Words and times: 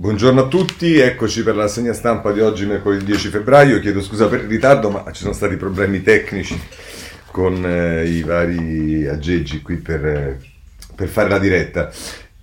Buongiorno 0.00 0.44
a 0.44 0.48
tutti, 0.48 0.96
eccoci 0.96 1.42
per 1.42 1.54
la 1.54 1.68
segna 1.68 1.92
stampa 1.92 2.32
di 2.32 2.40
oggi, 2.40 2.64
mercoledì 2.64 3.04
10 3.04 3.28
febbraio. 3.28 3.80
Chiedo 3.80 4.00
scusa 4.00 4.28
per 4.28 4.40
il 4.40 4.48
ritardo, 4.48 4.88
ma 4.88 5.04
ci 5.12 5.20
sono 5.20 5.34
stati 5.34 5.56
problemi 5.56 6.00
tecnici 6.00 6.58
con 7.30 7.62
eh, 7.66 8.06
i 8.06 8.22
vari 8.22 9.06
aggeggi 9.06 9.60
qui 9.60 9.76
per, 9.76 10.06
eh, 10.06 10.38
per 10.96 11.06
fare 11.06 11.28
la 11.28 11.38
diretta. 11.38 11.92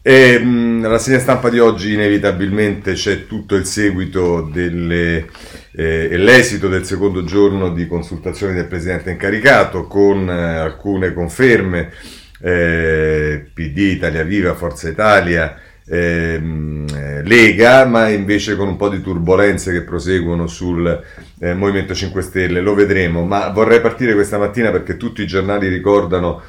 E, 0.03 0.37
mh, 0.37 0.87
la 0.87 0.99
segna 0.99 1.17
stampa 1.17 1.49
di 1.49 1.57
oggi 1.57 1.93
inevitabilmente 1.93 2.93
c'è 2.93 3.25
tutto 3.25 3.55
il 3.55 3.65
seguito 3.65 4.41
delle, 4.53 5.25
eh, 5.71 6.09
e 6.11 6.17
l'esito 6.17 6.67
del 6.67 6.85
secondo 6.85 7.23
giorno 7.23 7.69
di 7.73 7.87
consultazioni 7.87 8.53
del 8.53 8.67
Presidente 8.67 9.09
incaricato 9.09 9.87
con 9.87 10.29
eh, 10.29 10.57
alcune 10.57 11.11
conferme, 11.11 11.91
eh, 12.39 13.49
PD, 13.51 13.77
Italia 13.77 14.23
Viva, 14.23 14.53
Forza 14.53 14.87
Italia, 14.87 15.59
ehm, 15.87 16.85
eh, 16.93 17.23
Lega, 17.23 17.85
ma 17.85 18.09
invece 18.09 18.55
con 18.55 18.67
un 18.67 18.75
po' 18.75 18.89
di 18.89 19.01
turbulenze 19.01 19.71
che 19.71 19.83
proseguono 19.83 20.47
sul 20.47 21.03
eh, 21.39 21.53
Movimento 21.53 21.93
5 21.93 22.21
Stelle, 22.21 22.61
lo 22.61 22.73
vedremo, 22.73 23.25
ma 23.25 23.49
vorrei 23.49 23.81
partire 23.81 24.13
questa 24.13 24.37
mattina 24.37 24.71
perché 24.71 24.97
tutti 24.97 25.21
i 25.21 25.27
giornali 25.27 25.67
ricordano 25.67 26.41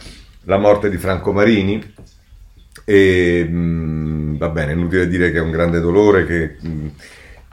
la 0.45 0.59
morte 0.59 0.91
di 0.91 0.97
Franco 0.97 1.33
Marini. 1.33 1.95
E 2.85 3.47
mh, 3.49 3.57
mm, 3.57 4.37
va 4.37 4.49
bene, 4.49 4.73
inutile 4.73 5.09
dire 5.09 5.31
che 5.31 5.39
è 5.39 5.43
un 5.43 5.51
grande 5.51 5.81
dolore 5.81 6.25
che... 6.27 6.57
Mh, 6.61 6.69
mm, 6.69 6.87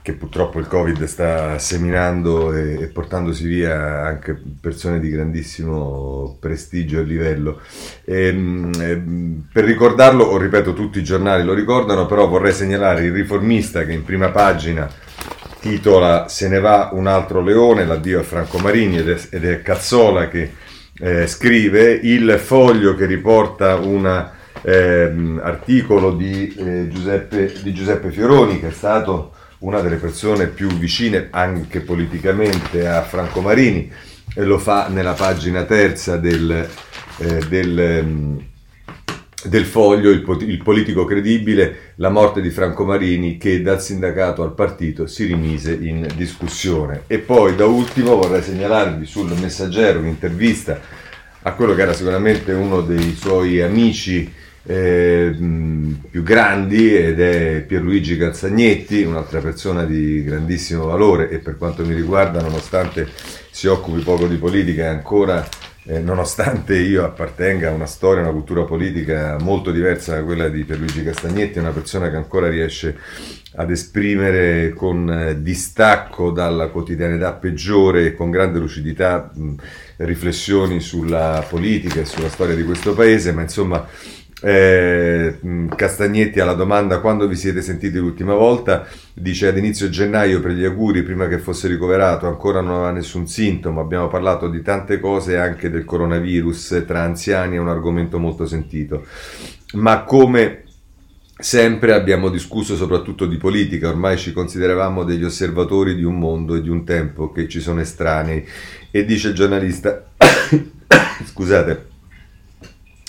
che 0.06 0.12
purtroppo 0.12 0.60
il 0.60 0.68
Covid 0.68 1.02
sta 1.06 1.58
seminando 1.58 2.52
e, 2.52 2.82
e, 2.82 2.86
portandosi 2.86 3.44
via 3.44 4.04
anche 4.04 4.40
persone 4.60 5.00
di 5.00 5.10
grandissimo 5.10 6.36
prestigio 6.38 7.00
e 7.00 7.02
livello. 7.02 7.60
E, 8.04 8.28
ehm, 8.28 8.70
ehm, 8.78 9.48
per 9.52 9.64
ricordarlo, 9.64 10.22
o 10.22 10.36
ripeto, 10.38 10.74
tutti 10.74 11.00
i 11.00 11.02
giornali 11.02 11.42
lo 11.42 11.54
ricordano, 11.54 12.06
però 12.06 12.28
vorrei 12.28 12.52
segnalare 12.52 13.02
il 13.02 13.10
riformista 13.10 13.84
che 13.84 13.94
in 13.94 14.04
prima 14.04 14.30
pagina 14.30 14.88
titola 15.58 16.28
Se 16.28 16.46
ne 16.46 16.60
va 16.60 16.90
un 16.92 17.08
altro 17.08 17.40
leone, 17.42 17.84
l'addio 17.84 18.20
a 18.20 18.22
Franco 18.22 18.58
Marini 18.58 18.98
ed 18.98 19.08
è, 19.08 19.20
ed 19.30 19.44
è 19.44 19.60
Cazzola 19.60 20.28
che 20.28 20.52
eh, 21.00 21.26
scrive 21.26 21.90
il 22.00 22.38
foglio 22.38 22.94
che 22.94 23.06
riporta 23.06 23.74
un 23.74 24.30
eh, 24.62 25.12
articolo 25.42 26.12
di, 26.12 26.54
eh, 26.56 26.86
Giuseppe, 26.86 27.52
di 27.60 27.72
Giuseppe 27.74 28.12
Fioroni 28.12 28.60
che 28.60 28.68
è 28.68 28.72
stato 28.72 29.32
una 29.58 29.80
delle 29.80 29.96
persone 29.96 30.48
più 30.48 30.68
vicine 30.68 31.28
anche 31.30 31.80
politicamente 31.80 32.86
a 32.86 33.02
Franco 33.02 33.40
Marini 33.40 33.90
e 34.34 34.44
lo 34.44 34.58
fa 34.58 34.88
nella 34.88 35.14
pagina 35.14 35.64
terza 35.64 36.16
del, 36.18 36.68
eh, 37.18 37.38
del, 37.48 38.04
mm, 38.04 38.38
del 39.44 39.64
foglio, 39.64 40.10
il, 40.10 40.24
il, 40.46 40.62
politico 40.62 41.04
credibile, 41.04 41.92
la 41.96 42.10
morte 42.10 42.42
di 42.42 42.50
Franco 42.50 42.84
Marini 42.84 43.38
che 43.38 43.62
dal 43.62 43.80
sindacato 43.80 44.42
al 44.42 44.54
partito 44.54 45.06
si 45.06 45.24
rimise 45.24 45.72
in 45.72 46.06
discussione. 46.16 47.02
E 47.06 47.18
poi 47.18 47.54
da 47.54 47.66
ultimo 47.66 48.16
vorrei 48.16 48.42
segnalarvi 48.42 49.06
sul 49.06 49.32
messaggero 49.40 50.00
un'intervista 50.00 50.78
a 51.42 51.52
quello 51.52 51.74
che 51.74 51.82
era 51.82 51.92
sicuramente 51.92 52.52
uno 52.52 52.82
dei 52.82 53.14
suoi 53.14 53.62
amici 53.62 54.30
eh, 54.66 55.34
più 56.10 56.22
grandi 56.22 56.94
ed 56.96 57.20
è 57.20 57.64
Pierluigi 57.66 58.16
Calzagnetti, 58.16 59.02
un'altra 59.02 59.40
persona 59.40 59.84
di 59.84 60.24
grandissimo 60.24 60.86
valore 60.86 61.30
e 61.30 61.38
per 61.38 61.56
quanto 61.56 61.84
mi 61.84 61.94
riguarda, 61.94 62.40
nonostante 62.40 63.08
si 63.50 63.68
occupi 63.68 64.00
poco 64.00 64.26
di 64.26 64.36
politica, 64.36 64.84
è 64.84 64.86
ancora, 64.86 65.46
eh, 65.84 66.00
nonostante 66.00 66.76
io 66.76 67.04
appartenga 67.04 67.70
a 67.70 67.74
una 67.74 67.86
storia, 67.86 68.22
una 68.22 68.32
cultura 68.32 68.64
politica 68.64 69.36
molto 69.40 69.70
diversa 69.70 70.16
da 70.16 70.24
quella 70.24 70.48
di 70.48 70.64
Pierluigi 70.64 71.04
Castagnetti, 71.04 71.58
è 71.58 71.62
una 71.62 71.70
persona 71.70 72.10
che 72.10 72.16
ancora 72.16 72.48
riesce 72.48 72.98
ad 73.58 73.70
esprimere 73.70 74.74
con 74.74 75.08
eh, 75.08 75.42
distacco 75.42 76.30
dalla 76.30 76.66
quotidianità 76.66 77.32
peggiore 77.32 78.06
e 78.06 78.14
con 78.14 78.30
grande 78.30 78.58
lucidità 78.58 79.30
mh, 79.32 79.54
riflessioni 79.98 80.80
sulla 80.80 81.46
politica 81.48 82.00
e 82.00 82.04
sulla 82.04 82.28
storia 82.28 82.56
di 82.56 82.64
questo 82.64 82.94
paese, 82.94 83.32
ma 83.32 83.42
insomma 83.42 83.88
eh, 84.46 85.38
Castagnetti 85.74 86.38
alla 86.38 86.54
domanda 86.54 87.00
quando 87.00 87.26
vi 87.26 87.34
siete 87.34 87.62
sentiti 87.62 87.98
l'ultima 87.98 88.34
volta? 88.34 88.86
Dice 89.12 89.48
ad 89.48 89.56
inizio 89.56 89.88
gennaio 89.88 90.40
per 90.40 90.52
gli 90.52 90.64
auguri 90.64 91.02
prima 91.02 91.26
che 91.26 91.38
fosse 91.38 91.66
ricoverato 91.66 92.28
ancora 92.28 92.60
non 92.60 92.74
aveva 92.74 92.92
nessun 92.92 93.26
sintomo. 93.26 93.80
Abbiamo 93.80 94.06
parlato 94.06 94.48
di 94.48 94.62
tante 94.62 95.00
cose 95.00 95.36
anche 95.36 95.68
del 95.68 95.84
coronavirus 95.84 96.84
tra 96.86 97.02
anziani 97.02 97.56
è 97.56 97.58
un 97.58 97.68
argomento 97.68 98.20
molto 98.20 98.46
sentito. 98.46 99.04
Ma 99.72 100.04
come 100.04 100.62
sempre 101.36 101.92
abbiamo 101.92 102.28
discusso 102.28 102.76
soprattutto 102.76 103.26
di 103.26 103.38
politica 103.38 103.88
ormai 103.88 104.16
ci 104.16 104.32
consideravamo 104.32 105.02
degli 105.02 105.24
osservatori 105.24 105.96
di 105.96 106.04
un 106.04 106.20
mondo 106.20 106.54
e 106.54 106.62
di 106.62 106.70
un 106.70 106.84
tempo 106.84 107.32
che 107.32 107.48
ci 107.48 107.58
sono 107.58 107.80
estranei. 107.80 108.46
E 108.92 109.04
dice 109.04 109.28
il 109.28 109.34
giornalista 109.34 110.06
scusate 111.26 111.94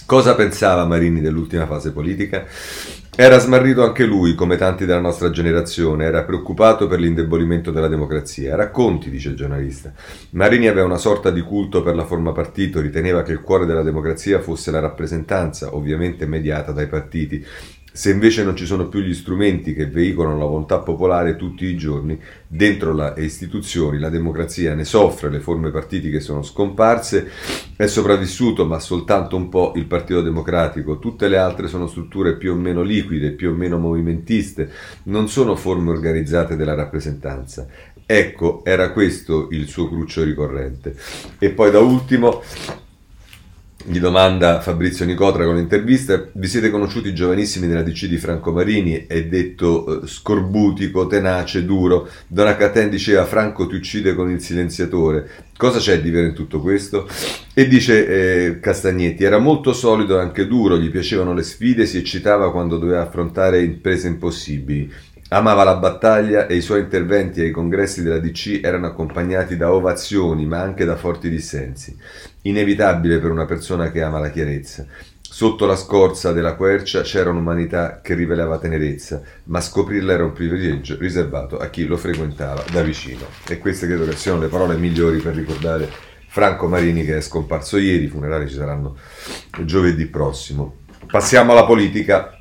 Cosa 0.07 0.35
pensava 0.35 0.85
Marini 0.85 1.19
dell'ultima 1.19 1.65
fase 1.65 1.91
politica? 1.91 2.45
Era 3.13 3.39
smarrito 3.39 3.83
anche 3.83 4.05
lui, 4.05 4.35
come 4.35 4.55
tanti 4.55 4.85
della 4.85 5.01
nostra 5.01 5.31
generazione, 5.31 6.05
era 6.05 6.23
preoccupato 6.23 6.87
per 6.87 7.01
l'indebolimento 7.01 7.71
della 7.71 7.89
democrazia. 7.89 8.55
Racconti, 8.55 9.09
dice 9.09 9.27
il 9.27 9.35
giornalista. 9.35 9.91
Marini 10.29 10.69
aveva 10.69 10.85
una 10.85 10.97
sorta 10.97 11.29
di 11.29 11.41
culto 11.41 11.83
per 11.83 11.93
la 11.93 12.05
forma 12.05 12.31
partito, 12.31 12.79
riteneva 12.79 13.21
che 13.21 13.33
il 13.33 13.41
cuore 13.41 13.65
della 13.65 13.83
democrazia 13.83 14.39
fosse 14.39 14.71
la 14.71 14.79
rappresentanza, 14.79 15.75
ovviamente 15.75 16.25
mediata 16.25 16.71
dai 16.71 16.87
partiti, 16.87 17.45
se 17.97 18.11
invece 18.11 18.43
non 18.43 18.55
ci 18.55 18.67
sono 18.67 18.89
più 18.89 18.99
gli 18.99 19.15
strumenti 19.15 19.73
che 19.73 19.87
veicolano 19.87 20.37
la 20.37 20.45
volontà 20.45 20.77
popolare 20.77 21.35
tutti 21.35 21.65
i 21.65 21.75
giorni, 21.75 22.21
dentro 22.45 22.93
le 22.93 23.15
istituzioni 23.17 23.97
la 23.97 24.09
democrazia 24.09 24.75
ne 24.75 24.85
soffre, 24.85 25.31
le 25.31 25.39
forme 25.39 25.71
partitiche 25.71 26.19
sono 26.19 26.43
scomparse, 26.43 27.27
è 27.75 27.87
sopravvissuto 27.87 28.67
ma 28.67 28.77
soltanto 28.77 29.35
un 29.35 29.49
po' 29.49 29.73
il 29.77 29.85
Partito 29.85 30.21
Democratico, 30.21 30.99
tutte 30.99 31.27
le 31.27 31.37
altre 31.37 31.67
sono 31.67 31.87
strutture 31.87 32.37
più 32.37 32.51
o 32.51 32.55
meno 32.55 32.83
liquide, 32.83 33.31
più 33.31 33.49
o 33.49 33.55
meno 33.55 33.79
movimentiste, 33.79 34.71
non 35.05 35.27
sono 35.27 35.55
forme 35.55 35.89
organizzate 35.89 36.55
della 36.55 36.75
rappresentanza. 36.75 37.65
Ecco, 38.05 38.63
era 38.63 38.91
questo 38.91 39.47
il 39.49 39.67
suo 39.67 39.89
cruccio 39.89 40.23
ricorrente. 40.23 40.95
E 41.39 41.49
poi 41.49 41.71
da 41.71 41.79
ultimo 41.79 42.43
gli 43.89 43.99
domanda 43.99 44.59
Fabrizio 44.59 45.05
Nicotra 45.05 45.45
con 45.45 45.55
l'intervista, 45.55 46.27
vi 46.33 46.47
siete 46.47 46.69
conosciuti 46.69 47.13
giovanissimi 47.13 47.67
nella 47.67 47.83
DC 47.83 48.07
di 48.07 48.17
Franco 48.17 48.51
Marini, 48.51 49.05
è 49.07 49.23
detto 49.23 50.03
eh, 50.03 50.07
scorbutico, 50.07 51.07
tenace, 51.07 51.63
duro. 51.63 52.09
Donna 52.27 52.57
Caten 52.57 52.89
diceva 52.89 53.23
Franco 53.23 53.65
ti 53.65 53.75
uccide 53.75 54.13
con 54.13 54.29
il 54.29 54.41
silenziatore. 54.41 55.45
Cosa 55.55 55.79
c'è 55.79 56.01
di 56.01 56.09
vero 56.09 56.27
in 56.27 56.33
tutto 56.33 56.59
questo? 56.59 57.07
E 57.53 57.67
dice 57.67 58.07
eh, 58.07 58.59
Castagnetti, 58.59 59.23
era 59.23 59.37
molto 59.37 59.71
solido 59.71 60.17
e 60.17 60.21
anche 60.21 60.47
duro, 60.47 60.77
gli 60.77 60.91
piacevano 60.91 61.33
le 61.33 61.43
sfide, 61.43 61.85
si 61.85 61.97
eccitava 61.97 62.51
quando 62.51 62.77
doveva 62.77 63.03
affrontare 63.03 63.63
imprese 63.63 64.09
impossibili. 64.09 64.91
Amava 65.29 65.65
la 65.65 65.75
battaglia 65.75 66.47
e 66.47 66.55
i 66.55 66.61
suoi 66.61 66.79
interventi 66.79 67.41
ai 67.41 67.51
congressi 67.51 68.01
della 68.01 68.19
DC 68.19 68.61
erano 68.63 68.87
accompagnati 68.87 69.57
da 69.57 69.73
ovazioni, 69.73 70.45
ma 70.45 70.61
anche 70.61 70.85
da 70.85 70.95
forti 70.95 71.29
dissensi. 71.29 71.97
Inevitabile 72.43 73.19
per 73.19 73.31
una 73.31 73.43
persona 73.43 73.91
che 73.91 74.01
ama 74.01 74.19
la 74.19 74.29
chiarezza. 74.29 74.85
Sotto 75.19 75.65
la 75.65 75.75
scorza 75.75 76.31
della 76.31 76.55
quercia 76.55 77.01
c'era 77.01 77.29
un'umanità 77.29 77.99
che 78.01 78.13
rivelava 78.13 78.57
tenerezza, 78.57 79.21
ma 79.45 79.59
scoprirla 79.59 80.13
era 80.13 80.23
un 80.23 80.31
privilegio 80.31 80.95
riservato 80.97 81.57
a 81.57 81.67
chi 81.67 81.85
lo 81.85 81.97
frequentava 81.97 82.63
da 82.71 82.81
vicino. 82.81 83.25
E 83.49 83.57
queste 83.57 83.85
credo 83.85 84.05
che 84.05 84.15
siano 84.15 84.39
le 84.39 84.47
parole 84.47 84.77
migliori 84.77 85.19
per 85.19 85.35
ricordare 85.35 85.91
Franco 86.29 86.67
Marini 86.67 87.03
che 87.03 87.17
è 87.17 87.21
scomparso 87.21 87.77
ieri, 87.77 88.05
i 88.05 88.07
funerali 88.07 88.47
ci 88.47 88.55
saranno 88.55 88.95
giovedì 89.65 90.05
prossimo. 90.05 90.85
Passiamo 91.07 91.51
alla 91.51 91.65
politica. 91.65 92.36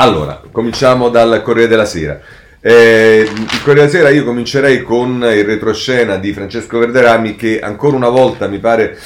Allora, 0.00 0.40
cominciamo 0.50 1.10
dal 1.10 1.42
Corriere 1.42 1.68
della 1.68 1.84
Sera. 1.84 2.18
Eh, 2.58 3.28
il 3.30 3.62
Corriere 3.62 3.86
della 3.86 3.88
Sera 3.90 4.08
io 4.08 4.24
comincerei 4.24 4.82
con 4.82 5.22
il 5.30 5.44
retroscena 5.44 6.16
di 6.16 6.32
Francesco 6.32 6.78
Verderami 6.78 7.36
che 7.36 7.60
ancora 7.60 7.96
una 7.96 8.08
volta 8.08 8.48
mi 8.48 8.58
pare 8.58 8.96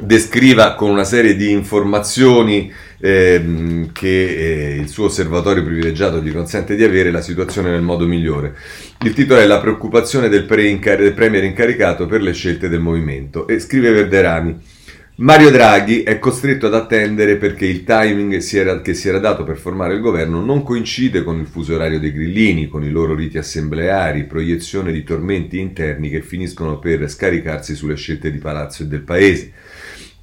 descriva 0.00 0.74
con 0.74 0.90
una 0.90 1.04
serie 1.04 1.36
di 1.36 1.52
informazioni 1.52 2.72
eh, 2.98 3.88
che 3.92 4.08
eh, 4.08 4.76
il 4.80 4.88
suo 4.88 5.04
osservatorio 5.04 5.62
privilegiato 5.62 6.20
gli 6.20 6.32
consente 6.32 6.74
di 6.74 6.82
avere 6.82 7.12
la 7.12 7.22
situazione 7.22 7.70
nel 7.70 7.82
modo 7.82 8.04
migliore. 8.04 8.56
Il 9.04 9.12
titolo 9.12 9.38
è 9.38 9.46
La 9.46 9.60
preoccupazione 9.60 10.28
del, 10.28 10.44
del 10.44 11.12
Premier 11.14 11.44
incaricato 11.44 12.06
per 12.06 12.20
le 12.20 12.32
scelte 12.32 12.68
del 12.68 12.80
movimento 12.80 13.46
e 13.46 13.60
scrive 13.60 13.92
Verderami. 13.92 14.80
Mario 15.14 15.50
Draghi 15.50 16.02
è 16.04 16.18
costretto 16.18 16.66
ad 16.66 16.74
attendere 16.74 17.36
perché 17.36 17.66
il 17.66 17.84
timing 17.84 18.38
si 18.38 18.56
era, 18.56 18.80
che 18.80 18.94
si 18.94 19.08
era 19.08 19.18
dato 19.18 19.44
per 19.44 19.58
formare 19.58 19.92
il 19.92 20.00
governo 20.00 20.42
non 20.42 20.62
coincide 20.62 21.22
con 21.22 21.38
il 21.38 21.46
fuso 21.46 21.74
orario 21.74 22.00
dei 22.00 22.12
grillini, 22.12 22.66
con 22.66 22.82
i 22.82 22.90
loro 22.90 23.14
riti 23.14 23.36
assembleari, 23.36 24.24
proiezione 24.24 24.90
di 24.90 25.04
tormenti 25.04 25.58
interni 25.58 26.08
che 26.08 26.22
finiscono 26.22 26.78
per 26.78 27.10
scaricarsi 27.10 27.74
sulle 27.74 27.94
scelte 27.94 28.30
di 28.30 28.38
palazzo 28.38 28.84
e 28.84 28.86
del 28.86 29.02
paese. 29.02 29.52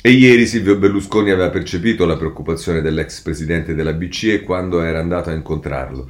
E 0.02 0.10
ieri 0.12 0.48
Silvio 0.48 0.78
Berlusconi 0.78 1.30
aveva 1.30 1.50
percepito 1.50 2.06
la 2.06 2.18
preoccupazione 2.18 2.82
dell'ex 2.82 3.22
presidente 3.22 3.76
della 3.76 3.94
BCE 3.94 4.42
quando 4.42 4.82
era 4.82 5.00
andato 5.00 5.30
a 5.30 5.34
incontrarlo. 5.34 6.10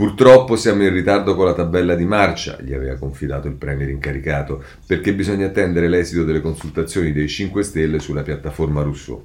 Purtroppo 0.00 0.56
siamo 0.56 0.82
in 0.82 0.94
ritardo 0.94 1.34
con 1.34 1.44
la 1.44 1.52
tabella 1.52 1.94
di 1.94 2.06
marcia, 2.06 2.56
gli 2.62 2.72
aveva 2.72 2.94
confidato 2.94 3.48
il 3.48 3.56
Premier 3.56 3.90
incaricato, 3.90 4.64
perché 4.86 5.12
bisogna 5.12 5.48
attendere 5.48 5.90
l'esito 5.90 6.24
delle 6.24 6.40
consultazioni 6.40 7.12
dei 7.12 7.28
5 7.28 7.62
Stelle 7.62 7.98
sulla 7.98 8.22
piattaforma 8.22 8.80
Rousseau. 8.80 9.22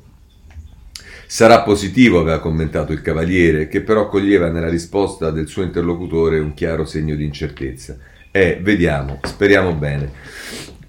Sarà 1.28 1.62
positivo, 1.62 2.20
aveva 2.20 2.40
commentato 2.40 2.92
il 2.92 3.02
Cavaliere, 3.02 3.70
che 3.70 3.84
però 3.84 4.10
coglieva 4.10 4.50
nella 4.50 4.68
risposta 4.68 5.32
del 5.32 5.48
suo 5.48 5.64
interlocutore 5.64 6.40
un 6.40 6.54
chiaro 6.54 6.84
segno 6.84 7.16
di 7.16 7.24
incertezza. 7.24 7.96
Eh, 8.30 8.60
vediamo, 8.62 9.22
speriamo 9.24 9.74
bene. 9.76 10.12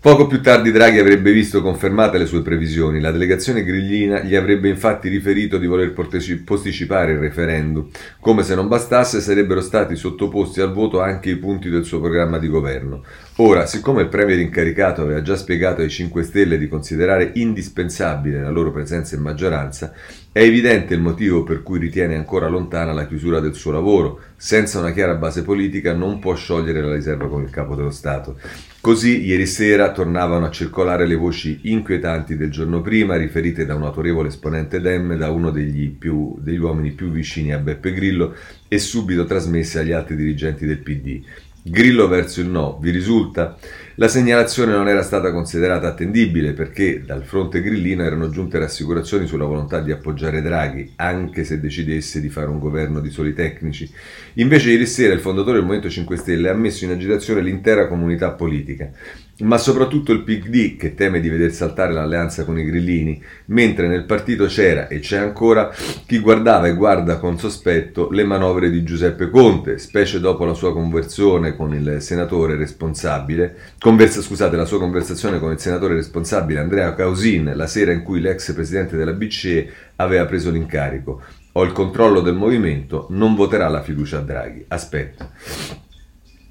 Poco 0.06 0.28
più 0.28 0.40
tardi 0.40 0.70
Draghi 0.70 1.00
avrebbe 1.00 1.32
visto 1.32 1.60
confermate 1.60 2.16
le 2.16 2.26
sue 2.26 2.40
previsioni. 2.40 3.00
La 3.00 3.10
delegazione 3.10 3.64
grillina 3.64 4.20
gli 4.20 4.36
avrebbe 4.36 4.68
infatti 4.68 5.08
riferito 5.08 5.58
di 5.58 5.66
voler 5.66 5.92
posticipare 5.92 7.10
il 7.10 7.18
referendum. 7.18 7.88
Come 8.20 8.44
se 8.44 8.54
non 8.54 8.68
bastasse, 8.68 9.20
sarebbero 9.20 9.60
stati 9.60 9.96
sottoposti 9.96 10.60
al 10.60 10.72
voto 10.72 11.00
anche 11.00 11.30
i 11.30 11.36
punti 11.36 11.70
del 11.70 11.82
suo 11.82 11.98
programma 11.98 12.38
di 12.38 12.46
governo. 12.46 13.02
Ora, 13.38 13.66
siccome 13.66 14.02
il 14.02 14.08
Premier 14.08 14.38
incaricato 14.38 15.02
aveva 15.02 15.22
già 15.22 15.34
spiegato 15.34 15.80
ai 15.80 15.90
5 15.90 16.22
Stelle 16.22 16.56
di 16.56 16.68
considerare 16.68 17.32
indispensabile 17.34 18.40
la 18.42 18.50
loro 18.50 18.70
presenza 18.70 19.16
in 19.16 19.22
maggioranza, 19.22 19.92
è 20.30 20.40
evidente 20.40 20.94
il 20.94 21.00
motivo 21.00 21.42
per 21.42 21.64
cui 21.64 21.80
ritiene 21.80 22.14
ancora 22.14 22.46
lontana 22.46 22.92
la 22.92 23.08
chiusura 23.08 23.40
del 23.40 23.54
suo 23.54 23.72
lavoro. 23.72 24.20
Senza 24.36 24.78
una 24.78 24.92
chiara 24.92 25.14
base 25.14 25.42
politica 25.42 25.94
non 25.94 26.20
può 26.20 26.34
sciogliere 26.34 26.80
la 26.80 26.94
riserva 26.94 27.26
con 27.26 27.42
il 27.42 27.50
capo 27.50 27.74
dello 27.74 27.90
Stato. 27.90 28.38
Così 28.86 29.24
ieri 29.24 29.46
sera 29.46 29.90
tornavano 29.90 30.46
a 30.46 30.50
circolare 30.52 31.08
le 31.08 31.16
voci 31.16 31.58
inquietanti 31.62 32.36
del 32.36 32.52
giorno 32.52 32.82
prima, 32.82 33.16
riferite 33.16 33.66
da 33.66 33.74
un 33.74 33.82
autorevole 33.82 34.28
esponente 34.28 34.80
Dem, 34.80 35.16
da 35.16 35.28
uno 35.28 35.50
degli, 35.50 35.90
più, 35.90 36.36
degli 36.38 36.58
uomini 36.58 36.92
più 36.92 37.10
vicini 37.10 37.52
a 37.52 37.58
Beppe 37.58 37.92
Grillo 37.92 38.36
e 38.68 38.78
subito 38.78 39.24
trasmesse 39.24 39.80
agli 39.80 39.90
altri 39.90 40.14
dirigenti 40.14 40.66
del 40.66 40.78
PD. 40.78 41.20
Grillo 41.64 42.06
verso 42.06 42.40
il 42.40 42.46
no, 42.46 42.78
vi 42.80 42.90
risulta? 42.90 43.58
La 43.98 44.08
segnalazione 44.08 44.72
non 44.72 44.88
era 44.88 45.02
stata 45.02 45.32
considerata 45.32 45.88
attendibile 45.88 46.52
perché 46.52 47.02
dal 47.02 47.24
fronte 47.24 47.62
grillino 47.62 48.02
erano 48.02 48.28
giunte 48.28 48.58
rassicurazioni 48.58 49.26
sulla 49.26 49.46
volontà 49.46 49.80
di 49.80 49.90
appoggiare 49.90 50.42
Draghi, 50.42 50.92
anche 50.96 51.44
se 51.44 51.58
decidesse 51.58 52.20
di 52.20 52.28
fare 52.28 52.48
un 52.48 52.58
governo 52.58 53.00
di 53.00 53.08
soli 53.08 53.32
tecnici. 53.32 53.90
Invece 54.34 54.72
ieri 54.72 54.84
sera 54.84 55.14
il 55.14 55.20
fondatore 55.20 55.54
del 55.54 55.62
Movimento 55.62 55.88
5 55.88 56.14
Stelle 56.18 56.50
ha 56.50 56.54
messo 56.54 56.84
in 56.84 56.90
agitazione 56.90 57.40
l'intera 57.40 57.88
comunità 57.88 58.32
politica 58.32 58.90
ma 59.38 59.58
soprattutto 59.58 60.12
il 60.12 60.22
PD 60.22 60.76
che 60.76 60.94
teme 60.94 61.20
di 61.20 61.28
veder 61.28 61.52
saltare 61.52 61.92
l'alleanza 61.92 62.44
con 62.44 62.58
i 62.58 62.64
grillini, 62.64 63.22
mentre 63.46 63.86
nel 63.86 64.04
partito 64.04 64.46
c'era 64.46 64.88
e 64.88 65.00
c'è 65.00 65.18
ancora 65.18 65.70
chi 66.06 66.18
guardava 66.20 66.68
e 66.68 66.74
guarda 66.74 67.18
con 67.18 67.38
sospetto 67.38 68.10
le 68.10 68.24
manovre 68.24 68.70
di 68.70 68.82
Giuseppe 68.82 69.28
Conte, 69.28 69.78
specie 69.78 70.20
dopo 70.20 70.44
la 70.44 70.54
sua 70.54 70.72
conversione 70.72 71.54
con 71.54 71.74
il 71.74 72.00
senatore 72.00 72.56
responsabile, 72.56 73.56
conversa, 73.78 74.22
scusate, 74.22 74.56
la 74.56 74.64
sua 74.64 74.78
conversazione 74.78 75.38
con 75.38 75.52
il 75.52 75.58
senatore 75.58 75.94
responsabile 75.94 76.60
Andrea 76.60 76.94
Causin 76.94 77.52
la 77.54 77.66
sera 77.66 77.92
in 77.92 78.02
cui 78.02 78.20
l'ex 78.20 78.52
presidente 78.54 78.96
della 78.96 79.12
BCE 79.12 79.70
aveva 79.96 80.24
preso 80.24 80.50
l'incarico. 80.50 81.22
Ho 81.52 81.62
il 81.62 81.72
controllo 81.72 82.20
del 82.20 82.34
movimento, 82.34 83.06
non 83.10 83.34
voterà 83.34 83.68
la 83.68 83.82
fiducia 83.82 84.18
a 84.18 84.22
Draghi. 84.22 84.64
Aspetta. 84.68 85.85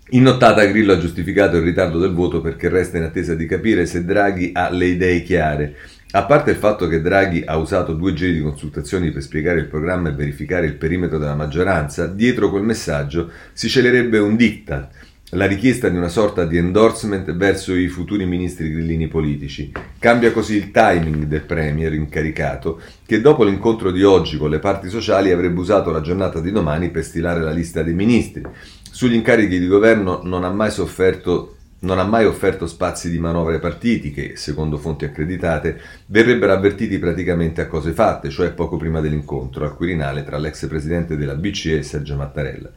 In 0.09 0.21
nottata 0.21 0.63
Grillo 0.65 0.93
ha 0.93 0.99
giustificato 0.99 1.57
il 1.57 1.63
ritardo 1.63 1.97
del 1.97 2.13
voto 2.13 2.39
perché 2.39 2.69
resta 2.69 2.97
in 2.97 3.03
attesa 3.05 3.33
di 3.33 3.47
capire 3.47 3.87
se 3.87 4.05
Draghi 4.05 4.51
ha 4.53 4.69
le 4.69 4.85
idee 4.85 5.23
chiare. 5.23 5.75
A 6.11 6.25
parte 6.25 6.51
il 6.51 6.57
fatto 6.57 6.87
che 6.87 7.01
Draghi 7.01 7.41
ha 7.43 7.57
usato 7.57 7.93
due 7.93 8.13
giri 8.13 8.33
di 8.33 8.41
consultazioni 8.41 9.09
per 9.09 9.23
spiegare 9.23 9.59
il 9.59 9.65
programma 9.65 10.09
e 10.09 10.13
verificare 10.13 10.67
il 10.67 10.75
perimetro 10.75 11.17
della 11.17 11.33
maggioranza, 11.33 12.05
dietro 12.05 12.51
quel 12.51 12.61
messaggio 12.61 13.31
si 13.51 13.67
celerebbe 13.67 14.19
un 14.19 14.35
diktat, 14.35 14.89
la 15.31 15.47
richiesta 15.47 15.89
di 15.89 15.97
una 15.97 16.07
sorta 16.07 16.45
di 16.45 16.57
endorsement 16.57 17.35
verso 17.35 17.73
i 17.73 17.87
futuri 17.87 18.27
ministri 18.27 18.71
grillini 18.71 19.07
politici. 19.07 19.71
Cambia 19.97 20.31
così 20.31 20.55
il 20.55 20.69
timing 20.69 21.23
del 21.23 21.41
Premier 21.41 21.91
incaricato, 21.93 22.79
che 23.07 23.21
dopo 23.21 23.43
l'incontro 23.43 23.89
di 23.89 24.03
oggi 24.03 24.37
con 24.37 24.51
le 24.51 24.59
parti 24.59 24.87
sociali 24.87 25.31
avrebbe 25.31 25.59
usato 25.59 25.89
la 25.89 26.01
giornata 26.01 26.39
di 26.39 26.51
domani 26.51 26.91
per 26.91 27.03
stilare 27.03 27.41
la 27.41 27.51
lista 27.51 27.81
dei 27.81 27.95
ministri. 27.95 28.43
Sugli 28.95 29.15
incarichi 29.15 29.59
di 29.59 29.67
governo 29.67 30.21
non 30.23 30.45
ha 30.45 30.49
mai 30.49 30.71
sofferto 30.71 31.55
non 31.79 31.99
ha 31.99 32.05
mai 32.05 32.25
offerto 32.25 32.65
spazi 32.65 33.11
di 33.11 33.19
manovre 33.19 33.59
partiti 33.59 34.11
che, 34.11 34.37
secondo 34.37 34.77
fonti 34.77 35.03
accreditate, 35.03 35.79
verrebbero 36.05 36.53
avvertiti 36.53 36.97
praticamente 36.97 37.59
a 37.59 37.67
cose 37.67 37.91
fatte, 37.91 38.29
cioè 38.29 38.53
poco 38.53 38.77
prima 38.77 39.01
dell'incontro 39.01 39.65
al 39.65 39.75
Quirinale 39.75 40.23
tra 40.23 40.37
l'ex 40.37 40.65
presidente 40.67 41.17
della 41.17 41.35
BCE 41.35 41.83
Sergio 41.83 42.15
Mattarella, 42.15 42.71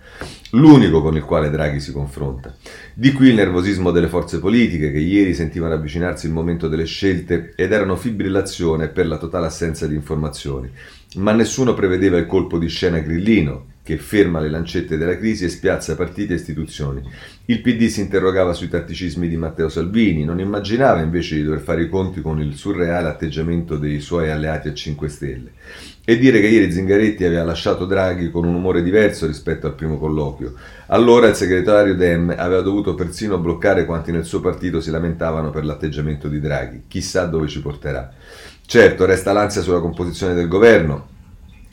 l'unico 0.50 1.00
con 1.00 1.14
il 1.14 1.22
quale 1.22 1.50
Draghi 1.50 1.78
si 1.78 1.92
confronta. 1.92 2.54
Di 2.92 3.12
qui 3.12 3.28
il 3.28 3.34
nervosismo 3.34 3.92
delle 3.92 4.08
forze 4.08 4.40
politiche 4.40 4.90
che 4.90 4.98
ieri 4.98 5.34
sentivano 5.34 5.74
avvicinarsi 5.74 6.26
il 6.26 6.32
momento 6.32 6.66
delle 6.66 6.84
scelte 6.84 7.52
ed 7.54 7.70
erano 7.70 7.94
fibrillazione 7.94 8.88
per 8.88 9.06
la 9.06 9.18
totale 9.18 9.46
assenza 9.46 9.86
di 9.86 9.94
informazioni. 9.94 10.68
Ma 11.14 11.32
nessuno 11.32 11.72
prevedeva 11.72 12.18
il 12.18 12.26
colpo 12.26 12.58
di 12.58 12.68
scena 12.68 12.98
grillino, 12.98 13.76
che 13.88 13.96
ferma 13.96 14.38
le 14.38 14.50
lancette 14.50 14.98
della 14.98 15.16
crisi 15.16 15.46
e 15.46 15.48
spiazza 15.48 15.96
partiti 15.96 16.34
e 16.34 16.36
istituzioni. 16.36 17.00
Il 17.46 17.62
PD 17.62 17.86
si 17.86 18.02
interrogava 18.02 18.52
sui 18.52 18.68
tatticismi 18.68 19.26
di 19.26 19.38
Matteo 19.38 19.70
Salvini, 19.70 20.26
non 20.26 20.40
immaginava 20.40 21.00
invece 21.00 21.36
di 21.36 21.42
dover 21.42 21.60
fare 21.60 21.84
i 21.84 21.88
conti 21.88 22.20
con 22.20 22.38
il 22.38 22.54
surreale 22.54 23.08
atteggiamento 23.08 23.78
dei 23.78 24.00
suoi 24.00 24.28
alleati 24.28 24.68
a 24.68 24.74
5 24.74 25.08
Stelle. 25.08 25.52
E 26.04 26.18
dire 26.18 26.38
che 26.38 26.48
ieri 26.48 26.70
Zingaretti 26.70 27.24
aveva 27.24 27.44
lasciato 27.44 27.86
Draghi 27.86 28.30
con 28.30 28.44
un 28.44 28.56
umore 28.56 28.82
diverso 28.82 29.26
rispetto 29.26 29.66
al 29.66 29.74
primo 29.74 29.96
colloquio. 29.96 30.52
Allora 30.88 31.26
il 31.26 31.34
segretario 31.34 31.94
Dem 31.94 32.34
aveva 32.36 32.60
dovuto 32.60 32.94
persino 32.94 33.38
bloccare 33.38 33.86
quanti 33.86 34.12
nel 34.12 34.26
suo 34.26 34.42
partito 34.42 34.82
si 34.82 34.90
lamentavano 34.90 35.48
per 35.48 35.64
l'atteggiamento 35.64 36.28
di 36.28 36.40
Draghi. 36.40 36.82
Chissà 36.88 37.24
dove 37.24 37.48
ci 37.48 37.62
porterà. 37.62 38.12
Certo, 38.66 39.06
resta 39.06 39.32
l'ansia 39.32 39.62
sulla 39.62 39.80
composizione 39.80 40.34
del 40.34 40.46
governo, 40.46 41.16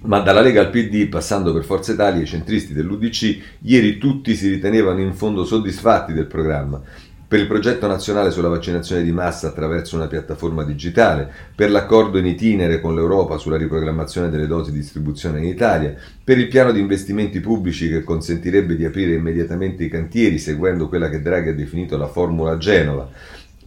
ma 0.06 0.20
dalla 0.20 0.42
Lega 0.42 0.62
al 0.62 0.70
PD, 0.70 1.08
passando 1.08 1.52
per 1.54 1.64
Forza 1.64 1.94
Italia 1.94 2.20
e 2.20 2.24
i 2.24 2.28
centristi 2.28 2.74
dell'UDC, 2.74 3.38
ieri 3.62 3.98
tutti 3.98 4.36
si 4.36 4.50
ritenevano 4.50 5.02
in 5.02 5.14
fondo 5.14 5.46
soddisfatti 5.46 6.14
del 6.14 6.28
programma. 6.28 6.82
Per 7.28 7.40
il 7.40 7.48
progetto 7.48 7.88
nazionale 7.88 8.30
sulla 8.30 8.50
vaccinazione 8.50 9.02
di 9.02 9.12
massa 9.12 9.48
attraverso 9.48 9.96
una 9.96 10.06
piattaforma 10.06 10.64
digitale, 10.64 11.30
per 11.56 11.72
l'accordo 11.72 12.20
in 12.20 12.28
itinere 12.28 12.80
con 12.80 12.94
l'Europa 12.94 13.38
sulla 13.38 13.58
riprogrammazione 13.58 14.30
delle 14.30 14.46
dosi 14.46 14.72
di 14.72 14.78
distribuzione 14.78 15.40
in 15.40 15.46
Italia, 15.46 15.96
per 16.24 16.38
il 16.38 16.48
piano 16.48 16.72
di 16.72 16.80
investimenti 16.80 17.40
pubblici 17.40 17.90
che 17.90 18.04
consentirebbe 18.04 18.76
di 18.76 18.86
aprire 18.86 19.16
immediatamente 19.16 19.84
i 19.84 19.90
cantieri 19.90 20.38
seguendo 20.38 20.88
quella 20.88 21.10
che 21.10 21.22
Draghi 21.22 21.50
ha 21.50 21.56
definito 21.56 21.98
la 21.98 22.08
Formula 22.08 22.58
Genova, 22.58 23.10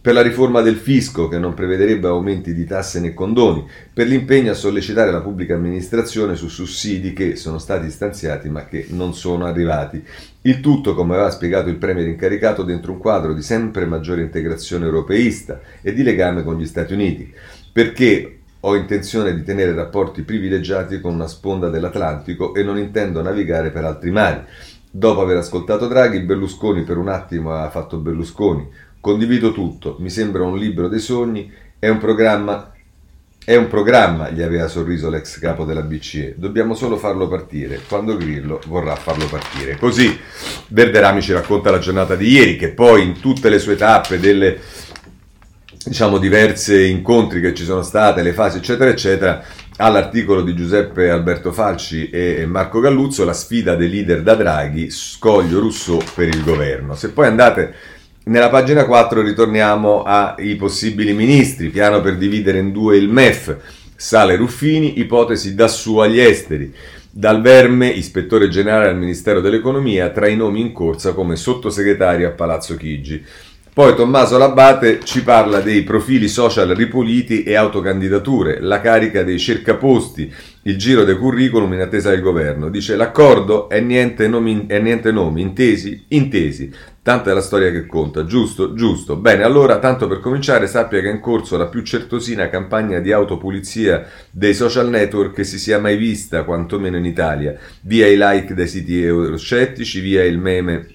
per 0.01 0.13
la 0.13 0.21
riforma 0.21 0.61
del 0.61 0.77
fisco 0.77 1.27
che 1.27 1.37
non 1.37 1.53
prevederebbe 1.53 2.07
aumenti 2.07 2.53
di 2.53 2.65
tasse 2.65 3.01
né 3.01 3.13
condoni, 3.13 3.67
per 3.93 4.07
l'impegno 4.07 4.51
a 4.51 4.55
sollecitare 4.55 5.11
la 5.11 5.19
pubblica 5.19 5.55
amministrazione 5.55 6.35
su 6.35 6.47
sussidi 6.47 7.11
che 7.11 7.35
sono 7.35 7.57
stati 7.57 7.89
stanziati 7.89 8.49
ma 8.49 8.65
che 8.65 8.87
non 8.91 9.13
sono 9.13 9.45
arrivati. 9.45 10.01
Il 10.43 10.61
tutto, 10.61 10.93
come 10.93 11.15
aveva 11.15 11.31
spiegato 11.31 11.67
il 11.67 11.75
Premier 11.75 12.07
incaricato, 12.07 12.63
dentro 12.63 12.93
un 12.93 12.97
quadro 12.97 13.33
di 13.33 13.41
sempre 13.41 13.85
maggiore 13.85 14.21
integrazione 14.21 14.85
europeista 14.85 15.59
e 15.81 15.93
di 15.93 16.01
legame 16.01 16.43
con 16.43 16.57
gli 16.57 16.65
Stati 16.65 16.93
Uniti. 16.93 17.33
Perché 17.73 18.39
ho 18.61 18.75
intenzione 18.75 19.33
di 19.33 19.43
tenere 19.43 19.73
rapporti 19.73 20.23
privilegiati 20.23 21.01
con 21.01 21.13
una 21.13 21.27
sponda 21.27 21.69
dell'Atlantico 21.69 22.53
e 22.53 22.63
non 22.63 22.77
intendo 22.77 23.21
navigare 23.21 23.69
per 23.69 23.83
altri 23.83 24.11
mari. 24.11 24.41
Dopo 24.91 25.21
aver 25.21 25.37
ascoltato 25.37 25.87
Draghi, 25.87 26.21
Berlusconi 26.21 26.83
per 26.83 26.97
un 26.97 27.09
attimo 27.09 27.53
ha 27.53 27.69
fatto 27.69 27.97
Berlusconi 27.97 28.67
Condivido 28.99 29.51
tutto, 29.51 29.95
mi 29.99 30.09
sembra 30.09 30.43
un 30.43 30.57
libro 30.57 30.87
dei 30.87 30.99
sogni, 30.99 31.51
è 31.79 31.87
un 31.87 31.97
programma 31.97 32.73
è 33.49 33.55
un 33.55 33.67
programma, 33.67 34.29
gli 34.29 34.43
aveva 34.43 34.67
sorriso 34.67 35.09
l'ex 35.09 35.39
capo 35.39 35.65
della 35.65 35.81
BCE. 35.81 36.35
Dobbiamo 36.37 36.75
solo 36.75 36.97
farlo 36.97 37.27
partire 37.27 37.81
quando 37.87 38.15
Grillo 38.15 38.61
vorrà 38.67 38.95
farlo 38.95 39.25
partire. 39.25 39.75
Così 39.75 40.15
Verderami 40.67 41.19
ci 41.19 41.33
racconta 41.33 41.71
la 41.71 41.79
giornata 41.79 42.15
di 42.15 42.29
ieri, 42.29 42.57
che 42.57 42.69
poi 42.69 43.01
in 43.01 43.19
tutte 43.19 43.49
le 43.49 43.57
sue 43.57 43.75
tappe 43.75 44.19
delle 44.19 44.59
diciamo 45.83 46.19
diverse 46.19 46.83
incontri 46.83 47.41
che 47.41 47.55
ci 47.55 47.63
sono 47.63 47.81
state, 47.81 48.21
le 48.21 48.33
fasi 48.33 48.57
eccetera 48.57 48.91
eccetera, 48.91 49.43
all'articolo 49.77 50.43
di 50.43 50.53
Giuseppe 50.53 51.09
Alberto 51.09 51.51
Falci 51.51 52.11
e 52.11 52.45
Marco 52.45 52.79
Galluzzo, 52.79 53.25
la 53.25 53.33
sfida 53.33 53.73
dei 53.73 53.89
leader 53.89 54.21
da 54.21 54.35
Draghi, 54.35 54.91
scoglio 54.91 55.59
Rousseau 55.59 56.03
per 56.13 56.27
il 56.27 56.43
governo. 56.43 56.93
Se 56.93 57.09
poi 57.09 57.25
andate 57.25 57.73
nella 58.29 58.49
pagina 58.49 58.85
4 58.85 59.21
ritorniamo 59.21 60.03
ai 60.03 60.55
possibili 60.55 61.13
ministri, 61.13 61.69
piano 61.69 61.99
per 61.99 62.15
dividere 62.15 62.59
in 62.59 62.71
due 62.71 62.95
il 62.95 63.09
MEF, 63.09 63.57
Sale 63.95 64.35
Ruffini, 64.35 64.99
ipotesi 64.99 65.55
da 65.55 65.67
su 65.67 65.97
agli 65.97 66.19
esteri. 66.19 66.73
Dal 67.11 67.41
Verme, 67.41 67.89
ispettore 67.89 68.47
generale 68.47 68.87
al 68.87 68.97
Ministero 68.97 69.41
dell'Economia, 69.41 70.09
tra 70.11 70.27
i 70.27 70.35
nomi 70.35 70.61
in 70.61 70.71
corsa 70.71 71.13
come 71.13 71.35
sottosegretario 71.35 72.27
a 72.27 72.31
Palazzo 72.31 72.75
Chigi. 72.75 73.25
Poi 73.71 73.95
Tommaso 73.95 74.37
Labate 74.37 74.99
ci 75.03 75.23
parla 75.23 75.59
dei 75.61 75.83
profili 75.83 76.27
social 76.27 76.69
ripuliti 76.69 77.43
e 77.43 77.55
autocandidature, 77.55 78.59
la 78.59 78.81
carica 78.81 79.23
dei 79.23 79.37
cercaposti, 79.37 80.33
il 80.63 80.75
giro 80.75 81.03
dei 81.03 81.15
curriculum 81.15 81.73
in 81.73 81.81
attesa 81.81 82.09
del 82.09 82.21
governo. 82.21 82.69
Dice 82.69 82.95
l'accordo 82.95 83.69
è 83.69 83.79
niente 83.79 84.27
nomi, 84.27 84.65
è 84.67 84.79
niente 84.79 85.11
nomi 85.11 85.41
intesi? 85.41 86.03
Intesi. 86.09 86.73
Tanta 87.01 87.29
è 87.31 87.33
la 87.33 87.41
storia 87.41 87.71
che 87.71 87.85
conta, 87.85 88.25
giusto? 88.25 88.73
Giusto. 88.73 89.15
Bene, 89.15 89.43
allora, 89.43 89.79
tanto 89.79 90.07
per 90.07 90.19
cominciare, 90.19 90.67
sappia 90.67 90.99
che 90.99 91.09
è 91.09 91.13
in 91.13 91.21
corso 91.21 91.55
la 91.55 91.67
più 91.67 91.81
certosina 91.81 92.49
campagna 92.49 92.99
di 92.99 93.11
autopulizia 93.11 94.05
dei 94.31 94.53
social 94.53 94.89
network 94.89 95.35
che 95.35 95.43
si 95.43 95.57
sia 95.57 95.79
mai 95.79 95.95
vista, 95.95 96.43
quantomeno 96.43 96.97
in 96.97 97.05
Italia. 97.05 97.55
Via 97.81 98.07
i 98.07 98.17
like 98.17 98.53
dai 98.53 98.67
siti 98.67 99.01
euroscettici, 99.01 100.01
via 100.01 100.23
il 100.23 100.37
meme 100.37 100.87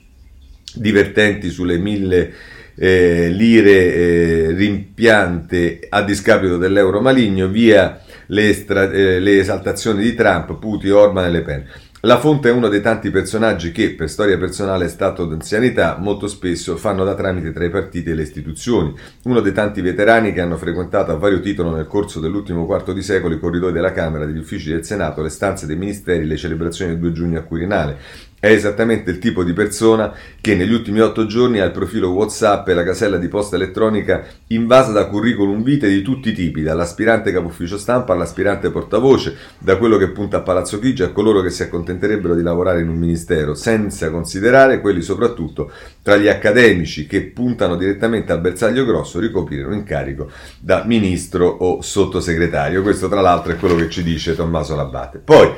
divertenti 0.75 1.51
sulle 1.51 1.79
mille 1.79 2.33
eh, 2.77 3.29
lire 3.31 3.95
eh, 3.95 4.51
rimpiante 4.53 5.87
a 5.89 6.03
discapito 6.03 6.57
dell'euro 6.57 7.01
maligno, 7.01 7.49
via 7.49 8.01
le, 8.27 8.49
estra- 8.49 8.91
eh, 8.91 9.21
le 9.21 9.39
esaltazioni 9.39 10.03
di 10.03 10.15
Trump, 10.15 10.59
Putin, 10.59 10.93
Orban 10.93 11.25
e 11.25 11.31
Le 11.31 11.43
Pen. 11.43 11.65
La 12.05 12.19
fonte 12.19 12.51
è 12.51 12.53
uno 12.53 12.69
dei 12.69 12.83
tanti 12.83 13.09
personaggi 13.09 13.73
che, 13.73 13.95
per 13.95 14.11
storia 14.11 14.37
personale 14.37 14.85
e 14.85 14.89
stato 14.89 15.25
d'anzianità, 15.25 15.97
molto 15.99 16.29
spesso 16.29 16.77
fanno 16.77 17.03
da 17.03 17.15
tramite 17.15 17.51
tra 17.51 17.65
i 17.65 17.71
partiti 17.71 18.11
e 18.11 18.15
le 18.15 18.21
istituzioni. 18.21 18.95
Uno 19.23 19.41
dei 19.41 19.55
tanti 19.55 19.81
veterani 19.81 20.35
che 20.35 20.43
hanno 20.43 20.59
frequentato 20.59 21.13
a 21.13 21.17
vario 21.17 21.41
titolo 21.41 21.75
nel 21.75 21.87
corso 21.87 22.21
dell'ultimo 22.21 22.67
quarto 22.67 22.93
di 22.93 23.01
secolo 23.01 23.35
i 23.35 23.39
corridoi 23.39 23.73
della 23.73 23.93
Camera, 23.93 24.27
degli 24.27 24.37
uffici 24.37 24.69
del 24.69 24.85
Senato, 24.85 25.23
le 25.23 25.31
stanze 25.31 25.65
dei 25.65 25.77
ministeri, 25.77 26.27
le 26.27 26.37
celebrazioni 26.37 26.91
del 26.91 27.01
2 27.01 27.13
giugno 27.13 27.39
a 27.39 27.43
Quirinale. 27.43 27.97
È 28.45 28.51
esattamente 28.51 29.11
il 29.11 29.19
tipo 29.21 29.43
di 29.43 29.55
persona 29.55 30.13
che 30.39 30.55
negli 30.55 30.75
ultimi 30.75 31.01
otto 31.01 31.25
giorni 31.25 31.61
ha 31.61 31.65
il 31.65 31.71
profilo 31.71 32.11
WhatsApp 32.11 32.69
e 32.69 32.75
la 32.75 32.85
casella 32.85 33.17
di 33.17 33.29
posta 33.29 33.57
elettronica 33.57 34.23
invasa 34.49 34.93
da 34.93 35.07
curriculum 35.07 35.63
vitae 35.63 35.89
di 35.89 36.03
tutti 36.03 36.29
i 36.29 36.35
tipi, 36.35 36.61
dall'aspirante 36.61 37.33
capo 37.33 37.47
ufficio 37.47 37.79
stampa 37.79 38.13
all'aspirante 38.13 38.69
portavoce, 38.69 39.35
da 39.59 39.79
quello 39.79 39.97
che 39.97 40.11
punta 40.11 40.37
a 40.37 40.41
Palazzo 40.43 40.79
Chigi 40.79 41.03
a 41.03 41.09
coloro 41.09 41.41
che 41.41 41.49
si 41.49 41.63
accontenterebbero 41.63 42.35
di 42.35 42.43
lavorare 42.43 42.83
in 42.83 42.91
un 42.91 42.99
ministero, 42.99 43.55
senza 43.55 44.11
considerare 44.11 44.83
quelli 44.83 45.01
soprattutto 45.01 45.71
tra 46.03 46.17
gli 46.19 46.29
accademici 46.29 47.07
che 47.07 47.23
puntano 47.23 47.77
direttamente 47.77 48.33
al 48.33 48.43
bersaglio 48.43 48.85
grosso 48.85 49.21
ricoprire 49.21 49.65
un 49.65 49.73
incarico 49.73 50.31
da 50.61 50.85
ministro 50.85 51.47
o 51.47 51.81
sottosegretario. 51.81 52.83
Questo 52.83 53.09
tra 53.09 53.23
l'altro 53.23 53.53
è 53.53 53.57
quello 53.57 53.77
che 53.77 53.89
ci 53.89 54.03
dice 54.03 54.37
Tommaso 54.37 54.77
Labate. 54.77 55.17
Poi 55.17 55.49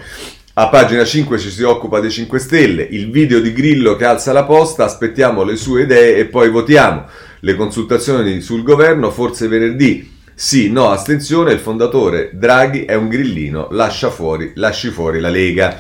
a 0.59 0.69
pagina 0.69 1.05
5 1.05 1.39
ci 1.39 1.51
si 1.51 1.63
occupa 1.65 2.01
dei 2.01 2.11
5 2.11 2.39
Stelle, 2.39 2.83
il 2.83 3.11
video 3.11 3.41
di 3.41 3.53
Grillo 3.53 3.95
che 3.95 4.07
alza 4.07 4.33
la 4.33 4.45
posta, 4.45 4.85
aspettiamo 4.85 5.43
le 5.43 5.55
sue 5.55 5.83
idee 5.83 6.17
e 6.17 6.25
poi 6.25 6.49
votiamo. 6.49 7.05
Le 7.41 7.55
consultazioni 7.57 8.41
sul 8.41 8.63
governo, 8.63 9.11
forse 9.11 9.49
venerdì. 9.49 10.15
Sì, 10.35 10.71
no, 10.71 10.89
astensione, 10.89 11.53
il 11.53 11.59
fondatore 11.59 12.31
Draghi 12.33 12.87
è 12.87 12.95
un 12.95 13.09
grillino, 13.09 13.69
lascia 13.73 14.09
fuori, 14.09 14.53
lasci 14.55 14.89
fuori 14.89 15.21
la 15.21 15.29
Lega. 15.29 15.79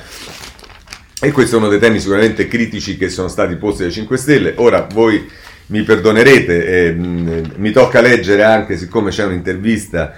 E 1.22 1.32
questo 1.32 1.56
è 1.56 1.58
uno 1.58 1.68
dei 1.68 1.78
temi 1.78 1.98
sicuramente 1.98 2.46
critici 2.46 2.98
che 2.98 3.08
sono 3.08 3.28
stati 3.28 3.56
posti 3.56 3.84
dai 3.84 3.92
5 3.92 4.16
Stelle. 4.18 4.52
Ora 4.56 4.86
voi 4.92 5.26
mi 5.68 5.84
perdonerete, 5.84 6.66
eh, 6.66 6.92
mi 6.92 7.72
tocca 7.72 8.02
leggere 8.02 8.42
anche, 8.42 8.76
siccome 8.76 9.08
c'è 9.08 9.24
un'intervista 9.24 10.12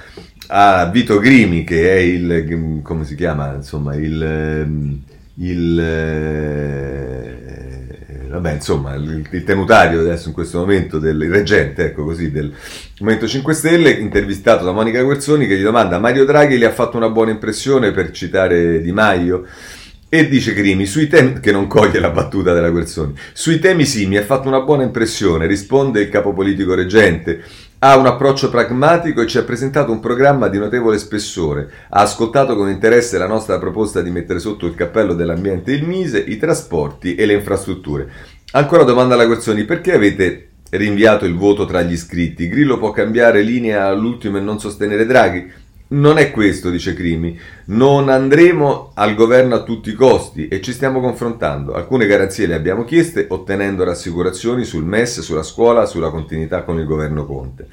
a 0.48 0.86
Vito 0.86 1.18
Grimi, 1.18 1.64
che 1.64 1.90
è 1.90 1.96
il, 1.96 2.80
come 2.82 3.04
si 3.04 3.14
chiama, 3.14 3.54
insomma, 3.54 3.94
il, 3.96 5.00
il 5.34 5.80
eh, 5.80 7.38
vabbè, 8.28 8.52
insomma, 8.52 8.94
il, 8.94 9.26
il, 9.30 9.44
tenutario 9.44 10.00
adesso 10.00 10.28
in 10.28 10.34
questo 10.34 10.58
momento 10.58 10.98
del 10.98 11.28
reggente, 11.28 11.86
ecco 11.86 12.04
così, 12.04 12.30
del 12.30 12.52
Movimento 13.00 13.28
5 13.28 13.54
Stelle, 13.54 13.90
intervistato 13.90 14.64
da 14.64 14.72
Monica 14.72 15.02
Guerzoni 15.02 15.46
che 15.46 15.58
gli 15.58 15.62
domanda 15.62 15.98
Mario 15.98 16.24
Draghi 16.24 16.56
le 16.56 16.66
ha 16.66 16.72
fatto 16.72 16.96
una 16.96 17.10
buona 17.10 17.30
impressione 17.30 17.92
per 17.92 18.10
citare 18.10 18.80
Di 18.80 18.92
Maio? 18.92 19.44
E 20.10 20.26
dice 20.28 20.54
Crimi, 20.54 20.86
sui 20.86 21.06
temi, 21.08 21.40
che 21.40 21.52
non 21.52 21.66
coglie 21.66 22.00
la 22.00 22.10
battuta 22.10 22.54
della 22.54 22.70
Guerzoni, 22.70 23.12
sui 23.34 23.58
temi 23.58 23.84
sì, 23.84 24.06
mi 24.06 24.16
ha 24.16 24.22
fatto 24.22 24.48
una 24.48 24.62
buona 24.62 24.82
impressione, 24.82 25.46
risponde 25.46 26.00
il 26.00 26.08
capo 26.08 26.32
politico 26.32 26.74
reggente, 26.74 27.42
ha 27.80 27.96
un 27.96 28.06
approccio 28.06 28.50
pragmatico 28.50 29.20
e 29.20 29.26
ci 29.26 29.38
ha 29.38 29.44
presentato 29.44 29.92
un 29.92 30.00
programma 30.00 30.48
di 30.48 30.58
notevole 30.58 30.98
spessore. 30.98 31.70
Ha 31.90 32.00
ascoltato 32.00 32.56
con 32.56 32.68
interesse 32.68 33.18
la 33.18 33.28
nostra 33.28 33.58
proposta 33.58 34.02
di 34.02 34.10
mettere 34.10 34.40
sotto 34.40 34.66
il 34.66 34.74
cappello 34.74 35.14
dell'ambiente 35.14 35.70
il 35.72 35.84
Mise, 35.84 36.18
i 36.18 36.38
trasporti 36.38 37.14
e 37.14 37.24
le 37.24 37.34
infrastrutture. 37.34 38.10
Ancora 38.52 38.82
domanda 38.82 39.14
alla 39.14 39.26
Guerzoni, 39.26 39.64
perché 39.64 39.92
avete 39.92 40.48
rinviato 40.70 41.24
il 41.24 41.36
voto 41.36 41.66
tra 41.66 41.82
gli 41.82 41.92
iscritti? 41.92 42.48
Grillo 42.48 42.78
può 42.78 42.90
cambiare 42.90 43.42
linea 43.42 43.86
all'ultimo 43.86 44.38
e 44.38 44.40
non 44.40 44.58
sostenere 44.58 45.06
Draghi? 45.06 45.48
Non 45.90 46.18
è 46.18 46.30
questo, 46.30 46.68
dice 46.68 46.92
Crimi. 46.92 47.38
Non 47.66 48.10
andremo 48.10 48.90
al 48.92 49.14
governo 49.14 49.54
a 49.54 49.62
tutti 49.62 49.88
i 49.88 49.94
costi 49.94 50.46
e 50.46 50.60
ci 50.60 50.72
stiamo 50.72 51.00
confrontando. 51.00 51.72
Alcune 51.72 52.06
garanzie 52.06 52.46
le 52.46 52.54
abbiamo 52.54 52.84
chieste, 52.84 53.24
ottenendo 53.28 53.84
rassicurazioni 53.84 54.64
sul 54.64 54.84
MES, 54.84 55.20
sulla 55.20 55.42
scuola, 55.42 55.86
sulla 55.86 56.10
continuità 56.10 56.62
con 56.62 56.78
il 56.78 56.84
governo 56.84 57.24
Conte. 57.24 57.68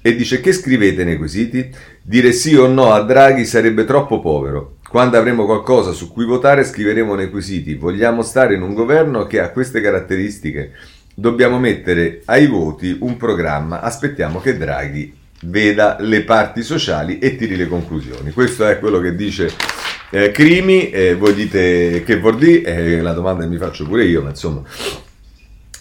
E 0.00 0.14
dice 0.14 0.40
che 0.40 0.52
scrivete 0.52 1.02
nei 1.02 1.16
quesiti? 1.16 1.68
Dire 2.00 2.30
sì 2.30 2.54
o 2.54 2.68
no 2.68 2.92
a 2.92 3.02
Draghi 3.02 3.44
sarebbe 3.44 3.84
troppo 3.84 4.20
povero. 4.20 4.76
Quando 4.88 5.18
avremo 5.18 5.44
qualcosa 5.44 5.90
su 5.90 6.12
cui 6.12 6.24
votare 6.24 6.62
scriveremo 6.62 7.16
nei 7.16 7.28
quesiti. 7.28 7.74
Vogliamo 7.74 8.22
stare 8.22 8.54
in 8.54 8.62
un 8.62 8.72
governo 8.72 9.26
che 9.26 9.40
ha 9.40 9.50
queste 9.50 9.80
caratteristiche. 9.80 10.74
Dobbiamo 11.12 11.58
mettere 11.58 12.22
ai 12.26 12.46
voti 12.46 12.96
un 13.00 13.16
programma. 13.16 13.80
Aspettiamo 13.80 14.38
che 14.38 14.56
Draghi 14.56 15.17
veda 15.42 15.96
le 16.00 16.22
parti 16.22 16.62
sociali 16.62 17.18
e 17.18 17.36
tiri 17.36 17.56
le 17.56 17.68
conclusioni. 17.68 18.32
Questo 18.32 18.66
è 18.66 18.78
quello 18.78 19.00
che 19.00 19.14
dice 19.14 19.50
eh, 20.10 20.30
Crimi, 20.30 20.90
eh, 20.90 21.14
voi 21.14 21.34
dite 21.34 22.02
che 22.04 22.18
vuol 22.18 22.38
dire, 22.38 22.62
eh, 22.64 23.00
la 23.00 23.12
domanda 23.12 23.42
che 23.42 23.50
mi 23.50 23.58
faccio 23.58 23.84
pure 23.84 24.04
io, 24.04 24.22
ma 24.22 24.30
insomma. 24.30 24.62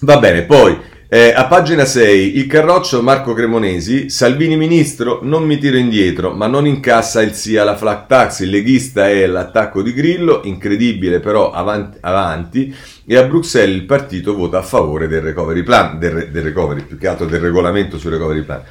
Va 0.02 0.20
bene, 0.20 0.44
poi 0.44 0.78
eh, 1.10 1.32
a 1.34 1.46
pagina 1.46 1.86
6 1.86 2.38
il 2.38 2.48
carroccio 2.48 3.02
Marco 3.02 3.32
Cremonesi, 3.32 4.10
Salvini 4.10 4.58
ministro, 4.58 5.22
non 5.24 5.46
mi 5.46 5.58
tiro 5.58 5.78
indietro, 5.78 6.34
ma 6.34 6.48
non 6.48 6.68
incassa 6.68 7.22
il 7.22 7.32
sì 7.32 7.56
alla 7.56 7.78
flat 7.78 8.08
tax, 8.08 8.42
il 8.42 8.50
leghista 8.50 9.10
è 9.10 9.26
l'attacco 9.26 9.82
di 9.82 9.94
Grillo, 9.94 10.42
incredibile 10.44 11.22
però 11.22 11.52
avanti, 11.52 11.98
avanti 12.02 12.76
e 13.06 13.16
a 13.16 13.24
Bruxelles 13.24 13.78
il 13.78 13.86
partito 13.86 14.36
vota 14.36 14.58
a 14.58 14.64
favore 14.64 15.08
del 15.08 15.22
recovery 15.22 15.64
plan, 15.64 15.98
del, 15.98 16.30
del 16.30 16.44
recovery, 16.44 16.82
più 16.82 16.98
che 16.98 17.08
altro 17.08 17.26
del 17.26 17.40
regolamento 17.40 17.98
sul 17.98 18.12
recovery 18.12 18.42
plan. 18.42 18.62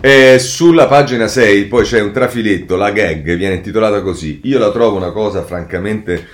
E 0.00 0.38
sulla 0.38 0.86
pagina 0.86 1.28
6 1.28 1.64
poi 1.66 1.84
c'è 1.84 2.00
un 2.00 2.12
trafiletto, 2.12 2.76
la 2.76 2.90
gag 2.90 3.36
viene 3.36 3.54
intitolata 3.54 4.02
così. 4.02 4.40
Io 4.44 4.58
la 4.58 4.70
trovo 4.70 4.96
una 4.96 5.12
cosa 5.12 5.42
francamente 5.44 6.26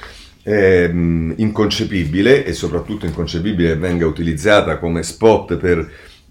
eh, 0.43 0.91
inconcepibile 1.37 2.45
e 2.45 2.53
soprattutto 2.53 3.07
inconcepibile 3.07 3.71
che 3.71 3.77
venga 3.77 4.07
utilizzata 4.07 4.79
come 4.79 5.03
spot 5.03 5.57
per 5.57 5.89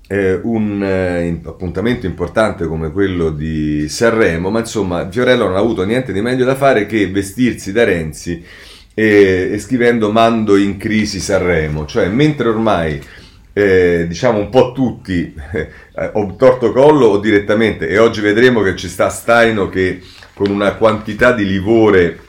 eh, 0.08 0.40
un 0.42 0.84
eh, 0.84 1.40
appuntamento 1.46 2.08
importante 2.08 2.66
come 2.66 2.92
quello 2.92 3.30
di 3.30 3.88
Sanremo, 3.88 4.50
ma 4.50 4.60
insomma 4.60 5.08
Fiorello 5.10 5.46
non 5.46 5.56
ha 5.56 5.60
avuto 5.60 5.84
niente 5.86 6.12
di 6.12 6.22
meglio 6.22 6.46
da 6.46 6.56
fare 6.56 6.88
che 6.88 7.08
vestirsi 7.08 7.72
da 7.72 7.84
Renzi 7.84 8.44
e, 8.96 9.50
e 9.52 9.60
scrivendo 9.60 10.12
mando 10.12 10.58
in 10.58 10.78
crisi 10.78 11.20
Sanremo, 11.20 11.86
cioè 11.86 12.08
mentre 12.08 12.50
ormai 12.50 13.00
eh, 13.54 14.06
diciamo 14.08 14.40
un 14.40 14.50
po' 14.50 14.72
tutti 14.74 15.34
eh, 15.54 15.70
o 16.14 16.36
torto 16.36 16.72
collo 16.72 17.08
o 17.08 17.18
direttamente? 17.18 17.88
E 17.88 17.98
oggi 17.98 18.22
vedremo 18.22 18.62
che 18.62 18.76
ci 18.76 18.88
sta 18.88 19.10
Staino 19.10 19.70
che 19.70 20.02
con 20.34 20.50
una 20.50 20.76
quantità 20.76 21.34
di 21.34 21.46
livore 21.46 22.20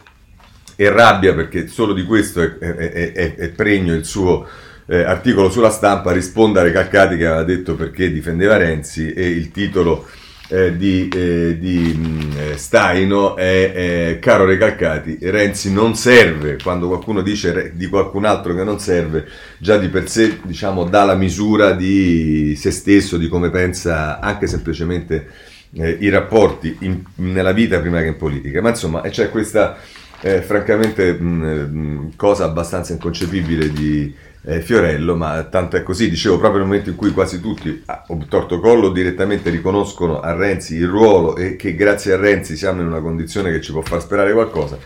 e 0.76 0.90
rabbia 0.90 1.34
perché 1.34 1.66
solo 1.68 1.92
di 1.92 2.04
questo 2.04 2.40
è, 2.40 2.58
è, 2.58 3.12
è, 3.12 3.34
è 3.34 3.48
pregno 3.50 3.94
il 3.94 4.04
suo 4.04 4.48
eh, 4.86 5.02
articolo 5.02 5.50
sulla 5.50 5.70
stampa 5.70 6.10
risponde 6.10 6.58
a 6.58 6.62
Recalcati 6.64 7.16
che 7.16 7.26
aveva 7.26 7.44
detto 7.44 7.76
perché 7.76 8.10
difendeva 8.10 8.56
Renzi 8.56 9.12
e 9.12 9.28
il 9.28 9.52
titolo 9.52 10.08
eh, 10.50 10.76
di, 10.76 11.08
eh, 11.08 11.56
di 11.58 11.94
mm, 11.96 12.54
Staino 12.54 13.36
è 13.36 13.72
eh, 13.74 14.18
caro 14.18 14.44
Recalcati, 14.44 15.18
Renzi 15.20 15.72
non 15.72 15.94
serve, 15.94 16.58
quando 16.60 16.88
qualcuno 16.88 17.22
dice 17.22 17.72
di 17.74 17.86
qualcun 17.86 18.24
altro 18.24 18.54
che 18.54 18.64
non 18.64 18.80
serve, 18.80 19.26
già 19.58 19.76
di 19.76 19.88
per 19.88 20.08
sé 20.08 20.40
diciamo, 20.42 20.84
dà 20.84 21.04
la 21.04 21.14
misura 21.14 21.72
di 21.72 22.54
se 22.56 22.72
stesso, 22.72 23.16
di 23.16 23.28
come 23.28 23.50
pensa 23.50 24.18
anche 24.18 24.48
semplicemente 24.48 25.28
eh, 25.74 25.96
i 26.00 26.08
rapporti 26.08 26.76
in, 26.80 27.02
nella 27.16 27.52
vita 27.52 27.78
prima 27.78 28.00
che 28.00 28.08
in 28.08 28.16
politica. 28.16 28.60
Ma 28.60 28.70
insomma 28.70 29.02
c'è 29.02 29.30
questa 29.30 29.78
eh, 30.20 30.42
francamente 30.42 31.12
mh, 31.12 31.68
mm, 31.70 32.08
cosa 32.16 32.44
abbastanza 32.44 32.92
inconcepibile 32.92 33.70
di 33.70 34.12
eh, 34.42 34.60
Fiorello, 34.60 35.16
ma 35.16 35.42
tanto 35.44 35.76
è 35.76 35.82
così, 35.82 36.08
dicevo, 36.08 36.38
proprio 36.38 36.60
nel 36.60 36.68
momento 36.68 36.90
in 36.90 36.96
cui 36.96 37.10
quasi 37.12 37.40
tutti, 37.40 37.82
a 37.86 38.04
ah, 38.08 38.16
torto 38.28 38.58
collo, 38.58 38.90
direttamente 38.90 39.50
riconoscono 39.50 40.20
a 40.20 40.32
Renzi 40.32 40.76
il 40.76 40.88
ruolo 40.88 41.36
e 41.36 41.56
che 41.56 41.74
grazie 41.74 42.14
a 42.14 42.16
Renzi 42.16 42.56
siamo 42.56 42.80
in 42.80 42.86
una 42.86 43.00
condizione 43.00 43.50
che 43.50 43.60
ci 43.60 43.72
può 43.72 43.82
far 43.82 44.00
sperare 44.00 44.32
qualcosa, 44.32 44.78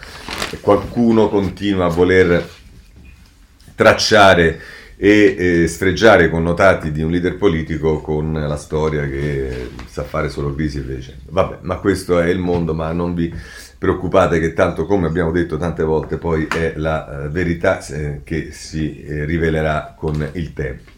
e 0.50 0.58
qualcuno 0.60 1.28
continua 1.28 1.86
a 1.86 1.90
voler 1.90 2.48
tracciare 3.76 4.60
e 4.96 5.34
eh, 5.36 5.68
sfreggiare 5.68 6.26
i 6.26 6.30
connotati 6.30 6.92
di 6.92 7.02
un 7.02 7.10
leader 7.10 7.36
politico 7.36 8.00
con 8.00 8.32
la 8.32 8.56
storia 8.56 9.08
che 9.08 9.70
sa 9.86 10.04
fare 10.04 10.28
solo 10.28 10.54
crisi 10.54 10.80
e. 10.80 11.14
Vabbè, 11.28 11.58
ma 11.62 11.76
questo 11.78 12.20
è 12.20 12.28
il 12.28 12.38
mondo, 12.38 12.74
ma 12.74 12.92
non 12.92 13.14
vi 13.14 13.32
preoccupate 13.84 14.40
che 14.40 14.54
tanto 14.54 14.86
come 14.86 15.06
abbiamo 15.06 15.30
detto 15.30 15.58
tante 15.58 15.82
volte 15.82 16.16
poi 16.16 16.46
è 16.46 16.72
la 16.76 17.24
eh, 17.24 17.28
verità 17.28 17.84
eh, 17.86 18.22
che 18.24 18.48
si 18.50 19.04
eh, 19.04 19.26
rivelerà 19.26 19.94
con 19.94 20.26
il 20.32 20.54
tempo. 20.54 20.90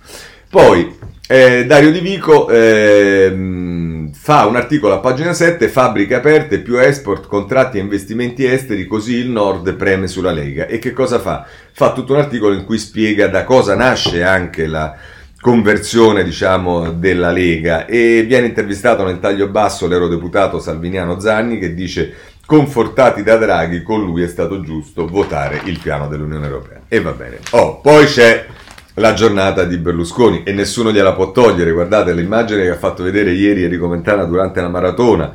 Poi 0.49 0.97
eh, 1.27 1.67
Dario 1.67 1.91
Di 1.91 1.99
Vico 1.99 2.49
ehm, 2.49 4.13
fa 4.13 4.47
un 4.47 4.55
articolo 4.55 4.95
a 4.95 4.99
pagina 5.01 5.33
7, 5.33 5.67
fabbriche 5.67 6.15
aperte, 6.15 6.61
più 6.61 6.79
export, 6.79 7.27
contratti 7.27 7.79
e 7.79 7.81
investimenti 7.81 8.47
esteri, 8.47 8.87
così 8.87 9.17
il 9.17 9.31
Nord 9.31 9.75
preme 9.75 10.07
sulla 10.07 10.31
Lega. 10.31 10.67
E 10.67 10.79
che 10.79 10.93
cosa 10.93 11.19
fa? 11.19 11.45
Fa 11.73 11.93
tutto 11.93 12.13
un 12.13 12.21
articolo 12.21 12.55
in 12.55 12.65
cui 12.65 12.79
spiega 12.79 13.27
da 13.27 13.43
cosa 13.43 13.75
nasce 13.75 14.23
anche 14.23 14.69
la 14.69 14.97
conversione 15.47 16.25
diciamo 16.25 16.91
della 16.93 17.31
Lega 17.31 17.87
e 17.87 18.25
viene 18.27 18.47
intervistato 18.47 19.05
nel 19.05 19.21
taglio 19.21 19.49
basso 19.49 19.87
l'eurodeputato 19.87 20.59
Salviniano 20.59 21.21
Zanni 21.21 21.59
che 21.59 21.73
dice 21.73 22.13
confortati 22.47 23.25
da 23.25 23.37
Draghi 23.37 23.83
con 23.83 24.03
lui 24.03 24.23
è 24.23 24.29
stato 24.29 24.61
giusto 24.61 25.07
votare 25.07 25.61
il 25.65 25.81
piano 25.81 26.09
dell'Unione 26.09 26.47
Europea. 26.47 26.81
E 26.89 27.01
va 27.01 27.11
bene. 27.11 27.41
Oh, 27.51 27.81
poi 27.81 28.07
c'è 28.07 28.47
la 28.95 29.13
giornata 29.13 29.65
di 29.65 29.77
Berlusconi 29.77 30.43
e 30.45 30.53
nessuno 30.53 30.93
gliela 30.93 31.13
può 31.13 31.33
togliere. 31.33 31.73
Guardate 31.73 32.15
l'immagine 32.15 32.63
che 32.63 32.71
ha 32.71 32.77
fatto 32.77 33.03
vedere 33.03 33.33
ieri 33.33 33.65
Enrico 33.65 33.89
Mentana 33.89 34.25
durante 34.25 34.61
la 34.61 34.69
maratona, 34.69 35.33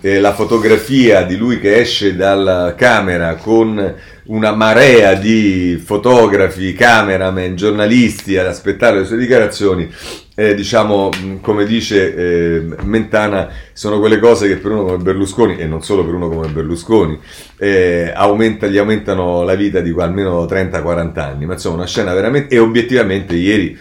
eh, 0.00 0.20
la 0.20 0.32
fotografia 0.32 1.22
di 1.22 1.36
lui 1.36 1.60
che 1.60 1.78
esce 1.78 2.16
dalla 2.16 2.74
camera 2.76 3.36
con 3.36 3.94
una 4.24 4.52
marea 4.52 5.14
di 5.14 5.80
fotografi, 5.84 6.72
cameraman, 6.72 7.56
giornalisti 7.56 8.36
ad 8.36 8.46
aspettare 8.46 9.00
le 9.00 9.04
sue 9.04 9.16
dichiarazioni 9.16 9.90
eh, 10.34 10.54
diciamo, 10.54 11.10
come 11.42 11.66
dice 11.66 12.14
eh, 12.14 12.66
Mentana, 12.84 13.50
sono 13.72 13.98
quelle 13.98 14.18
cose 14.18 14.48
che 14.48 14.56
per 14.56 14.70
uno 14.70 14.84
come 14.84 14.96
Berlusconi, 14.96 15.58
e 15.58 15.66
non 15.66 15.82
solo 15.82 16.04
per 16.04 16.14
uno 16.14 16.28
come 16.28 16.48
Berlusconi, 16.48 17.18
eh, 17.58 18.10
aumenta, 18.14 18.66
gli 18.66 18.78
aumentano 18.78 19.42
la 19.42 19.54
vita 19.54 19.80
di 19.80 19.94
almeno 19.98 20.44
30-40 20.44 21.18
anni. 21.18 21.44
Ma 21.44 21.52
insomma, 21.52 21.76
una 21.76 21.86
scena 21.86 22.14
veramente... 22.14 22.54
E 22.54 22.58
obiettivamente 22.58 23.34
ieri 23.34 23.78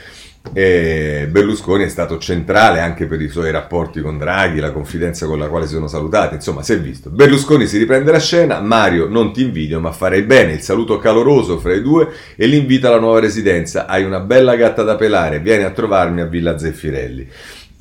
e 0.53 1.27
Berlusconi 1.29 1.85
è 1.85 1.89
stato 1.89 2.17
centrale 2.17 2.79
anche 2.79 3.05
per 3.05 3.21
i 3.21 3.29
suoi 3.29 3.51
rapporti 3.51 4.01
con 4.01 4.17
Draghi, 4.17 4.59
la 4.59 4.71
confidenza 4.71 5.25
con 5.25 5.39
la 5.39 5.47
quale 5.47 5.65
si 5.65 5.73
sono 5.73 5.87
salutati, 5.87 6.35
insomma 6.35 6.61
si 6.63 6.73
è 6.73 6.79
visto. 6.79 7.09
Berlusconi 7.09 7.67
si 7.67 7.77
riprende 7.77 8.11
la 8.11 8.19
scena, 8.19 8.59
Mario 8.59 9.07
non 9.07 9.31
ti 9.31 9.41
invidio 9.43 9.79
ma 9.79 9.91
farei 9.91 10.23
bene, 10.23 10.53
il 10.53 10.61
saluto 10.61 10.97
caloroso 10.97 11.57
fra 11.57 11.73
i 11.73 11.81
due 11.81 12.09
e 12.35 12.47
l'invito 12.47 12.87
alla 12.87 12.99
nuova 12.99 13.19
residenza, 13.19 13.85
hai 13.85 14.03
una 14.03 14.19
bella 14.19 14.55
gatta 14.55 14.83
da 14.83 14.95
pelare, 14.95 15.39
vieni 15.39 15.63
a 15.63 15.71
trovarmi 15.71 16.21
a 16.21 16.25
Villa 16.25 16.57
Zeffirelli. 16.57 17.29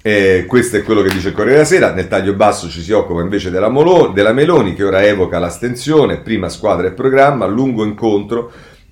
Eh, 0.03 0.45
questo 0.47 0.79
è 0.79 0.83
quello 0.83 1.03
che 1.03 1.13
dice 1.13 1.29
il 1.29 1.35
Corriere 1.35 1.57
della 1.57 1.67
Sera. 1.67 1.93
Nel 1.93 2.09
taglio 2.09 2.33
basso 2.33 2.71
ci 2.71 2.81
si 2.81 2.91
occupa 2.91 3.21
invece 3.21 3.51
della, 3.51 3.69
Molo- 3.69 4.13
della 4.15 4.33
Meloni, 4.33 4.75
che 4.75 4.85
ora 4.85 5.05
evoca 5.05 5.39
l'astensione, 5.39 6.21
prima 6.21 6.49
squadra 6.49 6.87
e 6.87 6.93
programma, 6.93 7.45
lungo 7.45 7.85
incontro 7.85 8.51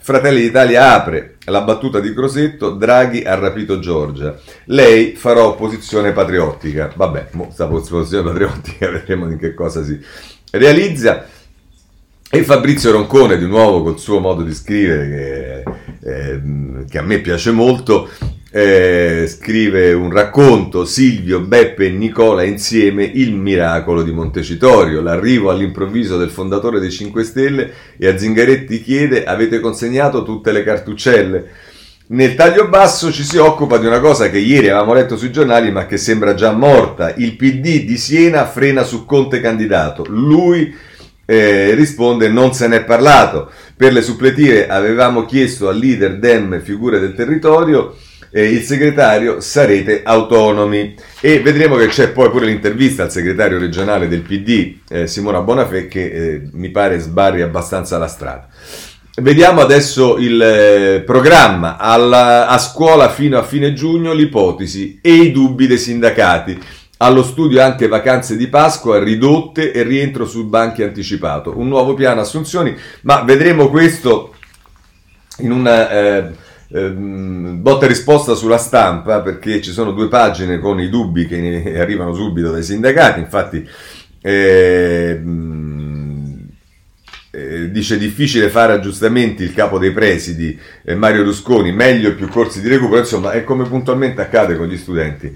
Fratelli 0.08 0.40
d'Italia 0.40 0.94
apre 0.94 1.36
la 1.44 1.60
battuta 1.60 2.00
di 2.00 2.14
Crosetto, 2.14 2.70
Draghi 2.70 3.24
ha 3.24 3.34
rapito 3.34 3.78
Giorgia. 3.78 4.34
Lei 4.64 5.14
farà 5.14 5.44
opposizione 5.44 6.12
patriottica. 6.12 6.90
Vabbè, 6.96 7.28
questa 7.36 7.66
opposizione 7.66 8.24
patriottica 8.24 8.88
vedremo 8.90 9.26
di 9.26 9.36
che 9.36 9.52
cosa 9.52 9.84
si 9.84 10.00
realizza. 10.52 11.26
E 12.30 12.42
Fabrizio 12.42 12.90
Roncone, 12.90 13.36
di 13.36 13.46
nuovo 13.46 13.82
col 13.82 13.98
suo 13.98 14.18
modo 14.18 14.42
di 14.42 14.54
scrivere, 14.54 15.64
che, 16.00 16.10
eh, 16.10 16.40
che 16.88 16.98
a 16.98 17.02
me 17.02 17.18
piace 17.18 17.50
molto, 17.50 18.08
eh, 18.50 19.26
scrive 19.28 19.92
un 19.92 20.10
racconto 20.10 20.86
Silvio, 20.86 21.40
Beppe 21.40 21.86
e 21.86 21.90
Nicola 21.90 22.42
insieme 22.42 23.04
il 23.04 23.34
miracolo 23.34 24.02
di 24.02 24.10
Montecitorio, 24.10 25.02
l'arrivo 25.02 25.50
all'improvviso 25.50 26.16
del 26.16 26.30
fondatore 26.30 26.80
dei 26.80 26.90
5 26.90 27.24
Stelle 27.24 27.72
e 27.98 28.08
a 28.08 28.16
Zingaretti 28.16 28.82
chiede 28.82 29.24
avete 29.24 29.60
consegnato 29.60 30.22
tutte 30.22 30.52
le 30.52 30.64
cartuccelle? 30.64 31.46
Nel 32.10 32.34
taglio 32.36 32.68
basso 32.68 33.12
ci 33.12 33.22
si 33.22 33.36
occupa 33.36 33.76
di 33.76 33.84
una 33.84 34.00
cosa 34.00 34.30
che 34.30 34.38
ieri 34.38 34.70
avevamo 34.70 34.94
letto 34.94 35.18
sui 35.18 35.30
giornali 35.30 35.70
ma 35.70 35.84
che 35.84 35.98
sembra 35.98 36.32
già 36.32 36.52
morta. 36.52 37.12
Il 37.14 37.36
PD 37.36 37.84
di 37.84 37.98
Siena 37.98 38.46
frena 38.46 38.82
su 38.82 39.04
Conte 39.04 39.42
candidato. 39.42 40.06
Lui 40.08 40.74
eh, 41.26 41.74
risponde 41.74 42.30
non 42.30 42.54
se 42.54 42.66
n'è 42.66 42.82
parlato. 42.82 43.50
Per 43.76 43.92
le 43.92 44.00
suppletive 44.00 44.68
avevamo 44.68 45.26
chiesto 45.26 45.68
al 45.68 45.76
leader 45.76 46.18
Dem 46.18 46.62
figure 46.62 46.98
del 46.98 47.12
territorio 47.12 47.94
eh, 48.30 48.44
il 48.44 48.62
segretario 48.62 49.40
sarete 49.40 50.02
autonomi 50.04 50.94
e 51.20 51.40
vedremo 51.40 51.76
che 51.76 51.86
c'è 51.88 52.10
poi 52.10 52.30
pure 52.30 52.46
l'intervista 52.46 53.04
al 53.04 53.12
segretario 53.12 53.58
regionale 53.58 54.08
del 54.08 54.22
PD 54.22 54.76
eh, 54.88 55.06
Simona 55.06 55.40
Bonafè 55.40 55.88
che 55.88 56.04
eh, 56.04 56.48
mi 56.52 56.70
pare 56.70 56.98
sbarri 56.98 57.42
abbastanza 57.42 57.98
la 57.98 58.08
strada. 58.08 58.48
Vediamo 59.20 59.60
adesso 59.60 60.16
il 60.16 60.40
eh, 60.40 61.02
programma 61.04 61.76
Alla, 61.76 62.46
a 62.46 62.56
scuola 62.58 63.08
fino 63.08 63.36
a 63.36 63.42
fine 63.42 63.72
giugno, 63.72 64.12
l'ipotesi 64.12 65.00
e 65.02 65.12
i 65.12 65.32
dubbi 65.32 65.66
dei 65.66 65.78
sindacati. 65.78 66.56
Allo 66.98 67.24
studio 67.24 67.62
anche 67.62 67.88
vacanze 67.88 68.36
di 68.36 68.46
Pasqua 68.48 69.02
ridotte 69.02 69.72
e 69.72 69.82
rientro 69.82 70.24
sui 70.24 70.44
banchi 70.44 70.84
anticipato. 70.84 71.56
Un 71.56 71.66
nuovo 71.66 71.94
piano 71.94 72.20
assunzioni, 72.20 72.76
ma 73.02 73.22
vedremo 73.22 73.68
questo 73.70 74.34
in 75.38 75.50
una 75.50 75.90
eh, 75.90 76.30
Ehm, 76.70 77.62
botta 77.62 77.86
e 77.86 77.88
risposta 77.88 78.34
sulla 78.34 78.58
stampa 78.58 79.22
perché 79.22 79.62
ci 79.62 79.70
sono 79.72 79.92
due 79.92 80.08
pagine 80.08 80.58
con 80.58 80.78
i 80.78 80.90
dubbi 80.90 81.26
che 81.26 81.78
arrivano 81.78 82.12
subito 82.12 82.50
dai 82.50 82.62
sindacati, 82.62 83.20
infatti 83.20 83.66
eh, 84.20 85.20
eh, 87.30 87.70
dice 87.70 87.96
difficile 87.96 88.50
fare 88.50 88.74
aggiustamenti 88.74 89.44
il 89.44 89.54
capo 89.54 89.78
dei 89.78 89.92
presidi 89.92 90.58
eh, 90.84 90.94
Mario 90.94 91.22
Rusconi, 91.22 91.72
meglio 91.72 92.14
più 92.14 92.28
corsi 92.28 92.60
di 92.60 92.68
recupero, 92.68 93.00
insomma 93.00 93.32
è 93.32 93.44
come 93.44 93.64
puntualmente 93.66 94.20
accade 94.20 94.56
con 94.56 94.66
gli 94.66 94.76
studenti. 94.76 95.34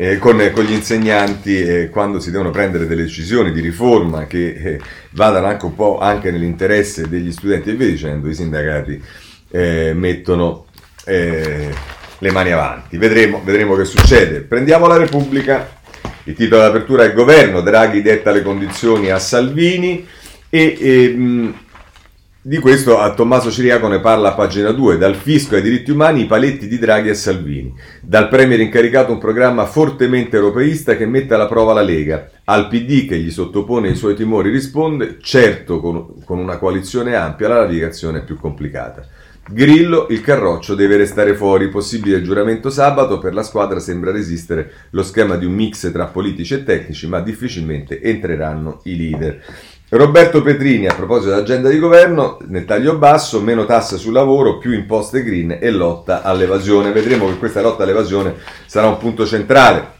Eh, 0.00 0.18
con, 0.18 0.40
con, 0.54 0.62
gli 0.62 0.70
insegnanti 0.70 1.60
eh, 1.60 1.88
quando 1.88 2.20
si 2.20 2.30
devono 2.30 2.50
prendere 2.50 2.86
delle 2.86 3.02
decisioni 3.02 3.50
di 3.50 3.60
riforma 3.60 4.26
che 4.28 4.50
eh, 4.50 4.80
vadano 5.10 5.48
anche 5.48 5.64
un 5.64 5.74
po' 5.74 5.98
anche 5.98 6.30
nell'interesse 6.30 7.08
degli 7.08 7.32
studenti 7.32 7.70
e 7.70 7.74
via 7.74 7.88
dicendo, 7.88 8.28
i 8.28 8.34
sindacati 8.34 9.02
eh, 9.50 9.92
mettono 9.94 10.66
eh, 11.08 11.74
le 12.18 12.30
mani 12.30 12.52
avanti. 12.52 12.98
Vedremo, 12.98 13.40
vedremo 13.42 13.74
che 13.74 13.84
succede. 13.84 14.40
Prendiamo 14.40 14.86
la 14.86 14.96
Repubblica. 14.96 15.76
Il 16.24 16.34
titolo 16.34 16.60
d'apertura 16.60 17.04
è 17.04 17.14
Governo, 17.14 17.62
Draghi 17.62 18.02
detta 18.02 18.30
le 18.30 18.42
condizioni 18.42 19.10
a 19.10 19.18
Salvini 19.18 20.06
e, 20.50 20.76
e 20.78 21.08
mh, 21.08 21.54
di 22.42 22.58
questo 22.58 22.98
a 22.98 23.14
Tommaso 23.14 23.50
Ciriaco 23.50 23.88
ne 23.88 24.00
parla 24.00 24.30
a 24.30 24.34
pagina 24.34 24.70
2, 24.70 24.98
dal 24.98 25.14
fisco 25.14 25.54
ai 25.54 25.62
diritti 25.62 25.90
umani 25.90 26.22
i 26.22 26.26
paletti 26.26 26.68
di 26.68 26.78
Draghi 26.78 27.08
e 27.08 27.14
Salvini, 27.14 27.74
dal 28.02 28.28
Premier 28.28 28.60
incaricato 28.60 29.10
un 29.10 29.18
programma 29.18 29.64
fortemente 29.64 30.36
europeista 30.36 30.96
che 30.96 31.06
mette 31.06 31.32
alla 31.32 31.46
prova 31.46 31.72
la 31.72 31.82
Lega, 31.82 32.28
al 32.44 32.68
PD 32.68 33.08
che 33.08 33.18
gli 33.18 33.30
sottopone 33.30 33.88
i 33.88 33.96
suoi 33.96 34.14
timori 34.14 34.50
risponde, 34.50 35.16
certo 35.20 35.80
con, 35.80 36.22
con 36.24 36.38
una 36.38 36.58
coalizione 36.58 37.14
ampia 37.14 37.48
la 37.48 37.60
navigazione 37.60 38.18
è 38.18 38.24
più 38.24 38.38
complicata. 38.38 39.06
Grillo, 39.50 40.08
il 40.10 40.20
Carroccio 40.20 40.74
deve 40.74 40.98
restare 40.98 41.34
fuori, 41.34 41.70
possibile 41.70 42.20
giuramento 42.20 42.68
sabato, 42.68 43.18
per 43.18 43.32
la 43.32 43.42
squadra 43.42 43.80
sembra 43.80 44.12
resistere 44.12 44.70
lo 44.90 45.02
schema 45.02 45.36
di 45.36 45.46
un 45.46 45.54
mix 45.54 45.90
tra 45.90 46.04
politici 46.04 46.52
e 46.52 46.64
tecnici, 46.64 47.08
ma 47.08 47.20
difficilmente 47.20 48.02
entreranno 48.02 48.80
i 48.84 48.96
leader. 48.98 49.42
Roberto 49.88 50.42
Petrini, 50.42 50.86
a 50.86 50.94
proposito 50.94 51.30
dell'agenda 51.30 51.70
di 51.70 51.78
governo, 51.78 52.36
nel 52.48 52.66
taglio 52.66 52.98
basso, 52.98 53.40
meno 53.40 53.64
tasse 53.64 53.96
sul 53.96 54.12
lavoro, 54.12 54.58
più 54.58 54.72
imposte 54.72 55.22
green 55.22 55.56
e 55.58 55.70
lotta 55.70 56.20
all'evasione. 56.22 56.92
Vedremo 56.92 57.26
che 57.26 57.38
questa 57.38 57.62
lotta 57.62 57.84
all'evasione 57.84 58.34
sarà 58.66 58.88
un 58.88 58.98
punto 58.98 59.24
centrale 59.24 59.96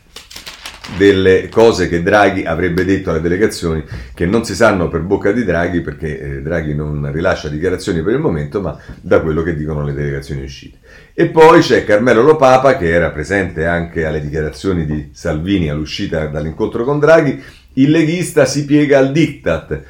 delle 0.96 1.48
cose 1.48 1.88
che 1.88 2.03
Draghi 2.03 2.44
avrebbe 2.44 2.85
detto 2.85 3.11
alle 3.11 3.20
delegazioni 3.20 3.85
che 4.14 4.27
non 4.27 4.44
si 4.44 4.55
sanno 4.55 4.88
per 4.88 5.03
bocca 5.03 5.33
di 5.33 5.44
Draghi 5.44 5.81
perché 5.81 6.20
eh, 6.20 6.42
Draghi 6.42 6.74
non 6.74 7.11
rilascia 7.12 7.48
dichiarazioni 7.48 8.03
per 8.03 8.14
il 8.14 8.20
momento 8.20 8.61
ma 8.61 8.79
da 9.01 9.20
quello 9.20 9.42
che 9.42 9.55
dicono 9.55 9.85
le 9.85 9.92
delegazioni 9.92 10.42
uscite. 10.42 10.79
E 11.12 11.27
poi 11.27 11.61
c'è 11.61 11.85
Carmelo 11.85 12.22
Lopapa 12.22 12.77
che 12.77 12.88
era 12.88 13.11
presente 13.11 13.66
anche 13.66 14.07
alle 14.07 14.20
dichiarazioni 14.20 14.87
di 14.87 15.11
Salvini 15.12 15.68
all'uscita 15.68 16.27
dall'incontro 16.27 16.85
con 16.85 16.98
Draghi 16.98 17.42
il 17.79 17.91
leghista 17.91 18.45
si 18.45 18.64
piega 18.64 18.99
al 18.99 19.12
diktat, 19.12 19.83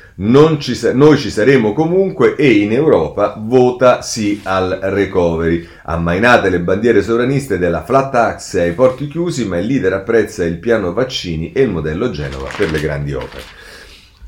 ci, 0.59 0.79
noi 0.92 1.16
ci 1.16 1.31
saremo 1.31 1.72
comunque 1.72 2.37
e 2.37 2.51
in 2.51 2.72
Europa 2.72 3.35
vota 3.38 4.03
sì 4.03 4.40
al 4.42 4.79
recovery. 4.83 5.66
Ammainate 5.85 6.51
le 6.51 6.61
bandiere 6.61 7.03
sovraniste 7.03 7.57
della 7.57 7.83
flat 7.83 8.12
tax 8.12 8.55
ai 8.57 8.72
porti 8.72 9.09
chiusi, 9.09 9.46
ma 9.46 9.59
il 9.59 9.66
leader 9.66 9.94
apprezza 9.94 10.44
il 10.44 10.59
piano 10.59 10.92
vaccini 10.92 11.53
e 11.53 11.62
il 11.62 11.70
modello 11.70 12.11
Genova 12.11 12.51
per 12.55 12.70
le 12.70 12.81
grandi 12.81 13.14
opere. 13.14 13.58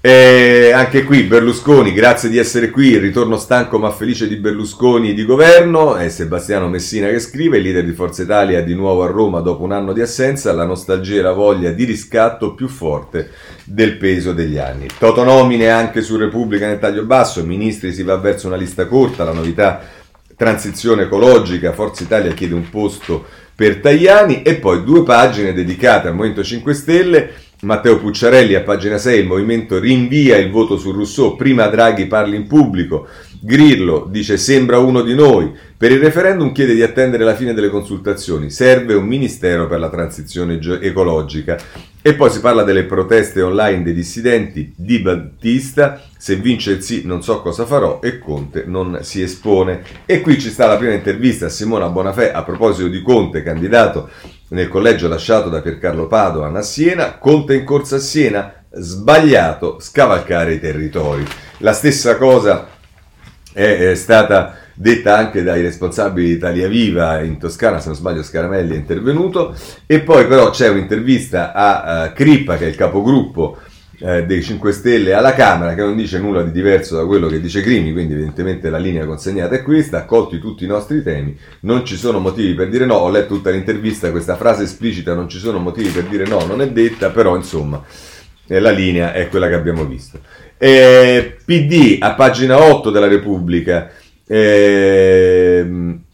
E 0.03 0.73
anche 0.75 1.05
qui 1.05 1.25
Berlusconi, 1.25 1.93
grazie 1.93 2.31
di 2.31 2.39
essere 2.39 2.71
qui, 2.71 2.93
il 2.93 3.01
ritorno 3.01 3.37
stanco 3.37 3.79
ma 3.79 3.91
felice 3.91 4.27
di 4.27 4.37
Berlusconi 4.37 5.13
di 5.13 5.27
governo, 5.27 5.95
è 5.97 6.09
Sebastiano 6.09 6.71
Messina 6.71 7.09
che 7.09 7.19
scrive, 7.19 7.59
il 7.59 7.65
leader 7.65 7.85
di 7.85 7.93
Forza 7.93 8.23
Italia 8.23 8.63
di 8.63 8.75
nuovo 8.75 9.03
a 9.03 9.09
Roma 9.09 9.41
dopo 9.41 9.63
un 9.63 9.73
anno 9.73 9.93
di 9.93 10.01
assenza, 10.01 10.55
la 10.55 10.65
nostalgia 10.65 11.19
e 11.19 11.21
la 11.21 11.33
voglia 11.33 11.71
di 11.73 11.85
riscatto 11.85 12.55
più 12.55 12.67
forte 12.67 13.29
del 13.65 13.99
peso 13.99 14.33
degli 14.33 14.57
anni. 14.57 14.87
Toto 14.99 15.23
nomine 15.23 15.69
anche 15.69 16.01
su 16.01 16.17
Repubblica 16.17 16.67
nel 16.67 16.79
taglio 16.79 17.05
basso, 17.05 17.45
ministri 17.45 17.93
si 17.93 18.03
va 18.03 18.17
verso 18.17 18.47
una 18.47 18.57
lista 18.57 18.87
corta, 18.87 19.25
la 19.25 19.35
novità 19.35 19.83
transizione 20.35 21.03
ecologica, 21.03 21.75
Forza 21.75 22.05
Italia 22.05 22.33
chiede 22.33 22.55
un 22.55 22.71
posto 22.71 23.27
per 23.55 23.77
Tajani. 23.77 24.41
E 24.41 24.55
poi 24.55 24.83
due 24.83 25.03
pagine 25.03 25.53
dedicate 25.53 26.09
al 26.09 26.15
Movimento 26.15 26.43
5 26.43 26.73
Stelle 26.73 27.31
Matteo 27.63 27.99
Pucciarelli 27.99 28.55
a 28.55 28.63
pagina 28.63 28.97
6, 28.97 29.21
il 29.21 29.27
movimento 29.27 29.79
rinvia 29.79 30.39
il 30.39 30.51
voto 30.51 30.79
su 30.79 30.93
Rousseau, 30.93 31.37
prima 31.37 31.67
Draghi 31.67 32.07
parli 32.07 32.37
in 32.37 32.47
pubblico, 32.47 33.07
Grillo 33.39 34.07
dice 34.09 34.39
sembra 34.39 34.79
uno 34.79 35.03
di 35.03 35.15
noi, 35.15 35.53
per 35.77 35.93
il 35.93 35.99
referendum 35.99 36.53
chiede 36.53 36.75
di 36.75 36.83
attendere 36.83 37.23
la 37.23 37.35
fine 37.35 37.53
delle 37.53 37.69
consultazioni, 37.69 38.49
serve 38.49 38.95
un 38.95 39.05
ministero 39.05 39.67
per 39.67 39.79
la 39.79 39.91
transizione 39.91 40.59
ecologica. 40.81 41.59
E 42.03 42.15
poi 42.15 42.31
si 42.31 42.41
parla 42.41 42.63
delle 42.63 42.85
proteste 42.85 43.43
online 43.43 43.83
dei 43.83 43.93
dissidenti 43.93 44.73
di 44.75 45.01
Battista, 45.01 46.03
se 46.17 46.37
vince 46.37 46.71
il 46.71 46.83
sì 46.83 47.03
non 47.05 47.23
so 47.23 47.43
cosa 47.43 47.67
farò 47.67 48.01
e 48.03 48.19
Conte 48.19 48.65
non 48.67 49.01
si 49.03 49.21
espone. 49.21 49.83
E 50.07 50.23
qui 50.23 50.41
ci 50.41 50.49
sta 50.49 50.67
la 50.67 50.79
prima 50.79 50.95
intervista 50.95 51.47
a 51.47 51.51
Simona 51.51 51.91
Bonafè 51.91 52.33
a 52.35 52.43
proposito 52.43 52.89
di 52.89 53.03
Conte, 53.03 53.43
candidato 53.43 54.09
nel 54.51 54.69
collegio 54.69 55.09
lasciato 55.09 55.49
da 55.49 55.61
Piercarlo 55.61 56.07
Padoan 56.07 56.57
a 56.57 56.63
Siena, 56.63 57.19
Conte 57.19 57.55
in 57.55 57.65
corsa 57.65 57.97
a 57.97 58.01
Siena, 58.01 58.53
sbagliato 58.71 59.79
scavalcare 59.81 60.55
i 60.55 60.61
territori. 60.61 61.25
La 61.59 61.73
stessa 61.73 62.17
cosa 62.17 62.69
è, 63.53 63.91
è 63.91 63.95
stata 63.95 64.57
detta 64.75 65.17
anche 65.17 65.43
dai 65.43 65.61
responsabili 65.61 66.29
di 66.29 66.35
Italia 66.35 66.69
Viva 66.69 67.21
in 67.21 67.39
Toscana, 67.39 67.81
se 67.81 67.89
non 67.89 67.97
sbaglio 67.97 68.23
Scaramelli 68.23 68.75
è 68.75 68.79
intervenuto, 68.79 69.55
e 69.87 70.01
poi 70.01 70.27
però 70.27 70.51
c'è 70.51 70.69
un'intervista 70.69 71.53
a 71.53 72.07
uh, 72.07 72.13
Crippa, 72.15 72.57
che 72.57 72.65
è 72.65 72.69
il 72.69 72.77
capogruppo 72.77 73.59
uh, 74.01 74.25
dei 74.27 74.43
5 74.43 74.73
Stelle 74.73 75.13
alla 75.13 75.33
Camera, 75.33 75.75
che 75.75 75.83
non 75.83 75.97
dice 75.97 76.19
nulla 76.19 76.43
di 76.43 76.51
diverso 76.51 76.97
da 76.97 77.07
quello 77.07 77.29
che 77.29 77.41
dice 77.41 77.63
Crimi, 77.63 77.93
quindi 77.93 78.15
evidentemente 78.15 78.69
la 78.71 78.79
linea 78.79 79.07
consegnata 79.07 79.55
è 79.55 79.63
questa, 79.63 79.99
accolti 79.99 80.39
tutti 80.39 80.65
i 80.65 80.67
nostri 80.67 81.03
temi, 81.03 81.37
non 81.61 81.85
ci 81.85 81.97
sono 81.97 82.19
motivi 82.19 82.55
per 82.55 82.69
dire 82.69 82.87
no, 82.87 82.97
ho 82.97 83.11
letto 83.11 83.35
tutta 83.35 83.51
l'intervista, 83.51 84.11
questa 84.11 84.37
frase 84.37 84.65
esplicita 84.65 85.15
non 85.15 85.29
ci 85.29 85.39
sono 85.39 85.59
motivi 85.59 85.89
per 85.91 86.05
dire 86.05 86.27
no, 86.27 86.45
non 86.45 86.61
è 86.61 86.71
detta, 86.71 87.11
però 87.11 87.37
insomma 87.37 87.83
eh, 88.47 88.61
la 88.61 88.71
linea 88.71 89.13
è 89.13 89.29
quella 89.29 89.49
che 89.49 89.55
abbiamo 89.55 89.85
visto. 89.85 90.21
Eh, 90.59 91.37
PD 91.45 91.97
a 92.01 92.15
pagina 92.15 92.59
8 92.61 92.91
della 92.91 93.09
Repubblica 93.09 93.91
Ehm, 94.33 96.05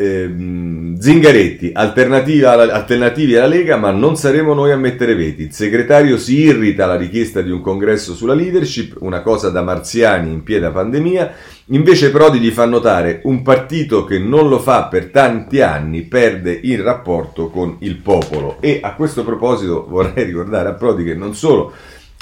ehm, 0.00 0.98
Zingaretti, 0.98 1.70
alternativa, 1.74 2.52
alternativi 2.52 3.36
alla 3.36 3.46
Lega, 3.46 3.76
ma 3.76 3.90
non 3.90 4.16
saremo 4.16 4.54
noi 4.54 4.72
a 4.72 4.76
mettere 4.76 5.14
veti. 5.14 5.42
Il 5.42 5.52
segretario 5.52 6.16
si 6.16 6.40
irrita 6.40 6.84
alla 6.84 6.96
richiesta 6.96 7.42
di 7.42 7.50
un 7.50 7.60
congresso 7.60 8.14
sulla 8.14 8.34
leadership, 8.34 8.96
una 9.00 9.20
cosa 9.20 9.50
da 9.50 9.62
marziani 9.62 10.32
in 10.32 10.42
piena 10.42 10.70
pandemia. 10.70 11.32
Invece 11.66 12.10
Prodi 12.10 12.40
gli 12.40 12.50
fa 12.50 12.64
notare 12.64 13.20
un 13.24 13.42
partito 13.42 14.04
che 14.04 14.18
non 14.18 14.48
lo 14.48 14.58
fa 14.58 14.84
per 14.84 15.10
tanti 15.10 15.60
anni 15.60 16.02
perde 16.02 16.58
il 16.62 16.80
rapporto 16.80 17.48
con 17.48 17.76
il 17.80 17.96
popolo. 17.96 18.56
E 18.60 18.80
a 18.82 18.94
questo 18.94 19.24
proposito 19.24 19.86
vorrei 19.88 20.24
ricordare 20.24 20.70
a 20.70 20.74
Prodi 20.74 21.04
che 21.04 21.14
non 21.14 21.34
solo 21.34 21.72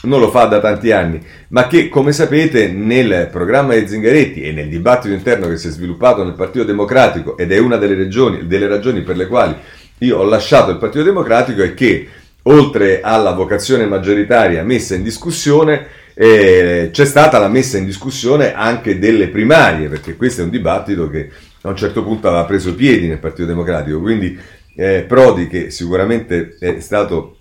non 0.02 0.20
lo 0.20 0.30
fa 0.30 0.44
da 0.44 0.60
tanti 0.60 0.92
anni, 0.92 1.20
ma 1.48 1.66
che 1.66 1.88
come 1.88 2.12
sapete 2.12 2.68
nel 2.68 3.28
programma 3.32 3.74
di 3.74 3.88
Zingaretti 3.88 4.42
e 4.42 4.52
nel 4.52 4.68
dibattito 4.68 5.12
interno 5.12 5.48
che 5.48 5.56
si 5.56 5.68
è 5.68 5.70
sviluppato 5.70 6.22
nel 6.22 6.34
Partito 6.34 6.64
Democratico 6.64 7.36
ed 7.36 7.50
è 7.52 7.58
una 7.58 7.76
delle, 7.76 7.94
regioni, 7.94 8.46
delle 8.46 8.68
ragioni 8.68 9.02
per 9.02 9.16
le 9.16 9.26
quali 9.26 9.56
io 9.98 10.18
ho 10.18 10.24
lasciato 10.24 10.70
il 10.70 10.78
Partito 10.78 11.02
Democratico 11.02 11.62
è 11.62 11.74
che 11.74 12.08
oltre 12.42 13.00
alla 13.00 13.32
vocazione 13.32 13.86
maggioritaria 13.86 14.62
messa 14.62 14.94
in 14.94 15.02
discussione 15.02 15.86
eh, 16.14 16.90
c'è 16.92 17.04
stata 17.04 17.38
la 17.38 17.48
messa 17.48 17.78
in 17.78 17.84
discussione 17.84 18.52
anche 18.54 18.98
delle 18.98 19.28
primarie, 19.28 19.88
perché 19.88 20.16
questo 20.16 20.40
è 20.40 20.44
un 20.44 20.50
dibattito 20.50 21.08
che 21.08 21.30
a 21.62 21.68
un 21.68 21.76
certo 21.76 22.02
punto 22.02 22.28
aveva 22.28 22.44
preso 22.44 22.74
piedi 22.74 23.06
nel 23.06 23.18
Partito 23.18 23.46
Democratico, 23.46 24.00
quindi 24.00 24.38
eh, 24.76 25.04
Prodi 25.06 25.48
che 25.48 25.70
sicuramente 25.70 26.56
è 26.58 26.80
stato 26.80 27.37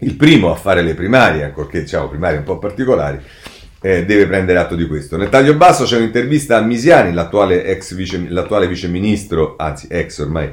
il 0.00 0.14
primo 0.14 0.50
a 0.50 0.56
fare 0.56 0.82
le 0.82 0.94
primarie, 0.94 1.44
ancorché 1.44 1.80
diciamo 1.80 2.08
primarie 2.08 2.38
un 2.38 2.44
po' 2.44 2.58
particolari, 2.58 3.18
eh, 3.80 4.04
deve 4.04 4.26
prendere 4.26 4.58
atto 4.58 4.74
di 4.74 4.86
questo. 4.86 5.16
Nel 5.16 5.28
taglio 5.28 5.54
basso 5.54 5.84
c'è 5.84 5.96
un'intervista 5.96 6.56
a 6.56 6.60
Misiani, 6.60 7.12
l'attuale, 7.12 7.64
ex 7.64 7.94
vice, 7.94 8.26
l'attuale 8.28 8.68
viceministro, 8.68 9.54
anzi 9.56 9.86
ex 9.90 10.18
ormai, 10.18 10.50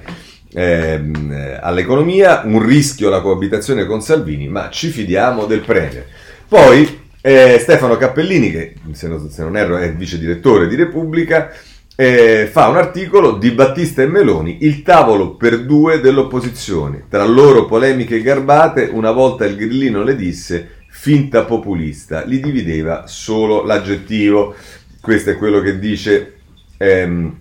ehm, 0.54 1.60
all'economia, 1.62 2.42
un 2.46 2.64
rischio 2.66 3.10
la 3.10 3.22
coabitazione 3.22 3.86
con 3.86 4.02
Salvini, 4.02 4.48
ma 4.48 4.70
ci 4.70 4.90
fidiamo 4.90 5.46
del 5.46 5.62
Premier. 5.62 6.06
Poi 6.48 7.04
eh, 7.22 7.58
Stefano 7.60 7.98
Cappellini, 7.98 8.52
che 8.52 8.76
se 8.92 9.08
non, 9.08 9.30
se 9.30 9.44
non 9.44 9.58
erro 9.58 9.78
è 9.78 9.94
vice 9.94 10.20
direttore 10.20 10.68
di 10.68 10.76
Repubblica, 10.76 11.52
eh, 11.96 12.50
fa 12.52 12.68
un 12.68 12.78
articolo 12.78 13.38
di 13.38 13.52
Battista 13.52 14.02
e 14.02 14.08
Meloni, 14.08 14.58
il 14.62 14.82
tavolo 14.82 15.36
per 15.36 15.66
due 15.66 16.02
dell'opposizione. 16.02 17.06
Tra 17.10 17.24
loro 17.26 17.66
polemiche 17.66 18.22
garbate, 18.22 18.90
una 18.92 19.12
volta 19.12 19.46
il 19.46 19.56
grillino 19.56 20.04
le 20.04 20.16
disse 20.16 20.70
finta 20.90 21.44
populista, 21.44 22.24
li 22.24 22.40
divideva 22.40 23.08
solo 23.08 23.64
l'aggettivo. 23.64 24.56
Questo 25.00 25.32
è 25.32 25.38
quello 25.38 25.62
che 25.62 25.80
dice 25.80 26.36
ehm, 26.78 27.38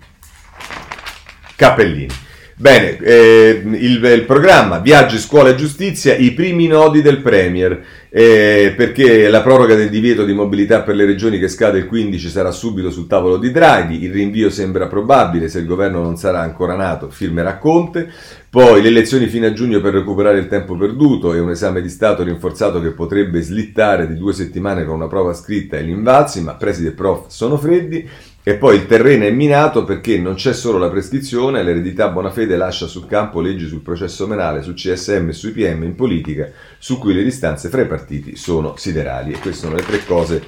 Capellini. 1.56 2.23
Bene, 2.56 2.98
eh, 2.98 3.62
il, 3.64 4.04
il, 4.04 4.24
programma 4.24 4.78
Viaggi, 4.78 5.18
Scuola 5.18 5.48
e 5.48 5.56
Giustizia, 5.56 6.14
i 6.14 6.30
primi 6.34 6.68
nodi 6.68 7.02
del 7.02 7.20
Premier, 7.20 7.82
eh, 8.08 8.72
perché 8.76 9.28
la 9.28 9.42
proroga 9.42 9.74
del 9.74 9.90
divieto 9.90 10.24
di 10.24 10.34
mobilità 10.34 10.82
per 10.82 10.94
le 10.94 11.04
regioni 11.04 11.40
che 11.40 11.48
scade 11.48 11.78
il 11.78 11.86
15 11.86 12.28
sarà 12.28 12.52
subito 12.52 12.92
sul 12.92 13.08
tavolo 13.08 13.38
di 13.38 13.50
Draghi, 13.50 14.04
il 14.04 14.12
rinvio 14.12 14.50
sembra 14.50 14.86
probabile 14.86 15.48
se 15.48 15.58
il 15.58 15.66
governo 15.66 16.00
non 16.00 16.16
sarà 16.16 16.42
ancora 16.42 16.76
nato, 16.76 17.10
firmerà 17.10 17.58
Conte, 17.58 18.08
poi 18.48 18.82
le 18.82 18.88
elezioni 18.88 19.26
fino 19.26 19.46
a 19.46 19.52
giugno 19.52 19.80
per 19.80 19.94
recuperare 19.94 20.38
il 20.38 20.46
tempo 20.46 20.76
perduto 20.76 21.34
e 21.34 21.40
un 21.40 21.50
esame 21.50 21.82
di 21.82 21.88
Stato 21.88 22.22
rinforzato 22.22 22.80
che 22.80 22.92
potrebbe 22.92 23.40
slittare 23.40 24.06
di 24.06 24.16
due 24.16 24.32
settimane 24.32 24.84
con 24.84 24.94
una 24.94 25.08
prova 25.08 25.34
scritta 25.34 25.76
e 25.76 25.82
l'invalsi, 25.82 26.40
ma 26.40 26.54
presidi 26.54 26.86
e 26.86 26.92
prof 26.92 27.26
sono 27.26 27.56
freddi, 27.56 28.08
e 28.46 28.56
poi 28.56 28.76
il 28.76 28.84
terreno 28.84 29.24
è 29.24 29.30
minato 29.30 29.84
perché 29.84 30.18
non 30.18 30.34
c'è 30.34 30.52
solo 30.52 30.76
la 30.76 30.90
prescrizione, 30.90 31.62
l'eredità 31.62 32.08
Bonafede 32.08 32.58
lascia 32.58 32.86
sul 32.86 33.06
campo 33.06 33.40
leggi 33.40 33.66
sul 33.66 33.80
processo 33.80 34.26
penale, 34.26 34.60
sul 34.60 34.74
CSM 34.74 35.30
e 35.30 35.32
sui 35.32 35.52
PM 35.52 35.82
in 35.84 35.94
politica, 35.94 36.50
su 36.76 36.98
cui 36.98 37.14
le 37.14 37.22
distanze 37.22 37.70
fra 37.70 37.80
i 37.80 37.86
partiti 37.86 38.36
sono 38.36 38.76
siderali. 38.76 39.32
E 39.32 39.38
queste 39.38 39.62
sono 39.64 39.76
le 39.76 39.86
tre 39.86 40.04
cose 40.04 40.42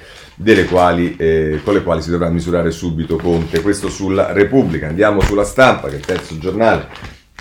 quali, 0.69 1.15
eh, 1.17 1.59
con 1.63 1.73
le 1.73 1.81
quali 1.81 2.03
si 2.03 2.11
dovrà 2.11 2.29
misurare 2.29 2.69
subito 2.69 3.15
Conte. 3.15 3.61
Questo 3.61 3.89
sulla 3.89 4.31
Repubblica. 4.31 4.87
Andiamo 4.87 5.21
sulla 5.21 5.43
stampa, 5.43 5.87
che 5.87 5.95
è 5.95 5.97
il 5.97 6.05
terzo 6.05 6.37
giornale 6.37 6.89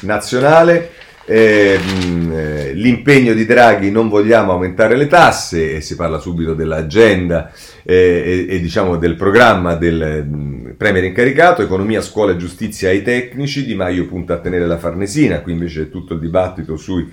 nazionale. 0.01 0.91
Ehm, 1.29 2.33
eh, 2.33 2.73
l'impegno 2.75 3.35
di 3.35 3.45
Draghi 3.45 3.91
non 3.91 4.09
vogliamo 4.09 4.53
aumentare 4.53 4.97
le 4.97 5.09
tasse 5.09 5.75
e 5.75 5.81
si 5.81 5.97
parla 5.97 6.19
subito 6.19 6.55
dell'agenda 6.55 7.51
eh, 7.83 8.47
e, 8.49 8.55
e, 8.55 8.61
diciamo 8.61 8.97
del 8.97 9.17
programma 9.17 9.75
del 9.75 10.75
Premier 10.77 11.03
incaricato, 11.03 11.63
economia, 11.63 12.01
scuola 12.01 12.33
e 12.33 12.37
giustizia 12.37 12.91
ai 12.91 13.03
tecnici, 13.03 13.65
Di 13.65 13.75
Maio 13.75 14.07
punta 14.07 14.35
a 14.35 14.39
tenere 14.39 14.67
la 14.67 14.79
Farnesina, 14.79 15.41
qui 15.41 15.53
invece 15.53 15.83
è 15.83 15.91
tutto 15.91 16.15
il 16.15 16.21
dibattito 16.21 16.77
sui 16.77 17.11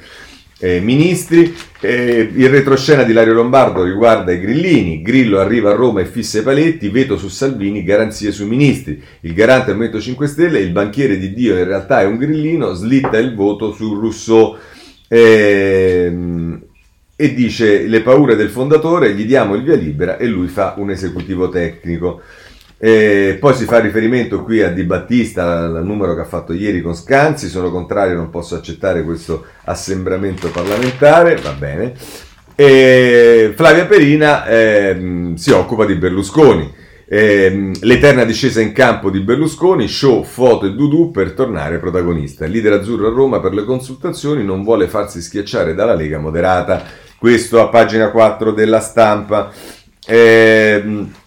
eh, 0.60 0.80
ministri. 0.80 1.54
Eh, 1.80 2.32
il 2.34 2.50
retroscena 2.50 3.04
di 3.04 3.14
Lario 3.14 3.34
Lombardo 3.34 3.84
riguarda 3.84 4.32
i 4.32 4.40
grillini. 4.40 5.02
Grillo 5.02 5.40
arriva 5.40 5.72
a 5.72 5.76
Roma 5.76 6.02
e 6.02 6.06
fissa 6.06 6.40
i 6.40 6.44
paletti, 6.44 6.90
veto 6.90 7.18
su 7.18 7.28
Salvini, 7.28 7.84
garanzie 7.84 8.32
sui 8.32 8.46
ministri. 8.46 9.02
Il 9.22 9.34
garante 9.34 9.68
del 9.68 9.76
Movimento 9.76 10.02
5 10.02 10.28
Stelle, 10.28 10.60
il 10.60 10.72
banchiere 10.72 11.18
di 11.18 11.34
Dio 11.34 11.58
in 11.58 11.66
realtà 11.66 12.02
è 12.02 12.06
un 12.06 12.18
grillino, 12.18 12.74
slitta 12.74 13.18
il 13.18 13.36
voto 13.36 13.74
su 13.74 13.94
Rousseau. 14.00 14.56
Eh, 15.08 16.12
e 17.16 17.34
dice 17.34 17.88
le 17.88 18.02
paure 18.02 18.36
del 18.36 18.50
fondatore, 18.50 19.14
gli 19.14 19.26
diamo 19.26 19.56
il 19.56 19.64
via 19.64 19.76
libera 19.76 20.18
e 20.18 20.26
lui 20.26 20.48
fa 20.48 20.74
un 20.78 20.90
esecutivo 20.90 21.48
tecnico. 21.48 22.22
E 22.86 23.38
poi 23.40 23.54
si 23.54 23.64
fa 23.64 23.80
riferimento 23.80 24.44
qui 24.44 24.62
a 24.62 24.68
Di 24.68 24.84
Battista, 24.84 25.60
al 25.60 25.86
numero 25.86 26.16
che 26.16 26.20
ha 26.20 26.26
fatto 26.26 26.52
ieri 26.52 26.82
con 26.82 26.94
Scanzi, 26.94 27.48
sono 27.48 27.72
contrario, 27.72 28.18
non 28.18 28.30
posso 28.30 28.56
accettare 28.56 29.06
questo 29.06 29.46
assembramento 29.64 30.50
parlamentare, 30.50 31.38
va 31.38 31.54
bene. 31.54 31.94
E 32.56 33.54
Flavia 33.56 33.86
Perina 33.86 34.46
eh, 34.46 35.32
si 35.36 35.52
occupa 35.52 35.86
di 35.86 35.96
Berlusconi. 35.96 36.70
Eh, 37.08 37.72
l'eterna 37.80 38.26
discesa 38.26 38.60
in 38.60 38.74
campo 38.74 39.10
di 39.10 39.22
Berlusconi, 39.22 39.88
show, 39.88 40.22
foto 40.26 40.66
e 40.66 40.74
dudù 40.74 41.10
per 41.10 41.32
tornare 41.32 41.80
protagonista. 41.80 42.44
Il 42.44 42.52
leader 42.52 42.74
azzurro 42.74 43.08
a 43.08 43.14
Roma 43.14 43.40
per 43.40 43.54
le 43.54 43.64
consultazioni 43.64 44.44
non 44.44 44.62
vuole 44.62 44.90
farsi 44.90 45.22
schiacciare 45.22 45.74
dalla 45.74 45.96
Lega 45.96 46.20
moderata. 46.20 46.84
Questo 47.18 47.62
a 47.62 47.70
pagina 47.70 48.10
4 48.12 48.52
della 48.52 48.82
stampa. 48.82 49.54
Eh, 50.06 51.22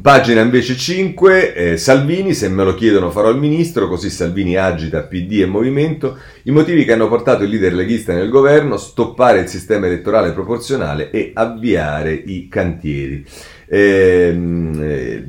Pagina 0.00 0.40
invece 0.40 0.74
5, 0.74 1.54
eh, 1.54 1.76
Salvini, 1.76 2.32
se 2.32 2.48
me 2.48 2.64
lo 2.64 2.74
chiedono 2.74 3.10
farò 3.10 3.28
il 3.28 3.36
ministro, 3.36 3.88
così 3.88 4.08
Salvini 4.08 4.56
agita 4.56 5.02
PD 5.02 5.40
e 5.42 5.46
movimento, 5.46 6.18
i 6.44 6.50
motivi 6.50 6.86
che 6.86 6.94
hanno 6.94 7.08
portato 7.08 7.44
il 7.44 7.50
leader 7.50 7.74
leghista 7.74 8.14
nel 8.14 8.30
governo, 8.30 8.78
stoppare 8.78 9.40
il 9.40 9.48
sistema 9.48 9.86
elettorale 9.86 10.32
proporzionale 10.32 11.10
e 11.10 11.32
avviare 11.34 12.14
i 12.14 12.48
cantieri. 12.48 13.26
Ehm, 13.68 14.80
eh, 14.80 15.24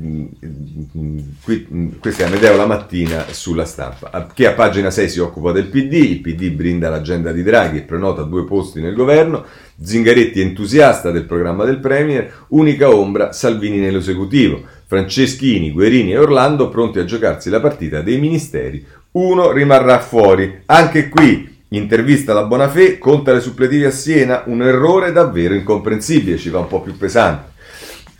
qui, 1.42 1.98
questa 2.00 2.24
è 2.24 2.26
Amedeo 2.28 2.56
la 2.56 2.66
mattina 2.66 3.26
sulla 3.30 3.66
stampa, 3.66 4.28
che 4.32 4.46
a 4.46 4.52
pagina 4.52 4.90
6 4.90 5.08
si 5.10 5.18
occupa 5.18 5.52
del 5.52 5.66
PD, 5.66 5.92
il 5.92 6.20
PD 6.20 6.50
brinda 6.50 6.88
l'agenda 6.88 7.32
di 7.32 7.42
Draghi 7.42 7.78
e 7.78 7.82
prenota 7.82 8.22
due 8.22 8.44
posti 8.44 8.80
nel 8.80 8.94
governo, 8.94 9.44
Zingaretti 9.82 10.40
entusiasta 10.40 11.10
del 11.10 11.24
programma 11.24 11.64
del 11.64 11.78
Premier, 11.78 12.46
unica 12.48 12.88
ombra 12.88 13.32
Salvini 13.32 13.78
nell'esecutivo, 13.78 14.62
Franceschini, 14.86 15.70
Guerini 15.70 16.12
e 16.12 16.18
Orlando 16.18 16.68
pronti 16.68 16.98
a 16.98 17.04
giocarsi 17.04 17.50
la 17.50 17.60
partita 17.60 18.00
dei 18.00 18.18
ministeri, 18.18 18.84
uno 19.12 19.52
rimarrà 19.52 19.98
fuori, 20.00 20.62
anche 20.66 21.08
qui 21.08 21.56
Intervista 21.70 22.32
alla 22.32 22.44
Bonafè, 22.44 22.96
conta 22.96 23.34
le 23.34 23.40
suppletive 23.40 23.88
a 23.88 23.90
Siena, 23.90 24.42
un 24.46 24.62
errore 24.62 25.12
davvero 25.12 25.52
incomprensibile, 25.52 26.38
ci 26.38 26.48
va 26.48 26.60
un 26.60 26.66
po' 26.66 26.80
più 26.80 26.96
pesante 26.96 27.56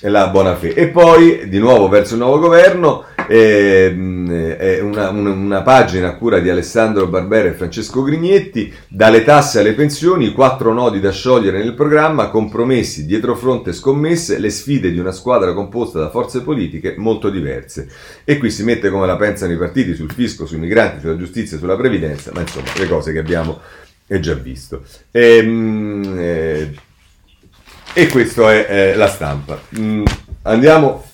la 0.02 0.28
buona 0.28 0.54
fede. 0.54 0.74
E 0.74 0.88
poi 0.88 1.48
di 1.48 1.58
nuovo 1.58 1.88
verso 1.88 2.12
il 2.12 2.20
nuovo 2.20 2.38
governo 2.38 3.04
eh, 3.28 3.94
una, 4.80 5.10
una, 5.10 5.30
una, 5.30 5.62
pagina 5.62 6.08
a 6.08 6.14
cura 6.16 6.38
di 6.38 6.48
Alessandro 6.48 7.06
Barbera 7.06 7.48
e 7.48 7.52
Francesco 7.52 8.02
Grignetti, 8.02 8.72
dalle 8.88 9.22
tasse 9.22 9.60
alle 9.60 9.74
pensioni, 9.74 10.32
quattro 10.32 10.72
nodi 10.72 10.98
da 10.98 11.12
sciogliere 11.12 11.58
nel 11.58 11.74
programma, 11.74 12.30
compromessi, 12.30 13.04
dietro 13.04 13.36
fronte 13.36 13.72
scommesse, 13.72 14.38
le 14.38 14.50
sfide 14.50 14.90
di 14.90 14.98
una 14.98 15.12
squadra 15.12 15.52
composta 15.52 15.98
da 15.98 16.10
forze 16.10 16.42
politiche 16.42 16.94
molto 16.96 17.28
diverse. 17.28 17.88
E 18.24 18.38
qui 18.38 18.50
si 18.50 18.64
mette 18.64 18.88
come 18.88 19.06
la 19.06 19.16
pensano 19.16 19.52
i 19.52 19.58
partiti 19.58 19.94
sul 19.94 20.10
fisco, 20.10 20.46
sui 20.46 20.58
migranti, 20.58 21.00
sulla 21.00 21.16
giustizia, 21.16 21.58
sulla 21.58 21.76
previdenza, 21.76 22.30
ma 22.32 22.40
insomma 22.40 22.70
le 22.78 22.88
cose 22.88 23.12
che 23.12 23.18
abbiamo 23.18 23.60
già 24.06 24.34
visto. 24.34 24.82
E, 25.10 25.36
ehm, 25.36 26.14
eh, 26.18 26.74
e 27.92 28.08
questa 28.08 28.52
è 28.52 28.66
eh, 28.68 28.94
la 28.94 29.08
stampa. 29.08 29.60
Mm, 29.78 30.04
andiamo 30.42 31.04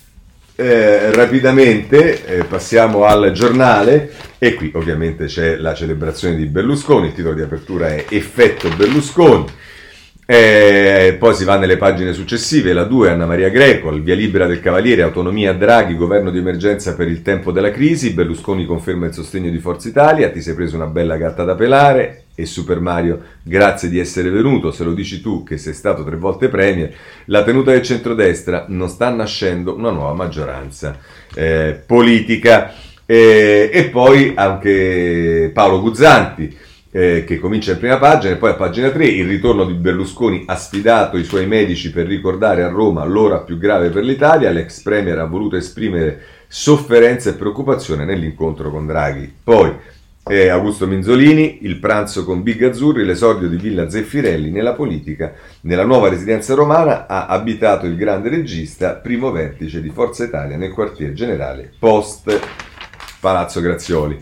eh, 0.57 1.13
rapidamente, 1.13 2.25
eh, 2.25 2.45
passiamo 2.45 3.05
al 3.05 3.33
giornale 3.33 4.13
e 4.39 4.55
qui 4.55 4.71
ovviamente 4.75 5.27
c'è 5.27 5.57
la 5.57 5.75
celebrazione 5.75 6.37
di 6.37 6.47
Berlusconi, 6.47 7.09
il 7.09 7.15
titolo 7.15 7.35
di 7.35 7.43
apertura 7.43 7.89
è 7.89 8.05
Effetto 8.09 8.69
Berlusconi. 8.77 9.47
Eh, 10.27 11.17
poi 11.19 11.35
si 11.35 11.45
va 11.45 11.59
nelle 11.59 11.77
pagine 11.77 12.15
successive, 12.15 12.73
la 12.73 12.85
2 12.85 13.11
Anna 13.11 13.27
Maria 13.27 13.51
Greco, 13.51 13.91
il 13.91 14.03
via 14.03 14.15
libera 14.15 14.47
del 14.47 14.61
Cavaliere, 14.61 15.03
autonomia 15.03 15.53
Draghi, 15.53 15.97
governo 15.97 16.31
di 16.31 16.39
emergenza 16.39 16.95
per 16.95 17.09
il 17.09 17.21
tempo 17.21 17.53
della 17.53 17.71
crisi, 17.71 18.15
Berlusconi 18.15 18.65
conferma 18.65 19.07
il 19.07 19.13
sostegno 19.13 19.51
di 19.51 19.59
Forza 19.59 19.89
Italia, 19.89 20.31
ti 20.31 20.41
sei 20.41 20.55
preso 20.55 20.77
una 20.77 20.87
bella 20.87 21.17
gatta 21.17 21.45
da 21.45 21.55
pelare 21.55 22.24
e 22.35 22.47
Super 22.47 22.81
Mario, 22.81 23.21
grazie 23.43 23.89
di 23.89 23.99
essere 23.99 24.31
venuto, 24.31 24.71
se 24.71 24.85
lo 24.85 24.93
dici 24.93 25.21
tu 25.21 25.43
che 25.45 25.59
sei 25.59 25.75
stato 25.75 26.05
tre 26.05 26.17
volte 26.17 26.49
premier, 26.49 26.93
la 27.27 27.45
tenuta 27.45 27.71
del 27.71 27.83
centrodestra 27.83 28.67
non 28.69 28.89
sta 28.89 29.11
nascendo 29.11 29.75
una 29.75 29.91
nuova 29.91 30.15
maggioranza 30.15 30.99
eh, 31.35 31.81
politica. 31.87 32.73
Eh, 33.07 33.69
e 33.71 33.85
poi 33.91 34.33
anche 34.35 35.51
Paolo 35.53 35.83
Guzzanti 35.83 36.57
eh, 36.97 37.25
che 37.27 37.41
comincia 37.41 37.73
in 37.73 37.79
prima 37.79 37.99
pagina 37.99 38.35
e 38.35 38.37
poi 38.37 38.51
a 38.51 38.55
pagina 38.55 38.89
3 38.89 39.05
il 39.05 39.27
ritorno 39.27 39.65
di 39.65 39.73
Berlusconi 39.73 40.45
ha 40.47 40.55
sfidato 40.55 41.17
i 41.17 41.25
suoi 41.25 41.49
medici 41.49 41.91
per 41.91 42.07
ricordare 42.07 42.63
a 42.63 42.69
Roma 42.69 43.05
l'ora 43.05 43.41
più 43.41 43.59
grave 43.59 43.91
per 43.91 44.05
l'Italia, 44.05 44.51
l'ex 44.51 44.81
premier 44.81 45.19
ha 45.19 45.25
voluto 45.25 45.57
esprimere 45.57 46.23
sofferenza 46.47 47.31
e 47.31 47.35
preoccupazione 47.35 48.05
nell'incontro 48.05 48.71
con 48.71 48.87
Draghi. 48.87 49.33
Poi 49.43 49.73
eh, 50.27 50.49
Augusto 50.49 50.87
Minzolini, 50.87 51.59
il 51.63 51.77
pranzo 51.77 52.25
con 52.25 52.43
Big 52.43 52.63
Azzurri, 52.63 53.05
l'esordio 53.05 53.47
di 53.47 53.57
Villa 53.57 53.91
Zeffirelli 53.91 54.51
nella 54.51 54.73
politica, 54.73 55.35
nella 55.63 55.85
nuova 55.85 56.09
residenza 56.09 56.55
romana 56.55 57.07
ha 57.07 57.27
abitato 57.27 57.85
il 57.85 57.97
grande 57.97 58.31
regista, 58.31 58.95
primo 58.95 59.31
vertice 59.31 59.83
di 59.83 59.91
Forza 59.91 60.25
Italia 60.25 60.57
nel 60.57 60.73
quartier 60.73 61.13
generale 61.13 61.71
post 61.79 62.41
Palazzo 63.21 63.61
Grazioli. 63.61 64.19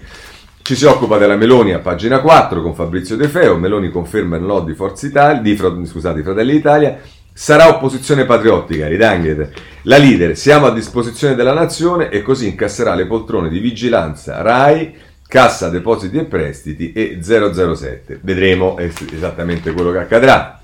Ci 0.63 0.75
si 0.75 0.85
occupa 0.87 1.19
della 1.19 1.37
Meloni 1.37 1.73
a 1.73 1.81
pagina 1.81 2.21
4 2.21 2.63
con 2.63 2.75
Fabrizio 2.75 3.17
De 3.17 3.29
Feo. 3.29 3.57
Meloni 3.57 3.91
conferma 3.91 4.37
il 4.37 4.43
no 4.43 4.61
di 4.61 4.75
Forza 4.75 5.07
Italia, 5.07 5.41
di, 5.41 5.57
scusate, 5.57 6.23
Fratelli 6.23 6.53
d'Italia. 6.53 7.01
Sarà 7.33 7.69
opposizione 7.69 8.25
patriottica, 8.25 8.87
ridanghete. 8.87 9.53
La 9.83 9.99
leader, 9.99 10.37
siamo 10.37 10.67
a 10.67 10.73
disposizione 10.73 11.35
della 11.35 11.53
nazione 11.53 12.11
e 12.11 12.23
così 12.23 12.47
incasserà 12.47 12.95
le 12.95 13.07
poltrone 13.07 13.49
di 13.49 13.59
vigilanza 13.59 14.41
RAI, 14.43 14.95
Cassa 15.33 15.71
Depositi 15.71 16.19
e 16.19 16.25
Prestiti 16.25 16.93
e 16.93 17.21
007. 17.23 18.19
Vedremo 18.21 18.77
esattamente 18.77 19.73
quello 19.73 19.91
che 19.91 20.01
accadrà. 20.01 20.61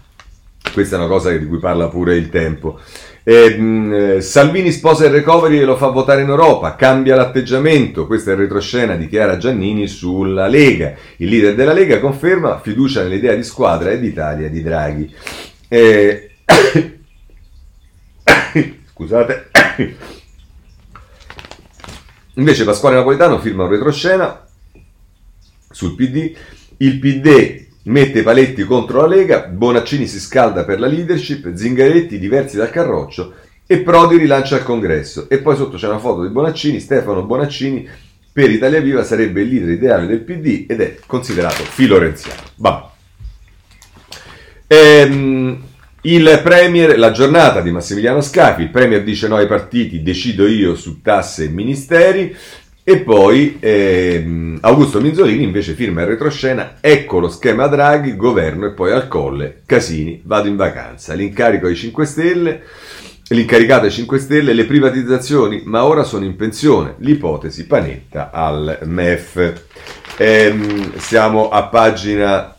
Questa 0.71 0.97
è 0.97 0.99
una 0.99 1.09
cosa 1.09 1.31
di 1.31 1.47
cui 1.47 1.57
parla 1.57 1.89
pure 1.89 2.17
il 2.17 2.29
tempo. 2.29 2.79
Eh, 3.23 4.19
Salvini 4.21 4.71
sposa 4.71 5.07
il 5.07 5.13
recovery 5.13 5.57
e 5.61 5.65
lo 5.65 5.79
fa 5.79 5.87
votare 5.87 6.21
in 6.21 6.29
Europa, 6.29 6.77
cambia 6.77 7.17
l'atteggiamento, 7.17 8.07
questa 8.07 8.33
è 8.33 8.35
il 8.35 8.41
retroscena 8.41 8.95
di 8.97 9.09
Chiara 9.09 9.39
Giannini 9.39 9.87
sulla 9.87 10.49
Lega. 10.49 10.93
Il 11.17 11.31
leader 11.31 11.55
della 11.55 11.73
Lega 11.73 11.99
conferma 11.99 12.61
fiducia 12.61 13.03
nell'idea 13.03 13.35
di 13.35 13.45
squadra 13.45 13.89
e 13.89 13.99
d'Italia 13.99 14.51
di 14.51 14.63
Draghi. 14.63 15.15
Eh, 15.67 16.31
scusate. 18.93 19.49
Invece 22.35 22.65
Pasquale 22.65 22.97
Napolitano 22.97 23.39
firma 23.39 23.65
un 23.65 23.71
retroscena 23.71 24.43
sul 25.79 25.95
PD. 25.95 26.33
Il 26.79 26.99
PD 26.99 27.67
mette 27.85 28.23
paletti 28.25 28.65
contro 28.65 29.01
la 29.03 29.07
Lega, 29.07 29.43
Bonaccini 29.43 30.09
si 30.09 30.19
scalda 30.19 30.65
per 30.65 30.81
la 30.81 30.89
leadership, 30.89 31.55
Zingaretti 31.55 32.19
diversi 32.19 32.57
dal 32.57 32.71
Carroccio 32.71 33.35
e 33.65 33.79
Prodi 33.79 34.17
rilancia 34.17 34.57
il 34.57 34.65
congresso. 34.65 35.29
E 35.29 35.39
poi 35.39 35.55
sotto 35.55 35.77
c'è 35.77 35.87
una 35.87 36.01
foto 36.01 36.23
di 36.23 36.33
Bonaccini, 36.33 36.81
Stefano 36.81 37.23
Bonaccini 37.23 37.89
per 38.33 38.51
Italia 38.51 38.81
Viva 38.81 39.05
sarebbe 39.05 39.43
il 39.43 39.49
leader 39.49 39.69
ideale 39.71 40.07
del 40.07 40.23
PD 40.23 40.65
ed 40.69 40.81
è 40.81 40.97
considerato 41.07 41.63
filorenziano. 41.63 42.43
Vabbè. 42.57 42.87
Ehm, 44.67 45.63
il 46.03 46.41
Premier, 46.43 46.99
la 46.99 47.13
giornata 47.13 47.61
di 47.61 47.71
Massimiliano 47.71 48.21
Scafi, 48.21 48.63
il 48.63 48.71
Premier 48.71 49.05
dice 49.05 49.29
no 49.29 49.37
ai 49.37 49.47
partiti, 49.47 50.03
decido 50.03 50.49
io 50.49 50.75
su 50.75 51.03
tasse 51.03 51.45
e 51.45 51.49
ministeri, 51.49 52.37
e 52.89 53.01
poi 53.01 53.59
ehm, 53.61 54.61
Augusto 54.63 54.99
Minzolini 54.99 55.45
invece 55.45 55.75
firma 55.75 56.01
il 56.01 56.07
retroscena, 56.07 56.77
ecco 56.81 57.19
lo 57.19 57.29
schema 57.29 57.67
Draghi, 57.67 58.17
governo 58.17 58.65
e 58.65 58.71
poi 58.71 58.93
al 58.93 59.09
colle, 59.09 59.61
Casini, 59.67 60.23
vado 60.25 60.49
in 60.49 60.57
vacanza, 60.57 61.13
l'incarico 61.13 61.67
ai 61.67 61.77
5 61.77 62.07
Stelle, 62.07 62.63
l'incaricato 63.29 63.85
ai 63.85 63.91
5 63.91 64.19
Stelle, 64.19 64.55
le 64.55 64.65
privatizzazioni, 64.65 65.65
ma 65.67 65.85
ora 65.85 66.03
sono 66.03 66.25
in 66.25 66.35
pensione, 66.35 66.95
l'ipotesi 67.01 67.67
Panetta 67.67 68.31
al 68.33 68.79
MEF. 68.85 69.65
Ehm, 70.17 70.97
siamo 70.97 71.51
a 71.51 71.65
pagina 71.65 72.57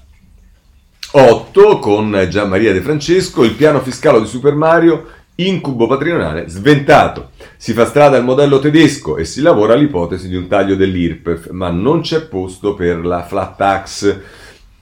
8 1.10 1.80
con 1.80 2.28
Gian 2.30 2.50
Maria 2.50 2.72
De 2.72 2.82
Francesco, 2.82 3.44
il 3.44 3.56
piano 3.56 3.82
fiscale 3.82 4.20
di 4.20 4.28
Super 4.28 4.54
Mario 4.54 5.08
Incubo 5.40 5.88
patrimoniale 5.88 6.50
sventato. 6.50 7.30
Si 7.56 7.72
fa 7.74 7.86
strada 7.86 8.18
al 8.18 8.26
modello 8.26 8.60
tedesco 8.60 9.16
e 9.16 9.24
si 9.24 9.42
lavora 9.42 9.74
all'ipotesi 9.74 10.28
di 10.28 10.36
un 10.36 10.48
taglio 10.48 10.76
dell'IRPEF, 10.76 11.50
ma 11.52 11.70
non 11.70 12.02
c'è 12.02 12.22
posto 12.24 12.74
per 12.74 13.06
la 13.06 13.24
flat 13.24 13.56
tax. 13.56 14.18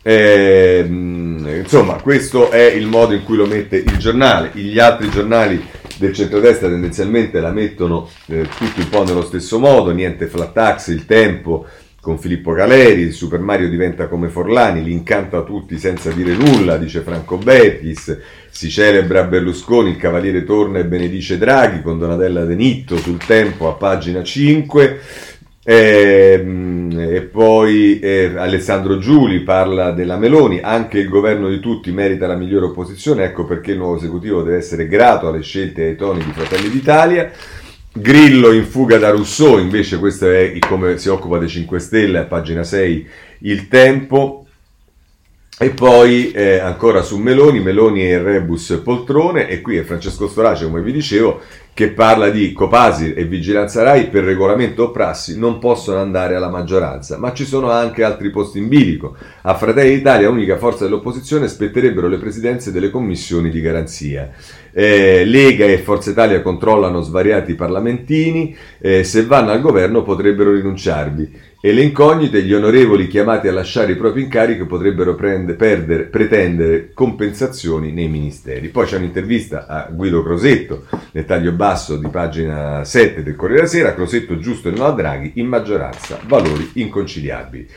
Eh, 0.01 0.83
insomma, 0.87 2.01
questo 2.01 2.49
è 2.49 2.71
il 2.71 2.87
modo 2.87 3.13
in 3.13 3.23
cui 3.23 3.35
lo 3.35 3.45
mette 3.45 3.75
il 3.77 3.97
giornale. 3.97 4.51
Gli 4.53 4.79
altri 4.79 5.09
giornali 5.09 5.63
del 5.97 6.13
centrodestra 6.13 6.69
tendenzialmente 6.69 7.39
la 7.39 7.51
mettono 7.51 8.09
eh, 8.27 8.47
tutti 8.57 8.79
un 8.79 8.89
po' 8.89 9.03
nello 9.03 9.23
stesso 9.23 9.59
modo, 9.59 9.91
niente 9.91 10.25
flat 10.25 10.53
tax, 10.53 10.87
il 10.87 11.05
tempo, 11.05 11.67
con 12.07 12.17
Filippo 12.19 12.53
Caleri, 12.53 13.01
il 13.01 13.11
Super 13.11 13.41
Mario 13.41 13.67
diventa 13.67 14.07
come 14.07 14.29
Forlani, 14.29 14.81
li 14.81 14.93
incanta 14.93 15.41
tutti 15.41 15.77
senza 15.77 16.09
dire 16.09 16.37
nulla, 16.37 16.77
dice 16.77 17.01
Franco 17.01 17.35
Bettis, 17.35 18.17
si 18.49 18.69
celebra 18.69 19.25
Berlusconi, 19.25 19.89
il 19.89 19.97
Cavaliere 19.97 20.45
torna 20.45 20.79
e 20.79 20.85
benedice 20.85 21.37
Draghi 21.37 21.81
con 21.81 21.99
Donatella 21.99 22.45
Denitto 22.45 22.95
sul 22.95 23.17
tempo 23.17 23.67
a 23.67 23.73
pagina 23.73 24.23
5. 24.23 24.99
E, 25.65 26.39
ehm, 26.39 26.97
e 26.97 27.21
poi 27.23 27.99
eh, 27.99 28.31
Alessandro 28.37 28.99
Giuli 28.99 29.41
parla 29.41 29.91
della 29.91 30.15
Meloni, 30.15 30.61
anche 30.61 30.99
il 30.99 31.09
governo 31.09 31.49
di 31.49 31.59
tutti 31.59 31.91
merita 31.91 32.25
la 32.25 32.37
migliore 32.37 32.67
opposizione, 32.67 33.25
ecco 33.25 33.43
perché 33.43 33.71
il 33.71 33.79
nuovo 33.79 33.97
esecutivo 33.97 34.43
deve 34.43 34.55
essere 34.55 34.87
grato 34.87 35.27
alle 35.27 35.41
scelte 35.41 35.83
e 35.83 35.87
ai 35.87 35.95
toni 35.97 36.23
di 36.23 36.31
Fratelli 36.31 36.69
d'Italia. 36.69 37.29
Grillo 37.99 38.51
in 38.51 38.65
fuga 38.65 38.97
da 38.97 39.09
Rousseau, 39.09 39.59
invece 39.59 39.97
questo 39.97 40.29
è 40.29 40.57
come 40.59 40.97
si 40.97 41.09
occupa 41.09 41.37
dei 41.37 41.49
5 41.49 41.79
Stelle, 41.79 42.19
a 42.19 42.23
pagina 42.25 42.63
6 42.63 43.07
il 43.39 43.67
tempo. 43.67 44.46
E 45.59 45.71
poi 45.71 46.29
eh, 46.33 46.59
ancora 46.59 47.01
su 47.01 47.17
Meloni, 47.17 47.59
Meloni 47.59 48.03
e 48.03 48.13
il 48.13 48.19
rebus 48.19 48.79
poltrone 48.83 49.49
e 49.49 49.59
qui 49.59 49.77
è 49.77 49.81
Francesco 49.81 50.27
Storace, 50.27 50.65
come 50.65 50.83
vi 50.83 50.91
dicevo, 50.91 51.41
che 51.73 51.89
parla 51.89 52.29
di 52.29 52.51
Copasir 52.51 53.17
e 53.17 53.25
Vigilanza 53.25 53.81
Rai 53.81 54.07
per 54.09 54.23
regolamento 54.23 54.83
o 54.83 54.91
prassi 54.91 55.35
non 55.35 55.57
possono 55.57 55.97
andare 55.97 56.35
alla 56.35 56.51
maggioranza, 56.51 57.17
ma 57.17 57.33
ci 57.33 57.43
sono 57.43 57.71
anche 57.71 58.03
altri 58.03 58.29
posti 58.29 58.59
in 58.59 58.67
bilico. 58.67 59.15
A 59.41 59.55
Fratelli 59.55 59.95
d'Italia, 59.95 60.29
unica 60.29 60.57
forza 60.57 60.83
dell'opposizione, 60.83 61.47
spetterebbero 61.47 62.07
le 62.07 62.17
presidenze 62.17 62.71
delle 62.71 62.91
commissioni 62.91 63.49
di 63.49 63.59
garanzia. 63.59 64.29
Eh, 64.71 65.25
Lega 65.25 65.65
e 65.65 65.79
Forza 65.79 66.11
Italia 66.11 66.43
controllano 66.43 67.01
svariati 67.01 67.55
parlamentini, 67.55 68.55
eh, 68.77 69.03
se 69.03 69.25
vanno 69.25 69.49
al 69.49 69.61
governo 69.61 70.03
potrebbero 70.03 70.51
rinunciarvi 70.51 71.46
e 71.59 71.73
le 71.73 71.81
incognite, 71.81 72.43
gli 72.43 72.53
onorevoli 72.53 73.07
chiamati 73.07 73.47
a 73.47 73.51
lasciare 73.51 73.93
i 73.93 73.95
propri 73.95 74.23
incarichi 74.23 74.65
potrebbero 74.65 75.15
prende, 75.15 75.53
perdere, 75.53 76.03
pretendere 76.03 76.91
compensazioni 76.93 77.91
nei 77.91 78.07
ministeri. 78.07 78.69
Poi 78.69 78.85
c'è 78.85 78.97
un'intervista 78.97 79.65
a 79.65 79.87
Guido 79.91 80.21
Crosetto 80.21 80.85
nel 81.11 81.25
taglio 81.25 81.53
basso 81.53 81.97
di 81.97 82.07
pagina 82.09 82.83
7 82.83 83.23
del 83.23 83.35
Corriere 83.35 83.61
della 83.61 83.73
Sera, 83.73 83.93
Crosetto 83.95 84.37
giusto 84.37 84.69
e 84.69 84.71
no 84.71 84.85
a 84.85 84.91
Draghi, 84.91 85.33
in 85.35 85.47
maggioranza 85.47 86.19
valori 86.27 86.69
inconciliabili. 86.73 87.67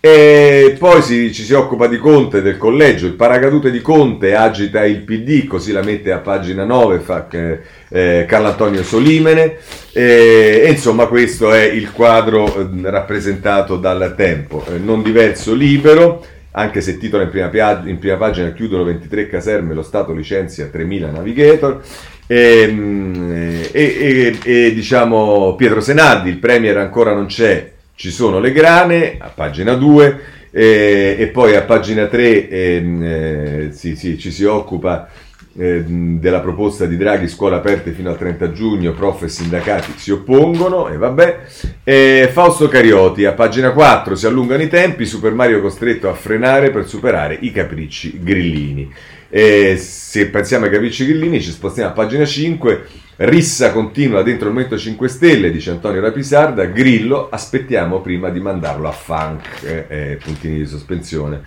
E 0.00 0.76
poi 0.78 1.02
si, 1.02 1.32
ci 1.32 1.42
si 1.42 1.52
occupa 1.54 1.88
di 1.88 1.98
Conte, 1.98 2.40
del 2.40 2.56
collegio, 2.56 3.06
il 3.06 3.14
paracadute 3.14 3.72
di 3.72 3.80
Conte 3.80 4.36
agita 4.36 4.84
il 4.84 5.00
PD, 5.00 5.44
così 5.48 5.72
la 5.72 5.82
mette 5.82 6.12
a 6.12 6.18
pagina 6.18 6.62
9 6.64 7.00
fa, 7.00 7.26
eh, 7.28 8.24
Carlo 8.28 8.46
Antonio 8.46 8.84
Solimene 8.84 9.56
e, 9.92 10.62
e, 10.64 10.70
insomma 10.70 11.06
questo 11.06 11.52
è 11.52 11.64
il 11.64 11.90
quadro 11.90 12.46
eh, 12.46 12.68
rappresentato 12.84 13.76
dal 13.76 14.14
tempo, 14.16 14.64
eh, 14.68 14.78
non 14.78 15.02
diverso, 15.02 15.52
libero, 15.52 16.24
anche 16.52 16.80
se 16.80 16.96
titola 16.96 17.24
in 17.24 17.30
prima, 17.30 17.50
in 17.84 17.98
prima, 17.98 18.16
pagina 18.16 18.52
chiudono 18.52 18.84
23 18.84 19.28
caserme, 19.28 19.74
lo 19.74 19.82
Stato 19.82 20.12
licenzia 20.12 20.70
3.000 20.72 21.10
navigator. 21.10 21.82
Ehm, 22.28 23.64
e, 23.72 23.72
e, 23.72 24.38
e 24.44 24.74
diciamo 24.74 25.56
Pietro 25.56 25.80
Senardi, 25.80 26.28
il 26.28 26.38
Premier 26.38 26.76
ancora 26.76 27.14
non 27.14 27.26
c'è, 27.26 27.72
ci 27.98 28.12
sono 28.12 28.38
le 28.38 28.52
grane, 28.52 29.16
a 29.18 29.32
pagina 29.34 29.74
2, 29.74 30.20
eh, 30.52 31.16
e 31.18 31.26
poi 31.26 31.56
a 31.56 31.62
pagina 31.62 32.06
3 32.06 32.48
ehm, 32.48 33.02
eh, 33.02 33.68
sì, 33.72 33.96
sì, 33.96 34.16
ci 34.16 34.30
si 34.30 34.44
occupa 34.44 35.08
eh, 35.56 35.82
della 35.82 36.38
proposta 36.38 36.86
di 36.86 36.96
Draghi, 36.96 37.26
scuole 37.26 37.56
aperte 37.56 37.90
fino 37.90 38.10
al 38.10 38.16
30 38.16 38.52
giugno, 38.52 38.92
prof 38.92 39.24
e 39.24 39.28
sindacati 39.28 39.94
si 39.96 40.12
oppongono, 40.12 40.88
e 40.88 40.96
vabbè. 40.96 41.40
E 41.82 42.30
Fausto 42.32 42.68
Carioti, 42.68 43.24
a 43.24 43.32
pagina 43.32 43.72
4 43.72 44.14
si 44.14 44.26
allungano 44.26 44.62
i 44.62 44.68
tempi, 44.68 45.04
Super 45.04 45.32
Mario 45.34 45.60
costretto 45.60 46.08
a 46.08 46.14
frenare 46.14 46.70
per 46.70 46.86
superare 46.86 47.36
i 47.40 47.50
capricci 47.50 48.20
grillini. 48.22 48.94
E 49.28 49.76
se 49.76 50.28
pensiamo 50.28 50.66
ai 50.66 50.70
capricci 50.70 51.04
grillini 51.04 51.40
ci 51.40 51.50
spostiamo 51.50 51.88
a 51.88 51.94
pagina 51.94 52.24
5, 52.24 53.06
Rissa 53.20 53.72
continua 53.72 54.22
dentro 54.22 54.46
il 54.46 54.52
Movimento 54.52 54.78
5 54.78 55.08
Stelle, 55.08 55.50
dice 55.50 55.72
Antonio 55.72 56.00
Rapisarda, 56.00 56.66
Grillo 56.66 57.28
aspettiamo 57.28 58.00
prima 58.00 58.28
di 58.28 58.38
mandarlo 58.38 58.86
a 58.86 58.92
funk, 58.92 59.64
eh, 59.64 59.86
eh, 59.88 60.18
puntini 60.22 60.58
di 60.58 60.66
sospensione. 60.66 61.42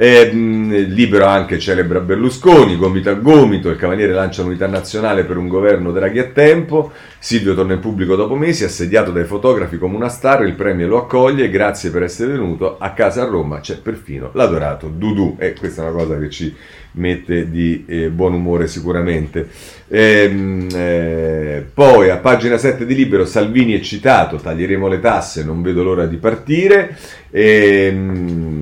Eh, 0.00 0.30
libero 0.30 1.24
anche 1.24 1.58
celebra 1.58 1.98
Berlusconi, 1.98 2.76
gomito 2.76 3.10
a 3.10 3.14
gomito, 3.14 3.68
il 3.68 3.76
Cavaliere 3.76 4.12
lancia 4.12 4.42
l'unità 4.42 4.68
nazionale 4.68 5.24
per 5.24 5.36
un 5.36 5.48
governo 5.48 5.90
Draghi 5.90 6.20
a 6.20 6.26
tempo, 6.26 6.92
Silvio 7.18 7.52
torna 7.52 7.72
in 7.72 7.80
pubblico 7.80 8.14
dopo 8.14 8.36
mesi, 8.36 8.62
assediato 8.62 9.10
dai 9.10 9.24
fotografi 9.24 9.76
come 9.76 9.96
una 9.96 10.08
star, 10.08 10.44
il 10.44 10.54
premio 10.54 10.86
lo 10.86 10.98
accoglie, 10.98 11.50
grazie 11.50 11.90
per 11.90 12.04
essere 12.04 12.30
venuto, 12.30 12.78
a 12.78 12.92
casa 12.92 13.22
a 13.22 13.26
Roma 13.26 13.58
c'è 13.58 13.80
perfino 13.80 14.30
l'adorato 14.34 14.86
Dudu, 14.86 15.34
e 15.36 15.54
questa 15.54 15.82
è 15.82 15.90
una 15.90 16.00
cosa 16.00 16.16
che 16.16 16.30
ci 16.30 16.54
mette 16.92 17.50
di 17.50 17.84
eh, 17.88 18.08
buon 18.10 18.34
umore 18.34 18.68
sicuramente. 18.68 19.48
Ehm, 19.88 20.68
eh, 20.72 21.64
poi 21.74 22.10
a 22.10 22.18
pagina 22.18 22.56
7 22.56 22.86
di 22.86 22.94
Libero 22.94 23.24
Salvini 23.24 23.76
è 23.76 23.80
citato, 23.80 24.36
taglieremo 24.36 24.86
le 24.86 25.00
tasse, 25.00 25.42
non 25.42 25.60
vedo 25.60 25.82
l'ora 25.82 26.06
di 26.06 26.16
partire. 26.16 26.96
Ehm, 27.30 28.57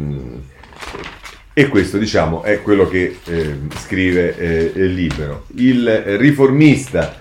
e 1.58 1.68
questo, 1.68 1.96
diciamo, 1.96 2.42
è 2.42 2.60
quello 2.60 2.86
che 2.86 3.16
eh, 3.24 3.56
scrive 3.78 4.36
eh, 4.36 4.86
Libero. 4.88 5.46
Il 5.54 5.88
riformista, 6.18 7.18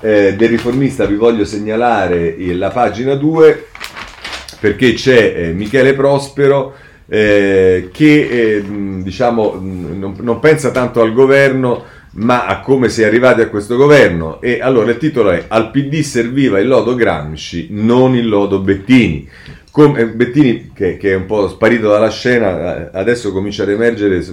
eh, 0.00 0.34
del 0.36 0.50
riformista 0.50 1.06
vi 1.06 1.14
voglio 1.14 1.46
segnalare 1.46 2.36
la 2.52 2.68
pagina 2.68 3.14
2 3.14 3.68
perché 4.60 4.92
c'è 4.92 5.32
eh, 5.34 5.52
Michele 5.52 5.94
Prospero 5.94 6.74
eh, 7.08 7.88
che, 7.90 8.28
eh, 8.28 8.64
diciamo, 9.02 9.58
non, 9.58 10.14
non 10.20 10.40
pensa 10.40 10.70
tanto 10.72 11.00
al 11.00 11.14
governo 11.14 11.84
ma 12.12 12.44
a 12.46 12.60
come 12.60 12.88
si 12.88 13.02
è 13.02 13.06
arrivati 13.06 13.40
a 13.40 13.48
questo 13.48 13.76
governo. 13.76 14.42
E 14.42 14.60
allora 14.60 14.90
il 14.90 14.98
titolo 14.98 15.30
è 15.30 15.44
Al 15.48 15.70
PD 15.70 16.00
serviva 16.00 16.58
il 16.58 16.68
lodo 16.68 16.94
Gramsci, 16.94 17.68
non 17.70 18.14
il 18.14 18.28
lodo 18.28 18.58
Bettini. 18.58 19.28
Come, 19.70 20.08
Bettini, 20.08 20.72
che, 20.74 20.96
che, 20.96 21.12
è 21.12 21.14
un 21.14 21.26
po' 21.26 21.48
sparito 21.48 21.88
dalla 21.88 22.10
scena, 22.10 22.90
eh, 22.90 22.90
adesso 22.92 23.30
comincia 23.30 23.62
ad 23.62 23.70
emergere 23.70 24.24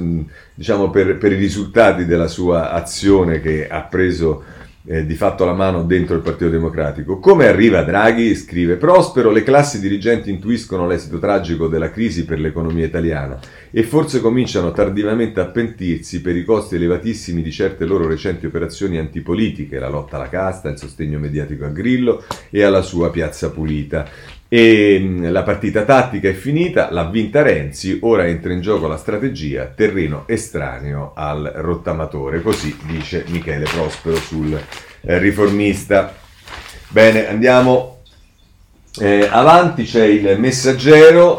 diciamo, 0.56 0.90
per, 0.90 1.18
per 1.18 1.32
i 1.32 1.36
risultati 1.36 2.06
della 2.06 2.28
sua 2.28 2.72
azione 2.72 3.40
che 3.40 3.68
ha 3.68 3.84
preso 3.84 4.44
eh, 4.90 5.06
di 5.06 5.16
fatto 5.16 5.44
la 5.46 5.54
mano 5.54 5.84
dentro 5.84 6.16
il 6.16 6.22
Partito 6.22 6.50
Democratico. 6.50 7.20
Come 7.20 7.46
arriva 7.46 7.84
Draghi? 7.84 8.36
Scrive 8.36 8.78
Prospero, 8.78 9.30
le 9.32 9.44
classi 9.44 9.80
dirigenti 9.80 10.32
intuiscono 10.32 10.88
l'esito 10.88 11.20
tragico 11.20 11.68
della 11.68 11.92
crisi 11.92 12.26
per 12.26 12.40
l'economia 12.40 12.86
italiana 12.86 13.38
e 13.70 13.84
forse 13.84 14.22
cominciano 14.22 14.72
tardivamente 14.72 15.40
a 15.40 15.46
pentirsi 15.46 16.22
per 16.22 16.36
i 16.36 16.46
costi 16.46 16.76
elevatissimi 16.76 17.42
di 17.42 17.52
certe 17.52 17.86
loro 17.86 18.08
recenti 18.08 18.46
operazioni 18.46 18.98
antipolitiche, 18.98 19.78
la 19.78 19.90
lotta 19.90 20.16
alla 20.16 20.30
casta, 20.30 20.70
il 20.70 20.78
sostegno 20.78 21.20
mediatico 21.20 21.66
a 21.66 21.70
Grillo 21.70 22.24
e 22.50 22.64
alla 22.64 22.82
sua 22.82 23.12
piazza 23.12 23.52
pulita. 23.52 24.36
E 24.50 25.18
la 25.20 25.44
partita 25.44 25.84
tattica 25.84 26.30
è 26.30 26.34
finita, 26.34 26.90
l'ha 26.92 27.10
vinta 27.10 27.42
Renzi, 27.42 28.00
ora 28.02 28.28
entra 28.28 28.54
in 28.54 28.62
gioco 28.62 28.88
la 28.88 28.96
strategia, 28.96 29.66
terreno 29.66 30.24
estraneo 30.26 31.12
al 31.16 31.52
rottamatore, 31.56 32.42
così 32.42 32.78
dice 32.84 33.26
Michele 33.28 33.66
Prospero 33.66 34.16
sul 34.16 34.54
eh, 34.54 35.18
riformista. 35.18 36.16
Bene, 36.88 37.28
andiamo 37.28 38.04
eh, 39.00 39.28
avanti, 39.30 39.84
c'è 39.84 40.06
il 40.06 40.40
messaggero, 40.40 41.38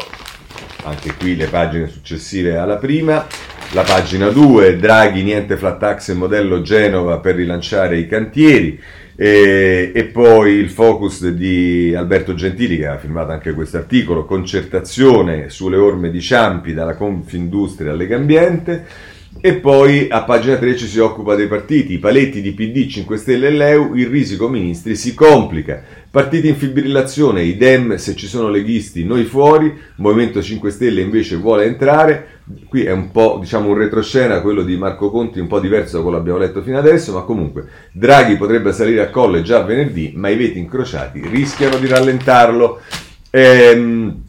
anche 0.83 1.15
qui 1.15 1.35
le 1.35 1.47
pagine 1.47 1.87
successive 1.87 2.57
alla 2.57 2.77
prima, 2.77 3.25
la 3.71 3.81
pagina 3.81 4.29
2, 4.29 4.77
Draghi 4.77 5.23
niente 5.23 5.57
flat 5.57 5.79
tax 5.79 6.09
e 6.09 6.13
modello 6.13 6.61
Genova 6.61 7.17
per 7.17 7.35
rilanciare 7.35 7.97
i 7.97 8.07
cantieri. 8.07 8.79
E, 9.21 9.91
e, 9.93 10.05
poi 10.05 10.53
il 10.53 10.69
focus 10.69 11.27
di 11.27 11.93
Alberto 11.93 12.35
Gentili 12.35 12.77
che 12.77 12.87
ha 12.87 12.97
firmato 12.97 13.33
anche 13.33 13.51
questo 13.51 13.75
articolo, 13.75 14.23
concertazione 14.23 15.49
sulle 15.49 15.75
orme 15.75 16.09
di 16.09 16.21
Ciampi 16.21 16.73
dalla 16.73 16.95
Confindustria 16.95 17.91
alle 17.91 18.07
Gambiente 18.07 18.85
e 19.41 19.53
poi 19.53 20.07
a 20.09 20.23
pagina 20.23 20.57
3 20.57 20.75
ci 20.75 20.87
si 20.87 20.99
occupa 20.99 21.35
dei 21.35 21.47
partiti, 21.47 21.93
i 21.93 21.99
paletti 21.99 22.41
di 22.41 22.51
PD, 22.51 22.87
5 22.87 23.17
Stelle 23.17 23.47
e 23.47 23.51
Leu, 23.51 23.95
il 23.95 24.07
risico 24.07 24.49
ministri 24.49 24.95
si 24.95 25.13
complica. 25.13 25.81
Partiti 26.11 26.47
in 26.47 26.55
fibrillazione, 26.55 27.43
idem 27.43 27.95
se 27.95 28.15
ci 28.15 28.27
sono 28.27 28.49
leghisti, 28.49 29.05
noi 29.05 29.23
fuori, 29.25 29.73
Movimento 29.97 30.41
5 30.41 30.71
Stelle 30.71 31.01
invece 31.01 31.35
vuole 31.35 31.65
entrare, 31.65 32.39
qui 32.67 32.83
è 32.83 32.91
un 32.91 33.11
po' 33.11 33.37
diciamo 33.39 33.69
un 33.69 33.77
retroscena 33.77 34.41
quello 34.41 34.63
di 34.63 34.75
Marco 34.75 35.11
Conti 35.11 35.39
un 35.39 35.47
po' 35.47 35.59
diverso 35.59 35.97
da 35.97 36.01
quello 36.01 36.17
che 36.17 36.21
abbiamo 36.23 36.39
letto 36.39 36.63
fino 36.63 36.79
adesso 36.79 37.13
ma 37.13 37.21
comunque 37.21 37.67
Draghi 37.91 38.37
potrebbe 38.37 38.73
salire 38.73 39.01
a 39.01 39.09
colle 39.11 39.43
già 39.43 39.61
venerdì 39.61 40.13
ma 40.15 40.29
i 40.29 40.35
veti 40.35 40.57
incrociati 40.57 41.21
rischiano 41.27 41.77
di 41.77 41.85
rallentarlo. 41.85 42.81
Ehm, 43.29 44.23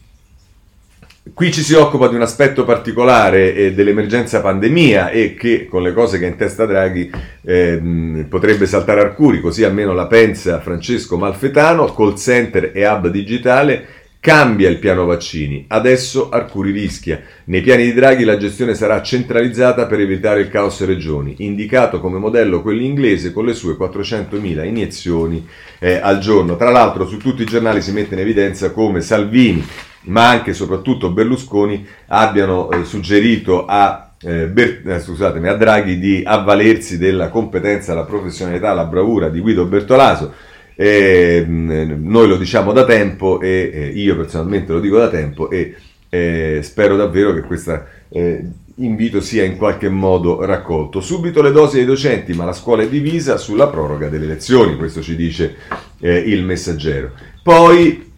Qui 1.35 1.53
ci 1.53 1.62
si 1.62 1.75
occupa 1.75 2.09
di 2.09 2.14
un 2.14 2.23
aspetto 2.23 2.64
particolare 2.64 3.55
eh, 3.55 3.73
dell'emergenza 3.73 4.40
pandemia 4.40 5.11
e 5.11 5.35
che 5.35 5.66
con 5.66 5.83
le 5.83 5.93
cose 5.93 6.19
che 6.19 6.25
ha 6.25 6.29
in 6.29 6.37
testa 6.37 6.66
Draghi 6.66 7.11
eh, 7.43 8.27
potrebbe 8.29 8.66
saltare 8.66 9.01
Arcuri, 9.01 9.40
così 9.40 9.64
almeno 9.64 9.93
la 9.93 10.07
pensa 10.07 10.61
Francesco 10.61 11.16
Malfetano, 11.16 11.93
call 11.95 12.16
center 12.16 12.73
e 12.75 12.87
hub 12.87 13.09
digitale 13.09 13.99
Cambia 14.23 14.69
il 14.69 14.79
piano 14.79 15.07
vaccini, 15.07 15.64
adesso 15.69 16.29
Arcuri 16.29 16.73
rischia. 16.73 17.23
Nei 17.45 17.62
piani 17.62 17.85
di 17.85 17.95
Draghi 17.95 18.25
la 18.25 18.37
gestione 18.37 18.75
sarà 18.75 19.01
centralizzata 19.01 19.87
per 19.87 19.99
evitare 19.99 20.43
il 20.43 20.51
caos 20.51 20.85
regioni, 20.85 21.37
indicato 21.38 22.01
come 22.01 22.19
modello 22.19 22.61
quello 22.61 22.83
inglese 22.83 23.33
con 23.33 23.47
le 23.47 23.55
sue 23.55 23.78
400.000 23.78 24.66
iniezioni 24.66 25.49
eh, 25.78 25.95
al 25.95 26.18
giorno. 26.18 26.57
Tra 26.57 26.68
l'altro 26.68 27.07
su 27.07 27.16
tutti 27.16 27.41
i 27.41 27.47
giornali 27.47 27.81
si 27.81 27.93
mette 27.93 28.12
in 28.12 28.20
evidenza 28.20 28.72
come 28.72 29.01
Salvini, 29.01 29.66
ma 30.03 30.28
anche 30.28 30.51
e 30.51 30.55
soprattutto 30.55 31.11
Berlusconi 31.11 31.86
abbiano 32.09 32.70
eh, 32.70 32.84
suggerito 32.84 33.66
a, 33.66 34.12
eh, 34.20 34.46
Ber- 34.46 34.82
eh, 34.86 35.48
a 35.48 35.55
Draghi 35.55 35.98
di 35.98 36.22
avvalersi 36.24 36.98
della 36.98 37.28
competenza, 37.28 37.94
la 37.94 38.05
professionalità, 38.05 38.72
la 38.72 38.84
bravura 38.84 39.28
di 39.28 39.40
Guido 39.40 39.66
Bertolaso 39.66 40.48
eh, 40.80 41.44
noi 41.46 42.26
lo 42.26 42.38
diciamo 42.38 42.72
da 42.72 42.86
tempo 42.86 43.38
e 43.38 43.70
eh, 43.70 43.86
io 43.88 44.16
personalmente 44.16 44.72
lo 44.72 44.80
dico 44.80 44.96
da 44.96 45.11
tempo 45.11 45.51
e 45.51 45.74
eh, 46.09 46.61
spero 46.62 46.96
davvero 46.96 47.34
che 47.34 47.42
questa 47.42 47.86
eh, 48.09 48.42
invito 48.76 49.20
sia 49.20 49.44
in 49.44 49.59
qualche 49.59 49.90
modo 49.90 50.42
raccolto. 50.42 51.03
Subito 51.03 51.42
le 51.42 51.53
dosi 51.53 51.76
dei 51.76 51.84
docenti, 51.84 52.32
ma 52.32 52.46
la 52.46 52.55
scuola 52.55 52.82
è 52.82 52.88
divisa 52.88 53.36
sulla 53.36 53.66
proroga 53.66 54.09
delle 54.09 54.24
lezioni, 54.24 54.76
questo 54.76 55.03
ci 55.03 55.16
dice 55.16 55.55
eh, 56.01 56.16
il 56.16 56.44
messaggero. 56.44 57.11
Poi 57.42 58.10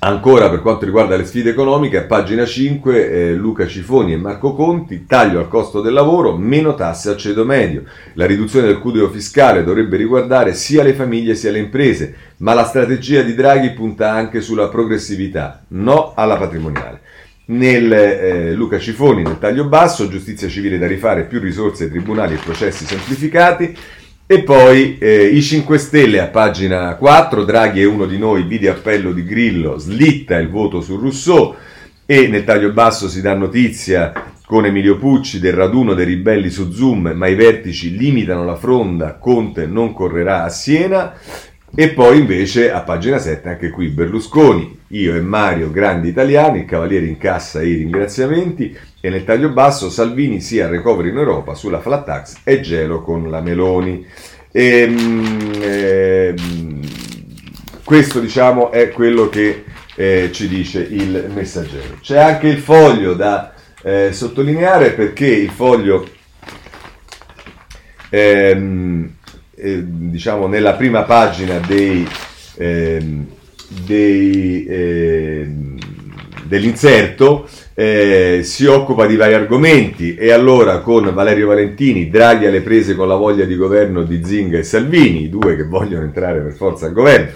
Ancora 0.00 0.48
per 0.48 0.60
quanto 0.60 0.84
riguarda 0.84 1.16
le 1.16 1.24
sfide 1.24 1.50
economiche, 1.50 1.96
a 1.96 2.04
pagina 2.04 2.46
5 2.46 3.10
eh, 3.10 3.34
Luca 3.34 3.66
Cifoni 3.66 4.12
e 4.12 4.16
Marco 4.16 4.54
Conti, 4.54 5.06
taglio 5.06 5.40
al 5.40 5.48
costo 5.48 5.80
del 5.80 5.92
lavoro, 5.92 6.36
meno 6.36 6.76
tasse 6.76 7.10
al 7.10 7.16
ceto 7.16 7.44
medio. 7.44 7.82
La 8.12 8.24
riduzione 8.24 8.68
del 8.68 8.78
cuneo 8.78 9.10
fiscale 9.10 9.64
dovrebbe 9.64 9.96
riguardare 9.96 10.54
sia 10.54 10.84
le 10.84 10.94
famiglie 10.94 11.34
sia 11.34 11.50
le 11.50 11.58
imprese, 11.58 12.14
ma 12.38 12.54
la 12.54 12.64
strategia 12.64 13.22
di 13.22 13.34
Draghi 13.34 13.72
punta 13.72 14.12
anche 14.12 14.40
sulla 14.40 14.68
progressività, 14.68 15.64
no 15.70 16.12
alla 16.14 16.36
patrimoniale. 16.36 17.00
Nel 17.46 17.92
eh, 17.92 18.52
Luca 18.52 18.78
Cifoni, 18.78 19.24
nel 19.24 19.40
taglio 19.40 19.64
basso, 19.64 20.08
giustizia 20.08 20.46
civile 20.46 20.78
da 20.78 20.86
rifare, 20.86 21.24
più 21.24 21.40
risorse, 21.40 21.90
tribunali 21.90 22.34
e 22.34 22.38
processi 22.44 22.84
semplificati. 22.84 23.76
E 24.30 24.42
poi 24.42 24.98
eh, 24.98 25.24
i 25.24 25.40
5 25.40 25.78
Stelle 25.78 26.20
a 26.20 26.26
pagina 26.26 26.94
4, 26.96 27.44
Draghi 27.44 27.80
è 27.80 27.86
uno 27.86 28.04
di 28.04 28.18
noi, 28.18 28.42
video 28.42 28.72
appello 28.72 29.12
di 29.12 29.24
Grillo, 29.24 29.78
slitta 29.78 30.36
il 30.36 30.50
voto 30.50 30.82
su 30.82 30.96
Rousseau 30.98 31.54
e 32.04 32.28
nel 32.28 32.44
taglio 32.44 32.70
basso 32.72 33.08
si 33.08 33.22
dà 33.22 33.32
notizia 33.32 34.12
con 34.44 34.66
Emilio 34.66 34.98
Pucci 34.98 35.40
del 35.40 35.54
raduno 35.54 35.94
dei 35.94 36.04
ribelli 36.04 36.50
su 36.50 36.70
Zoom, 36.70 37.12
ma 37.14 37.26
i 37.26 37.36
vertici 37.36 37.96
limitano 37.96 38.44
la 38.44 38.56
fronda, 38.56 39.14
Conte 39.14 39.64
non 39.64 39.94
correrà 39.94 40.44
a 40.44 40.50
Siena. 40.50 41.14
E 41.74 41.90
poi 41.90 42.18
invece 42.18 42.72
a 42.72 42.80
pagina 42.80 43.18
7 43.18 43.48
anche 43.48 43.70
qui 43.70 43.88
Berlusconi, 43.88 44.80
io 44.88 45.14
e 45.14 45.20
Mario 45.20 45.70
grandi 45.70 46.08
italiani, 46.08 46.60
il 46.60 46.64
Cavaliere 46.64 47.06
incassa 47.06 47.62
i 47.62 47.74
ringraziamenti 47.74 48.76
e 49.00 49.10
nel 49.10 49.24
taglio 49.24 49.50
basso 49.50 49.90
Salvini 49.90 50.40
sia 50.40 50.64
al 50.64 50.72
recovery 50.72 51.10
in 51.10 51.18
Europa 51.18 51.54
sulla 51.54 51.80
flat 51.80 52.04
tax 52.04 52.36
e 52.42 52.60
gelo 52.60 53.02
con 53.02 53.30
la 53.30 53.40
Meloni. 53.40 54.04
E, 54.50 54.80
ehm, 54.80 55.52
e, 55.60 56.34
ehm, 56.36 56.80
questo 57.84 58.18
diciamo 58.18 58.70
è 58.70 58.88
quello 58.88 59.28
che 59.28 59.64
eh, 59.94 60.30
ci 60.32 60.48
dice 60.48 60.80
il 60.80 61.30
messaggero. 61.34 61.98
C'è 62.00 62.18
anche 62.18 62.48
il 62.48 62.58
foglio 62.58 63.14
da 63.14 63.52
eh, 63.82 64.12
sottolineare 64.12 64.92
perché 64.92 65.26
il 65.26 65.50
foglio 65.50 66.08
ehm, 68.08 69.16
eh, 69.60 69.82
diciamo 69.84 70.46
nella 70.46 70.74
prima 70.74 71.02
pagina 71.02 71.58
dei, 71.58 72.06
ehm, 72.56 73.26
dei, 73.84 74.66
ehm, 74.68 75.78
dell'inserto 76.44 77.48
eh, 77.74 78.40
si 78.42 78.64
occupa 78.66 79.06
di 79.06 79.16
vari 79.16 79.34
argomenti 79.34 80.14
e 80.14 80.32
allora 80.32 80.80
con 80.80 81.12
Valerio 81.12 81.48
Valentini, 81.48 82.08
Draghi 82.08 82.46
alle 82.46 82.62
prese 82.62 82.94
con 82.94 83.06
la 83.06 83.14
voglia 83.14 83.44
di 83.44 83.54
governo 83.54 84.02
di 84.02 84.24
Zinga 84.24 84.58
e 84.58 84.64
Salvini, 84.64 85.24
i 85.24 85.28
due 85.28 85.54
che 85.54 85.64
vogliono 85.64 86.04
entrare 86.04 86.40
per 86.40 86.54
forza 86.54 86.86
al 86.86 86.92
governo. 86.92 87.30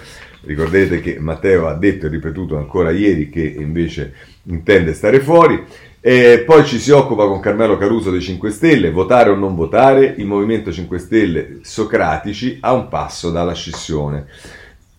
Ricordate 0.45 0.99
che 0.99 1.17
Matteo 1.19 1.67
ha 1.67 1.75
detto 1.75 2.07
e 2.07 2.09
ripetuto 2.09 2.57
ancora 2.57 2.91
ieri 2.91 3.29
che 3.29 3.41
invece 3.41 4.13
intende 4.47 4.93
stare 4.93 5.21
fuori. 5.21 5.63
E 6.05 6.43
poi 6.45 6.65
ci 6.65 6.79
si 6.79 6.91
occupa 6.91 7.27
con 7.27 7.39
Carmelo 7.39 7.77
Caruso 7.77 8.11
dei 8.11 8.19
5 8.19 8.51
Stelle, 8.51 8.91
votare 8.91 9.29
o 9.29 9.35
non 9.35 9.55
votare, 9.55 10.13
il 10.17 10.25
Movimento 10.25 10.69
5 10.69 10.99
Stelle 10.99 11.59
socratici 11.61 12.57
a 12.59 12.73
un 12.73 12.89
passo 12.89 13.31
dalla 13.31 13.53
scissione. 13.53 14.25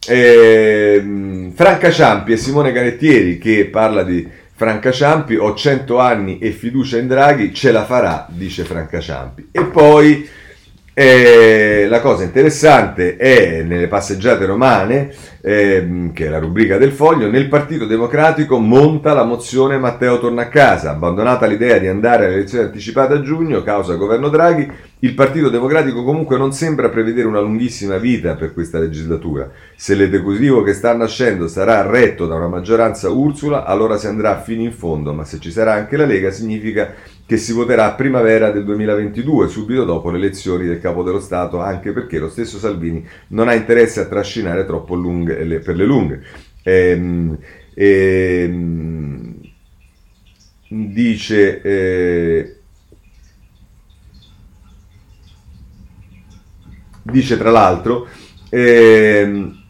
E, 0.08 1.50
Franca 1.54 1.90
Ciampi 1.90 2.32
e 2.32 2.38
Simone 2.38 2.72
Canettieri 2.72 3.36
che 3.36 3.66
parla 3.66 4.02
di 4.02 4.26
Franca 4.54 4.90
Ciampi, 4.90 5.36
ho 5.36 5.52
100 5.52 5.98
anni 5.98 6.38
e 6.38 6.52
fiducia 6.52 6.96
in 6.96 7.06
Draghi, 7.06 7.52
ce 7.52 7.70
la 7.70 7.84
farà, 7.84 8.26
dice 8.30 8.64
Franca 8.64 8.98
Ciampi. 8.98 9.48
E 9.52 9.62
poi 9.64 10.26
eh, 10.94 11.86
la 11.88 12.00
cosa 12.00 12.22
interessante 12.22 13.16
è 13.16 13.62
nelle 13.62 13.88
passeggiate 13.88 14.46
romane 14.46 15.12
eh, 15.40 16.10
che 16.14 16.26
è 16.26 16.28
la 16.28 16.38
rubrica 16.38 16.78
del 16.78 16.92
foglio, 16.92 17.28
nel 17.28 17.48
Partito 17.48 17.84
Democratico 17.84 18.58
monta 18.58 19.12
la 19.12 19.24
mozione 19.24 19.76
Matteo 19.76 20.18
torna 20.20 20.42
a 20.42 20.48
casa. 20.48 20.92
Abbandonata 20.92 21.46
l'idea 21.46 21.78
di 21.78 21.88
andare 21.88 22.26
alle 22.26 22.34
elezioni 22.36 22.64
anticipate 22.64 23.14
a 23.14 23.20
giugno, 23.22 23.62
causa 23.62 23.96
governo 23.96 24.28
Draghi, 24.28 24.70
il 25.00 25.12
Partito 25.12 25.50
Democratico 25.50 26.02
comunque 26.02 26.38
non 26.38 26.52
sembra 26.52 26.88
prevedere 26.88 27.26
una 27.26 27.40
lunghissima 27.40 27.98
vita 27.98 28.36
per 28.36 28.54
questa 28.54 28.78
legislatura. 28.78 29.50
Se 29.76 29.94
l'esecutivo 29.94 30.62
che 30.62 30.72
sta 30.72 30.94
nascendo 30.94 31.46
sarà 31.46 31.82
retto 31.82 32.26
da 32.26 32.36
una 32.36 32.48
maggioranza 32.48 33.10
Ursula, 33.10 33.64
allora 33.64 33.98
si 33.98 34.06
andrà 34.06 34.40
fino 34.40 34.62
in 34.62 34.72
fondo, 34.72 35.12
ma 35.12 35.24
se 35.24 35.40
ci 35.40 35.50
sarà 35.50 35.74
anche 35.74 35.98
la 35.98 36.06
Lega 36.06 36.30
significa 36.30 36.94
che 37.26 37.36
si 37.36 37.52
voterà 37.52 37.86
a 37.86 37.94
primavera 37.94 38.50
del 38.50 38.64
2022, 38.64 39.48
subito 39.48 39.84
dopo 39.84 40.10
le 40.10 40.18
elezioni 40.18 40.66
del 40.66 40.80
Capo 40.80 41.02
dello 41.02 41.20
Stato, 41.20 41.60
anche 41.60 41.92
perché 41.92 42.18
lo 42.18 42.28
stesso 42.28 42.58
Salvini 42.58 43.06
non 43.28 43.48
ha 43.48 43.54
interesse 43.54 44.00
a 44.00 44.06
trascinare 44.06 44.66
troppo 44.66 44.94
lunghe, 44.94 45.42
le, 45.44 45.58
per 45.60 45.76
le 45.76 45.84
lunghe. 45.84 46.22
Ehm, 46.62 47.38
ehm, 47.74 49.34
dice... 50.68 51.62
Eh, 51.62 52.56
dice 57.06 57.36
tra 57.36 57.50
l'altro 57.50 58.08
ehm, 58.48 59.62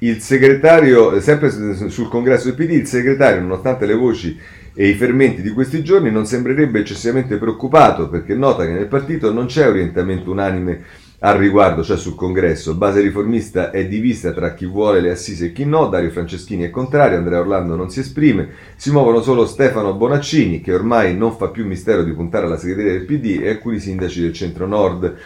il 0.00 0.20
segretario, 0.20 1.20
sempre 1.20 1.50
sul 1.50 2.08
congresso 2.08 2.44
del 2.46 2.54
PD, 2.54 2.70
il 2.70 2.86
segretario, 2.86 3.40
nonostante 3.40 3.84
le 3.84 3.94
voci 3.94 4.38
e 4.80 4.86
i 4.86 4.94
fermenti 4.94 5.42
di 5.42 5.50
questi 5.50 5.82
giorni 5.82 6.08
non 6.08 6.24
sembrerebbe 6.24 6.78
eccessivamente 6.78 7.36
preoccupato 7.36 8.08
perché 8.08 8.36
nota 8.36 8.64
che 8.64 8.70
nel 8.70 8.86
partito 8.86 9.32
non 9.32 9.46
c'è 9.46 9.66
orientamento 9.66 10.30
unanime 10.30 10.84
al 11.18 11.36
riguardo, 11.36 11.82
cioè 11.82 11.96
sul 11.96 12.14
congresso. 12.14 12.76
Base 12.76 13.00
riformista 13.00 13.72
è 13.72 13.88
divisa 13.88 14.30
tra 14.30 14.54
chi 14.54 14.66
vuole 14.66 15.00
le 15.00 15.10
assise 15.10 15.46
e 15.46 15.52
chi 15.52 15.64
no, 15.64 15.88
Dario 15.88 16.10
Franceschini 16.10 16.62
è 16.62 16.70
contrario, 16.70 17.18
Andrea 17.18 17.40
Orlando 17.40 17.74
non 17.74 17.90
si 17.90 17.98
esprime, 17.98 18.50
si 18.76 18.92
muovono 18.92 19.20
solo 19.20 19.46
Stefano 19.46 19.94
Bonaccini 19.94 20.60
che 20.60 20.72
ormai 20.72 21.16
non 21.16 21.36
fa 21.36 21.48
più 21.48 21.66
mistero 21.66 22.04
di 22.04 22.12
puntare 22.12 22.46
alla 22.46 22.56
segreteria 22.56 22.92
del 22.92 23.04
PD 23.04 23.40
e 23.42 23.48
alcuni 23.48 23.80
sindaci 23.80 24.20
del 24.20 24.32
centro-nord. 24.32 25.16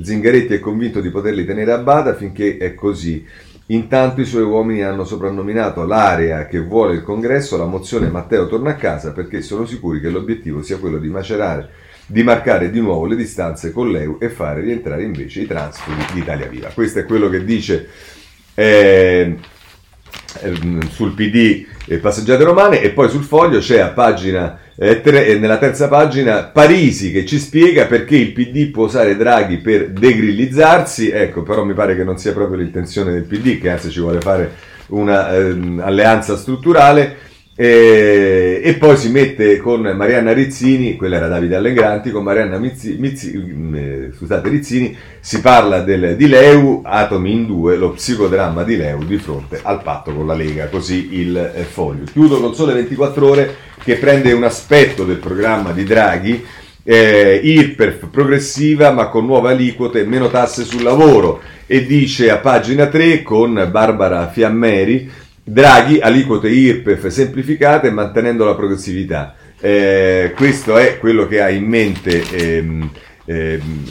Zingaretti 0.00 0.54
è 0.54 0.58
convinto 0.58 1.02
di 1.02 1.10
poterli 1.10 1.44
tenere 1.44 1.72
a 1.72 1.78
bada 1.78 2.14
finché 2.14 2.56
è 2.56 2.72
così. 2.72 3.22
Intanto 3.66 4.20
i 4.20 4.24
suoi 4.24 4.42
uomini 4.42 4.82
hanno 4.82 5.04
soprannominato 5.04 5.84
l'area 5.84 6.46
che 6.46 6.60
vuole 6.60 6.94
il 6.94 7.02
congresso 7.02 7.56
la 7.56 7.64
mozione 7.64 8.08
Matteo 8.08 8.48
torna 8.48 8.70
a 8.70 8.74
casa 8.74 9.12
perché 9.12 9.40
sono 9.40 9.66
sicuri 9.66 10.00
che 10.00 10.10
l'obiettivo 10.10 10.62
sia 10.62 10.78
quello 10.78 10.98
di 10.98 11.08
macerare, 11.08 11.70
di 12.06 12.22
marcare 12.22 12.70
di 12.70 12.80
nuovo 12.80 13.06
le 13.06 13.16
distanze 13.16 13.70
con 13.70 13.90
l'EU 13.90 14.18
e 14.20 14.28
fare 14.28 14.62
rientrare 14.62 15.04
invece 15.04 15.42
i 15.42 15.46
transfughi 15.46 16.12
di 16.12 16.20
Italia 16.20 16.48
Viva. 16.48 16.70
Questo 16.74 16.98
è 16.98 17.04
quello 17.04 17.28
che 17.28 17.44
dice 17.44 17.88
eh, 18.54 19.36
sul 20.90 21.12
PD 21.12 21.66
e 21.86 21.98
passeggiate 21.98 22.44
romane 22.44 22.80
e 22.80 22.90
poi 22.90 23.08
sul 23.08 23.24
foglio 23.24 23.58
c'è 23.58 23.80
a 23.80 23.88
pagina 23.88 24.58
eh, 24.76 25.00
tre, 25.00 25.38
nella 25.38 25.58
terza 25.58 25.88
pagina 25.88 26.44
Parisi 26.44 27.12
che 27.12 27.26
ci 27.26 27.38
spiega 27.38 27.86
perché 27.86 28.16
il 28.16 28.32
PD 28.32 28.70
può 28.70 28.86
usare 28.86 29.16
Draghi 29.16 29.58
per 29.58 29.90
degrillizzarsi. 29.90 31.10
Ecco 31.10 31.42
però 31.42 31.64
mi 31.64 31.74
pare 31.74 31.94
che 31.94 32.04
non 32.04 32.18
sia 32.18 32.32
proprio 32.32 32.58
l'intenzione 32.58 33.12
del 33.12 33.24
PD 33.24 33.60
che 33.60 33.70
anzi 33.70 33.90
ci 33.90 34.00
vuole 34.00 34.20
fare 34.20 34.70
un'alleanza 34.88 36.32
ehm, 36.32 36.38
strutturale 36.38 37.16
e, 37.54 38.62
e, 38.64 38.74
poi 38.74 38.96
si 38.96 39.10
mette 39.10 39.58
con 39.58 39.82
Marianna 39.82 40.32
Rizzini, 40.32 40.96
quella 40.96 41.16
era 41.16 41.28
Davide 41.28 41.56
Allegranti, 41.56 42.10
con 42.10 42.22
Marianna 42.22 42.56
Mizzi, 42.56 42.96
Mizzi, 42.98 43.36
mm, 43.36 43.74
eh, 43.74 44.10
scusate, 44.16 44.48
Rizzini 44.48 44.96
si 45.20 45.42
parla 45.42 45.80
del, 45.80 46.16
di 46.16 46.28
Leu, 46.28 46.80
Atomi 46.82 47.30
in 47.30 47.46
due, 47.46 47.76
lo 47.76 47.90
psicodramma 47.90 48.62
di 48.62 48.76
Leu 48.76 49.04
di 49.04 49.18
fronte 49.18 49.60
al 49.62 49.82
patto 49.82 50.14
con 50.14 50.26
la 50.26 50.34
Lega, 50.34 50.68
così 50.68 51.20
il 51.20 51.36
eh, 51.36 51.62
foglio. 51.64 52.04
Chiudo 52.04 52.40
con 52.40 52.54
sole 52.54 52.72
24 52.72 53.28
ore 53.28 53.56
che 53.84 53.96
prende 53.96 54.32
un 54.32 54.44
aspetto 54.44 55.04
del 55.04 55.18
programma 55.18 55.72
di 55.72 55.84
Draghi, 55.84 56.42
eh, 56.84 57.38
IRPEF 57.42 58.08
progressiva 58.08 58.92
ma 58.92 59.08
con 59.08 59.26
nuove 59.26 59.50
aliquote, 59.50 60.04
meno 60.04 60.28
tasse 60.28 60.64
sul 60.64 60.82
lavoro 60.82 61.40
e 61.66 61.84
dice 61.84 62.30
a 62.30 62.38
pagina 62.38 62.86
3 62.86 63.22
con 63.22 63.68
Barbara 63.70 64.28
Fiammeri 64.28 65.10
Draghi, 65.44 65.98
aliquote 65.98 66.48
IRPEF 66.48 67.08
semplificate 67.08 67.90
mantenendo 67.90 68.44
la 68.44 68.54
progressività. 68.54 69.34
Eh, 69.60 70.32
questo 70.36 70.76
è 70.76 70.98
quello 70.98 71.26
che 71.26 71.40
ha 71.40 71.48
in 71.48 71.64
mente 71.64 72.22
ehm, 72.30 72.90
ehm, 73.24 73.84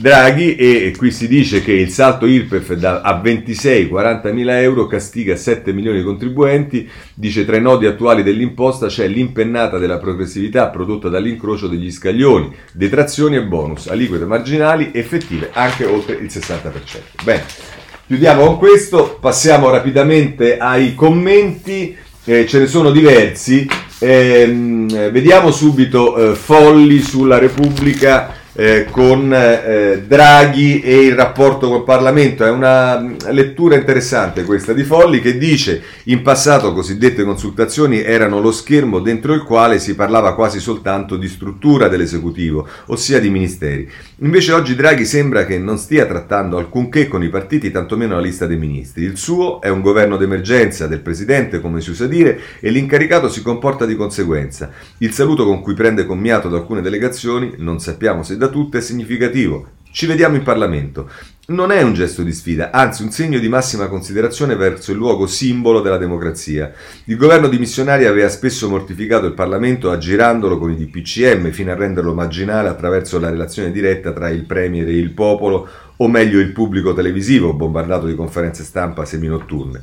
Draghi 0.00 0.54
e 0.54 0.94
qui 0.96 1.10
si 1.10 1.26
dice 1.26 1.60
che 1.60 1.72
il 1.72 1.88
salto 1.88 2.26
IRPEF 2.26 2.74
da, 2.74 3.00
a 3.00 3.20
26-40 3.20 4.32
mila 4.32 4.60
euro 4.60 4.86
castiga 4.86 5.34
7 5.34 5.72
milioni 5.72 5.98
di 5.98 6.04
contribuenti, 6.04 6.88
dice 7.14 7.44
tra 7.44 7.56
i 7.56 7.60
nodi 7.60 7.86
attuali 7.86 8.22
dell'imposta 8.22 8.86
c'è 8.86 9.08
l'impennata 9.08 9.78
della 9.78 9.98
progressività 9.98 10.68
prodotta 10.68 11.08
dall'incrocio 11.08 11.66
degli 11.66 11.90
scaglioni, 11.90 12.54
detrazioni 12.72 13.34
e 13.34 13.44
bonus, 13.44 13.88
aliquote 13.88 14.24
marginali 14.24 14.92
effettive 14.94 15.50
anche 15.52 15.84
oltre 15.84 16.14
il 16.14 16.26
60%. 16.26 17.24
Bene. 17.24 17.81
Chiudiamo 18.06 18.44
con 18.44 18.58
questo, 18.58 19.16
passiamo 19.20 19.70
rapidamente 19.70 20.58
ai 20.58 20.94
commenti, 20.94 21.96
eh, 22.24 22.46
ce 22.46 22.58
ne 22.58 22.66
sono 22.66 22.90
diversi. 22.90 23.66
Ehm, 24.00 25.10
vediamo 25.10 25.52
subito 25.52 26.16
eh, 26.32 26.34
Folli 26.34 27.00
sulla 27.00 27.38
Repubblica 27.38 28.41
eh, 28.54 28.86
con 28.90 29.32
eh, 29.32 30.04
Draghi 30.06 30.80
e 30.80 31.06
il 31.06 31.14
rapporto 31.14 31.68
col 31.68 31.84
Parlamento. 31.84 32.44
È 32.44 32.50
una 32.50 33.00
lettura 33.30 33.76
interessante 33.76 34.44
questa 34.44 34.72
di 34.72 34.84
Folli 34.84 35.20
che 35.20 35.38
dice 35.38 35.82
in 36.04 36.22
passato 36.22 36.72
cosiddette 36.72 37.24
consultazioni 37.24 38.02
erano 38.02 38.40
lo 38.40 38.52
schermo 38.52 39.00
dentro 39.00 39.32
il 39.34 39.42
quale 39.42 39.78
si 39.78 39.94
parlava 39.94 40.34
quasi 40.34 40.60
soltanto 40.60 41.16
di 41.16 41.28
struttura 41.28 41.88
dell'esecutivo, 41.88 42.66
ossia 42.86 43.20
di 43.20 43.30
ministeri. 43.30 43.88
Invece 44.18 44.52
oggi 44.52 44.74
Draghi 44.74 45.04
sembra 45.04 45.44
che 45.44 45.58
non 45.58 45.78
stia 45.78 46.06
trattando 46.06 46.58
alcunché 46.58 47.08
con 47.08 47.22
i 47.22 47.28
partiti, 47.28 47.70
tantomeno 47.70 48.14
la 48.14 48.20
lista 48.20 48.46
dei 48.46 48.56
ministri. 48.56 49.04
Il 49.04 49.16
suo 49.16 49.60
è 49.60 49.68
un 49.68 49.80
governo 49.80 50.16
d'emergenza 50.16 50.86
del 50.86 51.00
presidente, 51.00 51.60
come 51.60 51.80
si 51.80 51.90
usa 51.90 52.06
dire, 52.06 52.38
e 52.60 52.70
l'incaricato 52.70 53.28
si 53.28 53.42
comporta 53.42 53.86
di 53.86 53.96
conseguenza. 53.96 54.70
Il 54.98 55.12
saluto 55.12 55.44
con 55.44 55.60
cui 55.60 55.74
prende 55.74 56.06
commiato 56.06 56.48
da 56.48 56.58
alcune 56.58 56.82
delegazioni, 56.82 57.54
non 57.56 57.80
sappiamo 57.80 58.22
se 58.22 58.36
da 58.42 58.48
tutte, 58.48 58.78
è 58.78 58.80
significativo. 58.80 59.68
Ci 59.92 60.06
vediamo 60.06 60.36
in 60.36 60.42
Parlamento. 60.42 61.08
Non 61.48 61.70
è 61.70 61.82
un 61.82 61.92
gesto 61.92 62.22
di 62.22 62.32
sfida, 62.32 62.70
anzi 62.70 63.02
un 63.02 63.10
segno 63.10 63.38
di 63.38 63.48
massima 63.48 63.88
considerazione 63.88 64.56
verso 64.56 64.90
il 64.90 64.96
luogo 64.96 65.26
simbolo 65.26 65.80
della 65.80 65.98
democrazia. 65.98 66.72
Il 67.04 67.16
governo 67.16 67.48
di 67.48 67.58
missionari 67.58 68.06
aveva 68.06 68.28
spesso 68.28 68.68
mortificato 68.68 69.26
il 69.26 69.34
Parlamento 69.34 69.90
aggirandolo 69.90 70.58
con 70.58 70.70
i 70.70 70.76
DPCM 70.76 71.50
fino 71.50 71.70
a 71.70 71.76
renderlo 71.76 72.14
marginale 72.14 72.68
attraverso 72.68 73.20
la 73.20 73.30
relazione 73.30 73.70
diretta 73.70 74.12
tra 74.12 74.28
il 74.28 74.44
Premier 74.44 74.88
e 74.88 74.96
il 74.96 75.10
popolo, 75.10 75.68
o 75.96 76.08
meglio 76.08 76.40
il 76.40 76.52
pubblico 76.52 76.94
televisivo, 76.94 77.52
bombardato 77.52 78.06
di 78.06 78.14
conferenze 78.14 78.64
stampa 78.64 79.04
seminotturne. 79.04 79.82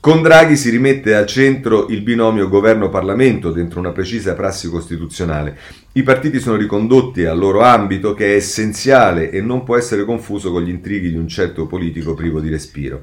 Con 0.00 0.22
Draghi 0.22 0.56
si 0.56 0.70
rimette 0.70 1.16
al 1.16 1.26
centro 1.26 1.88
il 1.88 2.02
binomio 2.02 2.48
governo-parlamento 2.48 3.50
dentro 3.50 3.80
una 3.80 3.90
precisa 3.90 4.34
prassi 4.34 4.68
costituzionale. 4.68 5.58
I 5.94 6.04
partiti 6.04 6.38
sono 6.38 6.54
ricondotti 6.54 7.24
al 7.24 7.36
loro 7.36 7.62
ambito 7.62 8.14
che 8.14 8.26
è 8.26 8.36
essenziale 8.36 9.30
e 9.30 9.40
non 9.40 9.64
può 9.64 9.76
essere 9.76 10.04
confuso 10.04 10.52
con 10.52 10.62
gli 10.62 10.68
intrighi 10.68 11.10
di 11.10 11.16
un 11.16 11.26
certo 11.26 11.66
politico 11.66 12.14
privo 12.14 12.38
di 12.38 12.48
respiro. 12.48 13.02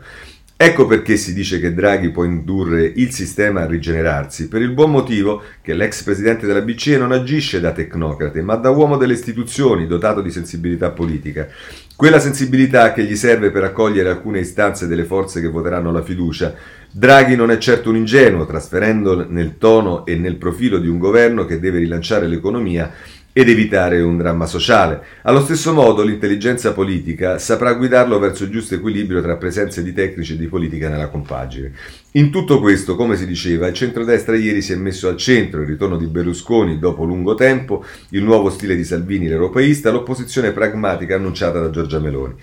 Ecco 0.56 0.86
perché 0.86 1.18
si 1.18 1.34
dice 1.34 1.60
che 1.60 1.74
Draghi 1.74 2.12
può 2.12 2.24
indurre 2.24 2.89
il 2.96 3.12
sistema 3.12 3.64
a 3.64 3.68
rigenerarsi, 3.68 4.48
per 4.48 4.62
il 4.62 4.72
buon 4.72 4.91
motivo 4.91 5.43
che 5.62 5.74
l'ex 5.74 6.02
presidente 6.02 6.48
della 6.48 6.62
BCE 6.62 6.98
non 6.98 7.12
agisce 7.12 7.60
da 7.60 7.74
tecnocrate, 7.74 8.41
ma 8.41 8.56
da 8.56 8.70
uomo 8.70 8.96
delle 8.96 9.16
istituzioni, 9.16 9.86
dotato 9.86 10.22
di 10.22 10.32
sensibilità 10.32 10.91
politica. 10.91 11.50
Quella 11.98 12.20
sensibilità 12.20 12.91
che 12.91 13.06
gli 13.06 13.16
serve 13.16 13.52
per 13.52 13.64
accogliere 13.64 14.10
alcune 14.10 14.39
istanze 14.39 14.86
delle 14.86 15.06
forze 15.06 15.39
che 15.39 15.48
voteranno 15.48 15.93
la 15.93 16.02
fiducia. 16.02 16.54
Draghi 16.91 17.38
non 17.38 17.52
è 17.52 17.58
certo 17.58 17.89
un 17.89 17.96
ingenuo, 17.96 18.46
trasferendo 18.46 19.26
nel 19.30 19.58
tono 19.58 20.06
e 20.06 20.18
nel 20.18 20.36
profilo 20.36 20.78
di 20.80 20.89
un 20.89 20.98
governo 20.98 21.46
che 21.46 21.58
deve 21.58 21.80
rilanciare 21.80 22.28
l'economia 22.28 22.91
ed 23.32 23.48
evitare 23.48 24.02
un 24.02 24.18
dramma 24.18 24.46
sociale. 24.46 25.02
Allo 25.22 25.41
stesso 25.41 25.72
modo 25.72 26.04
l'intelligenza 26.04 26.74
politica 26.74 27.38
saprà 27.38 27.72
guidarlo 27.72 28.20
verso 28.20 28.43
il 28.43 28.50
giusto 28.50 28.76
equilibrio 28.76 29.22
tra 29.22 29.38
presenze 29.38 29.82
di 29.82 29.93
tecnici 29.93 30.34
e 30.34 30.38
di 30.38 30.48
politica 30.48 30.89
nella 30.89 31.08
compagine. 31.08 31.72
In 32.18 32.32
tutto 32.32 32.61
questo, 32.61 32.95
come 32.95 33.18
si 33.18 33.26
diceva, 33.26 33.68
il 33.68 33.74
centrodestra 33.74 34.38
ieri 34.38 34.61
si 34.61 34.72
è 34.72 34.78
messo 34.78 35.09
al 35.09 35.18
centro, 35.18 35.59
il 35.59 35.68
ritorno 35.68 35.97
di 35.97 36.05
Berlusconi 36.05 36.80
dopo 36.80 37.03
lungo 37.03 37.36
tempo, 37.36 37.84
il 38.11 38.24
nuovo 38.24 38.49
stile 38.49 38.78
di 38.78 38.86
Salvini 38.86 39.28
l'europeista, 39.28 39.91
l'opposizione 39.91 40.53
pragmatica 40.53 41.16
annunciata 41.16 41.59
da 41.59 41.70
Giorgia 41.70 41.99
Meloni. 41.99 42.36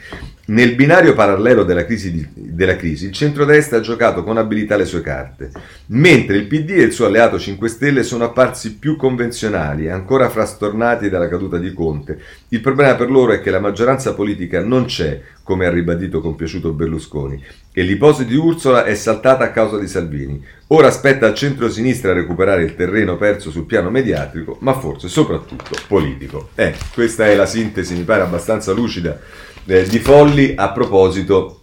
Nel 0.44 0.74
binario 0.74 1.14
parallelo 1.14 1.62
della 1.62 1.86
crisi, 1.86 2.12
di, 2.12 2.28
della 2.34 2.76
crisi, 2.76 3.06
il 3.06 3.12
centrodestra 3.12 3.78
ha 3.78 3.80
giocato 3.80 4.22
con 4.22 4.36
abilità 4.36 4.76
le 4.76 4.84
sue 4.84 5.00
carte, 5.00 5.50
mentre 5.86 6.36
il 6.36 6.48
PD 6.48 6.70
e 6.72 6.82
il 6.82 6.92
suo 6.92 7.06
alleato 7.06 7.38
5 7.38 7.66
Stelle 7.68 8.02
sono 8.02 8.24
apparsi 8.24 8.76
più 8.76 8.96
convenzionali, 8.96 9.88
ancora 9.88 10.28
frastornati 10.28 11.08
dalla 11.08 11.30
caduta 11.30 11.56
di 11.56 11.72
Conte. 11.72 12.20
Il 12.48 12.60
problema 12.60 12.94
per 12.94 13.10
loro 13.10 13.32
è 13.32 13.40
che 13.40 13.50
la 13.50 13.60
maggioranza 13.60 14.12
politica 14.12 14.62
non 14.62 14.84
c'è, 14.84 15.18
come 15.42 15.64
ha 15.64 15.70
ribadito 15.70 16.20
compiaciuto 16.20 16.72
Berlusconi, 16.72 17.42
e 17.72 17.82
l'ipotesi 17.82 18.26
di 18.26 18.36
Ursola 18.36 18.84
è 18.84 18.94
saltata 18.94 19.44
a 19.44 19.50
causa 19.50 19.78
di 19.78 19.88
Salvini. 19.88 20.44
Ora 20.68 20.88
aspetta 20.88 21.26
al 21.26 21.34
centro-sinistra 21.34 22.12
recuperare 22.12 22.62
il 22.62 22.74
terreno 22.74 23.16
perso 23.16 23.50
sul 23.50 23.64
piano 23.64 23.90
mediatico, 23.90 24.58
ma 24.60 24.74
forse 24.74 25.08
soprattutto 25.08 25.76
politico. 25.88 26.50
Eh, 26.54 26.74
questa 26.92 27.26
è 27.26 27.34
la 27.34 27.46
sintesi, 27.46 27.94
mi 27.94 28.04
pare 28.04 28.22
abbastanza 28.22 28.72
lucida, 28.72 29.18
eh, 29.66 29.84
di 29.84 29.98
Folli 29.98 30.52
a 30.54 30.70
proposito 30.70 31.62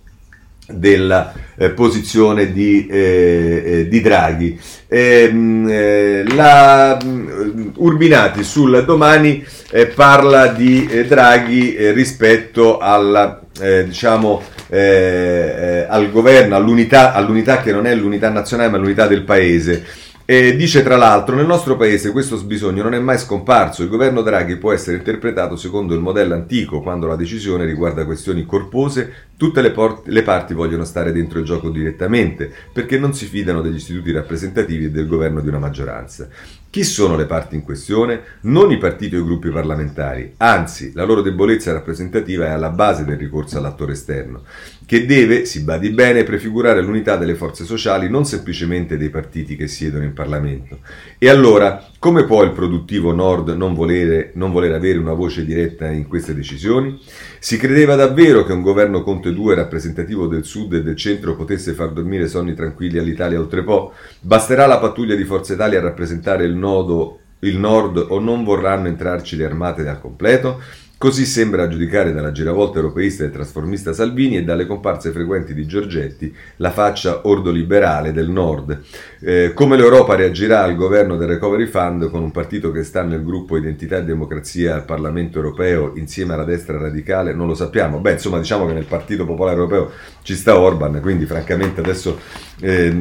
della 0.72 1.34
eh, 1.55 1.72
posizione 1.72 2.51
di, 2.51 2.88
eh, 2.88 3.64
eh 3.66 3.88
di 3.88 4.01
Draghi. 4.01 4.60
Ehm, 4.88 5.68
eh, 5.70 6.24
la 6.36 6.97
um, 7.01 7.72
Urbinati 7.76 8.43
sul 8.43 8.84
domani 8.86 9.43
eh, 9.72 9.88
parla 9.88 10.47
di 10.47 10.88
Draghi 11.07 11.91
rispetto 11.91 12.78
alla 12.80 13.41
diciamo, 13.60 14.41
eh, 14.70 14.80
eh, 14.80 15.86
al 15.90 16.12
governo, 16.12 16.56
all'unità, 16.56 17.14
all'unità 17.14 17.60
che 17.62 17.72
non 17.72 17.86
è 17.88 17.96
l'unità 17.96 18.30
nazionale 18.30 18.70
ma 18.70 18.78
l'unità 18.78 19.08
del 19.08 19.24
paese. 19.24 19.84
E 20.32 20.56
dice 20.56 20.84
tra 20.84 20.96
l'altro, 20.96 21.36
nel 21.36 21.48
nostro 21.48 21.76
paese 21.76 22.12
questo 22.12 22.38
sbisogno 22.38 22.84
non 22.84 22.94
è 22.94 23.00
mai 23.00 23.18
scomparso, 23.18 23.82
il 23.82 23.90
governo 23.90 24.22
Draghi 24.22 24.58
può 24.58 24.72
essere 24.72 24.98
interpretato 24.98 25.56
secondo 25.56 25.96
il 25.96 26.02
modello 26.02 26.36
antico, 26.36 26.84
quando 26.84 27.08
la 27.08 27.16
decisione 27.16 27.66
riguarda 27.66 28.06
questioni 28.06 28.46
corpose, 28.46 29.12
tutte 29.38 29.64
le, 29.64 29.72
port- 29.72 30.06
le, 30.06 30.22
parti 30.22 30.54
vogliono 30.54 30.84
stare 30.84 31.12
dentro 31.12 31.40
il 31.40 31.46
gioco 31.46 31.72
direttamente, 31.72 32.54
perché 32.72 33.00
non 33.00 33.16
si 33.16 33.26
fidano 33.26 33.62
degli 33.62 33.78
istituti 33.78 34.12
rappresentativi 34.12 34.86
e 34.86 34.92
del 34.92 35.08
governo 35.08 35.42
di 35.42 35.48
una 35.48 35.58
maggioranza. 35.58 36.28
Chi 36.70 36.84
sono 36.84 37.16
le 37.16 37.26
parti 37.26 37.56
in 37.56 37.64
questione? 37.64 38.22
Non 38.42 38.70
i 38.70 38.78
partiti 38.78 39.16
o 39.16 39.22
i 39.22 39.24
gruppi 39.24 39.50
parlamentari, 39.50 40.36
anzi 40.38 40.92
la 40.94 41.06
loro 41.06 41.22
debolezza 41.22 41.74
rappresentativa 41.74 42.46
è 42.46 42.50
alla 42.50 42.70
base 42.70 43.04
del 43.04 43.18
ricorso 43.18 43.58
all'attore 43.58 43.94
esterno, 43.94 44.44
che 44.90 45.06
deve, 45.06 45.46
si 45.46 45.62
badi 45.62 45.92
bene, 45.92 46.24
prefigurare 46.24 46.82
l'unità 46.82 47.16
delle 47.16 47.36
forze 47.36 47.64
sociali, 47.64 48.10
non 48.10 48.26
semplicemente 48.26 48.98
dei 48.98 49.12
partiti 49.12 49.56
che 49.56 49.68
siedono 49.68 50.04
in 50.04 50.14
Parlamento. 50.14 50.80
E 51.20 51.30
allora, 51.30 51.86
come 52.00 52.26
può 52.26 52.42
il 52.42 52.54
produttivo 52.54 53.14
Nord 53.14 53.50
non 53.50 53.76
volere, 53.76 54.32
non 54.34 54.52
volere 54.52 54.74
avere 54.74 54.98
una 54.98 55.14
voce 55.14 55.46
diretta 55.46 55.88
in 55.92 56.08
queste 56.08 56.34
decisioni? 56.34 57.00
Si 57.38 57.58
credeva 57.58 57.94
davvero 57.94 58.44
che 58.44 58.52
un 58.52 58.64
governo 58.64 59.04
Conte 59.04 59.32
2 59.32 59.54
rappresentativo 59.54 60.26
del 60.26 60.44
Sud 60.44 60.74
e 60.74 60.82
del 60.82 60.96
Centro 60.96 61.36
potesse 61.36 61.74
far 61.74 61.92
dormire 61.92 62.28
sonni 62.28 62.56
tranquilli 62.56 62.98
all'Italia 62.98 63.40
oltre 63.40 63.62
po'? 63.62 63.94
Basterà 64.22 64.66
la 64.66 64.80
pattuglia 64.80 65.14
di 65.14 65.24
Forza 65.24 65.54
Italia 65.54 65.78
a 65.78 65.84
rappresentare 65.84 66.46
il 66.46 66.56
nodo, 66.56 67.20
il 67.42 67.60
nord 67.60 68.04
o 68.10 68.20
non 68.20 68.44
vorranno 68.44 68.88
entrarci 68.88 69.36
le 69.36 69.46
armate 69.46 69.88
al 69.88 70.02
completo? 70.02 70.60
Così 71.00 71.26
sembra 71.26 71.70
giudicare 71.70 72.12
dalla 72.12 72.34
giravolta 72.34 72.80
europeista 72.80 73.24
e 73.24 73.30
trasformista 73.30 73.93
Salvini 73.93 74.36
e 74.36 74.43
dalle 74.43 74.66
comparse 74.66 75.12
frequenti 75.12 75.54
di 75.54 75.66
Giorgetti 75.66 76.36
la 76.58 76.72
faccia 76.72 77.26
ordoliberale 77.26 78.12
del 78.12 78.30
Nord. 78.30 78.82
Eh, 79.22 79.54
come 79.54 79.78
l'Europa 79.78 80.16
reagirà 80.16 80.62
al 80.62 80.76
governo 80.76 81.16
del 81.16 81.30
Recovery 81.30 81.68
Fund 81.68 82.10
con 82.10 82.22
un 82.22 82.32
partito 82.32 82.74
che 82.74 82.84
sta 82.84 83.02
nel 83.02 83.24
gruppo 83.24 83.56
Identità 83.56 84.00
e 84.00 84.04
Democrazia 84.04 84.76
al 84.76 84.84
Parlamento 84.84 85.38
europeo 85.38 85.93
insieme 85.95 86.34
alla 86.34 86.43
destra 86.43 86.78
radicale 86.78 87.34
non 87.34 87.47
lo 87.47 87.56
sappiamo. 87.56 88.00
Beh, 88.00 88.12
insomma, 88.12 88.38
diciamo 88.38 88.66
che 88.68 88.74
nel 88.74 88.84
Partito 88.84 89.24
Popolare 89.26 89.56
Europeo 89.56 89.91
ci 90.22 90.36
sta 90.36 90.60
Orban, 90.60 91.00
quindi 91.00 91.26
francamente 91.26 91.80
adesso 91.80 92.20
eh, 92.60 92.93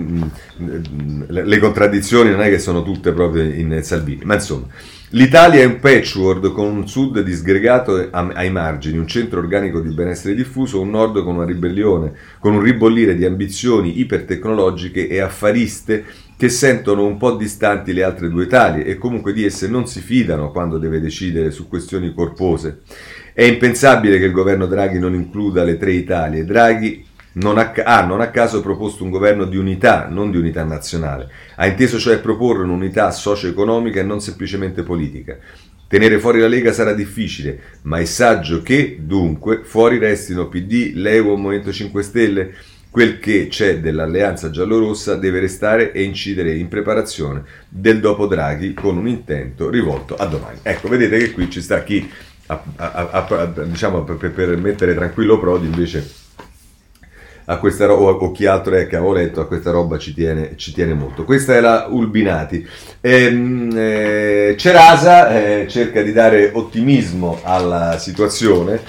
le 1.26 1.58
contraddizioni 1.58 2.30
non 2.30 2.42
è 2.42 2.48
che 2.48 2.60
sono 2.60 2.84
tutte 2.84 3.10
proprio 3.10 3.42
in 3.42 3.80
Salvini, 3.82 4.24
ma 4.24 4.34
insomma. 4.34 4.66
L'Italia 5.12 5.62
è 5.62 5.64
un 5.64 5.78
patchwork 5.78 6.52
con 6.52 6.66
un 6.66 6.86
sud 6.86 7.22
disgregato 7.22 8.10
ai 8.10 8.50
margini, 8.50 8.98
un 8.98 9.06
centro 9.06 9.38
organico 9.38 9.80
di 9.80 9.94
benessere 9.94 10.34
diffuso, 10.34 10.82
un 10.82 10.90
nord 10.90 11.24
con 11.24 11.36
una 11.36 11.46
ribellione, 11.46 12.12
con 12.38 12.52
un 12.52 12.60
ribollire 12.60 13.16
di 13.16 13.24
ambizioni 13.24 14.00
ipertecnologiche 14.00 15.08
e 15.08 15.20
affariste 15.20 16.04
che 16.36 16.50
sentono 16.50 17.06
un 17.06 17.16
po' 17.16 17.36
distanti 17.36 17.94
le 17.94 18.02
altre 18.02 18.28
due 18.28 18.44
Italie 18.44 18.84
e 18.84 18.98
comunque 18.98 19.32
di 19.32 19.44
esse 19.44 19.66
non 19.66 19.86
si 19.86 20.00
fidano 20.00 20.50
quando 20.50 20.76
deve 20.76 21.00
decidere 21.00 21.50
su 21.52 21.68
questioni 21.68 22.12
corpose. 22.12 22.82
È 23.32 23.44
impensabile 23.44 24.18
che 24.18 24.26
il 24.26 24.32
governo 24.32 24.66
Draghi 24.66 24.98
non 24.98 25.14
includa 25.14 25.64
le 25.64 25.78
tre 25.78 25.92
Italie. 25.92 26.44
Draghi 26.44 27.06
non 27.32 27.58
ha, 27.58 27.72
ha, 27.84 28.04
non 28.04 28.20
a 28.20 28.30
caso 28.30 28.60
proposto 28.60 29.04
un 29.04 29.10
governo 29.10 29.44
di 29.44 29.56
unità, 29.56 30.08
non 30.08 30.30
di 30.30 30.36
unità 30.36 30.64
nazionale. 30.64 31.28
Ha 31.56 31.66
inteso 31.66 31.98
cioè 31.98 32.18
proporre 32.18 32.64
un'unità 32.64 33.10
socio-economica 33.10 34.00
e 34.00 34.04
non 34.04 34.20
semplicemente 34.20 34.82
politica. 34.82 35.36
Tenere 35.86 36.18
fuori 36.18 36.40
la 36.40 36.48
Lega 36.48 36.72
sarà 36.72 36.92
difficile, 36.92 37.60
ma 37.82 37.98
è 37.98 38.04
saggio 38.04 38.62
che, 38.62 38.98
dunque, 39.00 39.62
fuori 39.64 39.98
restino 39.98 40.48
PD, 40.48 40.92
Leo, 40.94 41.36
Movimento 41.36 41.72
5 41.72 42.02
Stelle. 42.02 42.54
Quel 42.90 43.18
che 43.18 43.48
c'è 43.48 43.80
dell'alleanza 43.80 44.50
giallorossa 44.50 45.14
deve 45.14 45.40
restare 45.40 45.92
e 45.92 46.02
incidere 46.02 46.56
in 46.56 46.68
preparazione 46.68 47.42
del 47.68 48.00
dopo 48.00 48.26
Draghi 48.26 48.74
con 48.74 48.96
un 48.96 49.06
intento 49.06 49.70
rivolto 49.70 50.14
a 50.16 50.26
domani. 50.26 50.58
Ecco, 50.62 50.88
vedete 50.88 51.18
che 51.18 51.32
qui 51.32 51.50
ci 51.50 51.60
sta 51.60 51.82
chi, 51.82 52.10
a, 52.46 52.62
a, 52.76 53.08
a, 53.10 53.52
diciamo, 53.64 54.04
per, 54.04 54.30
per 54.30 54.56
mettere 54.56 54.94
tranquillo 54.94 55.38
Prodi, 55.38 55.66
invece 55.66 56.27
a 57.50 57.56
questa 57.56 57.86
roba, 57.86 58.10
o 58.10 58.30
chi 58.30 58.44
altro 58.44 58.74
è 58.74 58.86
che 58.86 58.96
avevo 58.96 59.14
letto, 59.14 59.40
a 59.40 59.46
questa 59.46 59.70
roba 59.70 59.96
ci 59.96 60.12
tiene, 60.12 60.52
ci 60.56 60.72
tiene 60.72 60.92
molto. 60.92 61.24
Questa 61.24 61.54
è 61.54 61.60
la 61.60 61.86
Ulbinati. 61.88 62.66
Ehm, 63.00 63.70
eh, 63.74 64.54
Cerasa 64.58 65.30
eh, 65.30 65.66
cerca 65.66 66.02
di 66.02 66.12
dare 66.12 66.50
ottimismo 66.52 67.40
alla 67.42 67.96
situazione 67.98 68.80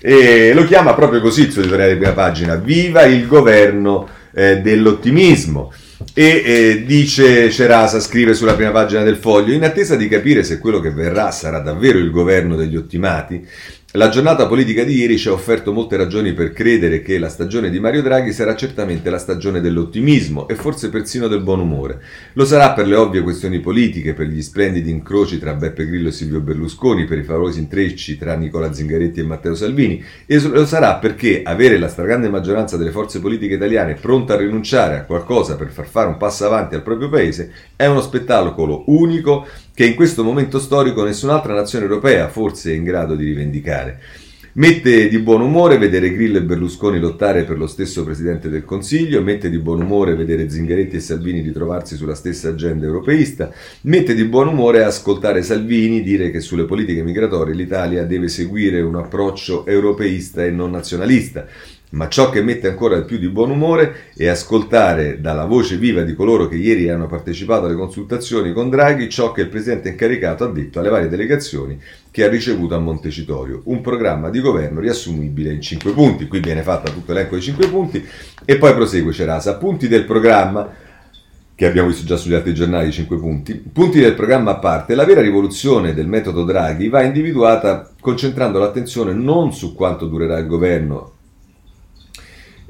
e 0.00 0.52
lo 0.52 0.64
chiama 0.64 0.94
proprio 0.94 1.20
così 1.20 1.42
il 1.42 1.52
suo 1.52 1.60
editoriale 1.60 1.92
di 1.92 1.98
prima 1.98 2.12
pagina, 2.12 2.56
viva 2.56 3.02
il 3.02 3.26
governo 3.26 4.08
eh, 4.32 4.58
dell'ottimismo. 4.58 5.72
E 6.12 6.42
eh, 6.44 6.84
dice 6.84 7.50
Cerasa, 7.50 8.00
scrive 8.00 8.34
sulla 8.34 8.54
prima 8.54 8.70
pagina 8.70 9.02
del 9.02 9.16
foglio, 9.16 9.52
in 9.52 9.62
attesa 9.62 9.94
di 9.94 10.08
capire 10.08 10.42
se 10.42 10.58
quello 10.58 10.80
che 10.80 10.90
verrà 10.90 11.30
sarà 11.30 11.60
davvero 11.60 11.98
il 11.98 12.10
governo 12.10 12.56
degli 12.56 12.76
ottimati, 12.76 13.46
la 13.92 14.10
giornata 14.10 14.46
politica 14.46 14.84
di 14.84 14.96
ieri 14.96 15.16
ci 15.16 15.28
ha 15.28 15.32
offerto 15.32 15.72
molte 15.72 15.96
ragioni 15.96 16.34
per 16.34 16.52
credere 16.52 17.00
che 17.00 17.18
la 17.18 17.30
stagione 17.30 17.70
di 17.70 17.80
Mario 17.80 18.02
Draghi 18.02 18.34
sarà 18.34 18.54
certamente 18.54 19.08
la 19.08 19.16
stagione 19.16 19.62
dell'ottimismo 19.62 20.46
e 20.46 20.56
forse 20.56 20.90
persino 20.90 21.26
del 21.26 21.40
buon 21.40 21.60
umore. 21.60 22.02
Lo 22.34 22.44
sarà 22.44 22.74
per 22.74 22.86
le 22.86 22.96
ovvie 22.96 23.22
questioni 23.22 23.60
politiche, 23.60 24.12
per 24.12 24.26
gli 24.26 24.42
splendidi 24.42 24.90
incroci 24.90 25.38
tra 25.38 25.54
Beppe 25.54 25.86
Grillo 25.86 26.08
e 26.08 26.12
Silvio 26.12 26.40
Berlusconi, 26.40 27.06
per 27.06 27.16
i 27.16 27.22
favolosi 27.22 27.60
intrecci 27.60 28.18
tra 28.18 28.34
Nicola 28.34 28.74
Zingaretti 28.74 29.20
e 29.20 29.24
Matteo 29.24 29.54
Salvini 29.54 30.04
e 30.26 30.38
lo 30.38 30.66
sarà 30.66 30.96
perché 30.96 31.40
avere 31.42 31.78
la 31.78 31.88
stragrande 31.88 32.28
maggioranza 32.28 32.76
delle 32.76 32.90
forze 32.90 33.20
politiche 33.20 33.54
italiane 33.54 33.94
pronta 33.94 34.34
a 34.34 34.36
rinunciare 34.36 34.98
a 34.98 35.04
qualcosa 35.04 35.56
per 35.56 35.70
far 35.70 35.88
fare 35.88 36.08
un 36.08 36.18
passo 36.18 36.44
avanti 36.44 36.74
al 36.74 36.82
proprio 36.82 37.08
paese 37.08 37.50
è 37.74 37.86
uno 37.86 38.02
spettacolo 38.02 38.82
unico 38.88 39.46
che 39.78 39.86
in 39.86 39.94
questo 39.94 40.24
momento 40.24 40.58
storico 40.58 41.04
nessun'altra 41.04 41.54
nazione 41.54 41.84
europea 41.84 42.28
forse 42.28 42.72
è 42.72 42.74
in 42.74 42.82
grado 42.82 43.14
di 43.14 43.22
rivendicare. 43.22 44.00
Mette 44.54 45.08
di 45.08 45.20
buon 45.20 45.40
umore 45.40 45.78
vedere 45.78 46.12
Grillo 46.12 46.38
e 46.38 46.42
Berlusconi 46.42 46.98
lottare 46.98 47.44
per 47.44 47.58
lo 47.58 47.68
stesso 47.68 48.02
Presidente 48.02 48.48
del 48.48 48.64
Consiglio, 48.64 49.22
mette 49.22 49.48
di 49.48 49.58
buon 49.58 49.82
umore 49.82 50.16
vedere 50.16 50.50
Zingaretti 50.50 50.96
e 50.96 51.00
Salvini 51.00 51.42
ritrovarsi 51.42 51.94
sulla 51.94 52.16
stessa 52.16 52.48
agenda 52.48 52.86
europeista, 52.86 53.52
mette 53.82 54.16
di 54.16 54.24
buon 54.24 54.48
umore 54.48 54.82
ascoltare 54.82 55.44
Salvini 55.44 56.02
dire 56.02 56.32
che 56.32 56.40
sulle 56.40 56.64
politiche 56.64 57.04
migratorie 57.04 57.54
l'Italia 57.54 58.02
deve 58.02 58.26
seguire 58.26 58.80
un 58.80 58.96
approccio 58.96 59.64
europeista 59.64 60.44
e 60.44 60.50
non 60.50 60.72
nazionalista. 60.72 61.46
Ma 61.90 62.08
ciò 62.08 62.28
che 62.28 62.42
mette 62.42 62.68
ancora 62.68 63.00
più 63.00 63.16
di 63.16 63.28
buon 63.28 63.50
umore 63.50 64.10
è 64.14 64.26
ascoltare 64.26 65.22
dalla 65.22 65.46
voce 65.46 65.76
viva 65.76 66.02
di 66.02 66.14
coloro 66.14 66.46
che 66.46 66.56
ieri 66.56 66.90
hanno 66.90 67.06
partecipato 67.06 67.64
alle 67.64 67.76
consultazioni 67.76 68.52
con 68.52 68.68
Draghi 68.68 69.08
ciò 69.08 69.32
che 69.32 69.40
il 69.42 69.48
presidente 69.48 69.88
incaricato 69.88 70.44
ha 70.44 70.52
detto 70.52 70.80
alle 70.80 70.90
varie 70.90 71.08
delegazioni 71.08 71.80
che 72.10 72.24
ha 72.24 72.28
ricevuto 72.28 72.74
a 72.74 72.78
Montecitorio, 72.78 73.62
un 73.64 73.80
programma 73.80 74.28
di 74.28 74.40
governo 74.40 74.80
riassumibile 74.80 75.50
in 75.50 75.62
cinque 75.62 75.92
punti. 75.92 76.28
Qui 76.28 76.40
viene 76.40 76.62
fatta 76.62 76.90
tutto 76.90 77.12
l'elenco 77.12 77.36
dei 77.36 77.42
cinque 77.42 77.68
punti 77.68 78.06
e 78.44 78.56
poi 78.58 78.74
prosegue 78.74 79.12
Cerasa. 79.12 79.56
Punti 79.56 79.88
del 79.88 80.04
programma 80.04 80.70
che 81.54 81.66
abbiamo 81.66 81.88
visto 81.88 82.04
già 82.04 82.16
sugli 82.16 82.34
altri 82.34 82.54
giornali, 82.54 82.92
5 82.92 83.18
punti. 83.18 83.54
Punti 83.54 83.98
del 83.98 84.14
programma 84.14 84.52
a 84.52 84.58
parte, 84.58 84.94
la 84.94 85.04
vera 85.04 85.20
rivoluzione 85.20 85.92
del 85.92 86.06
metodo 86.06 86.44
Draghi 86.44 86.88
va 86.88 87.02
individuata 87.02 87.90
concentrando 88.00 88.60
l'attenzione 88.60 89.12
non 89.12 89.52
su 89.52 89.74
quanto 89.74 90.06
durerà 90.06 90.38
il 90.38 90.46
governo 90.46 91.14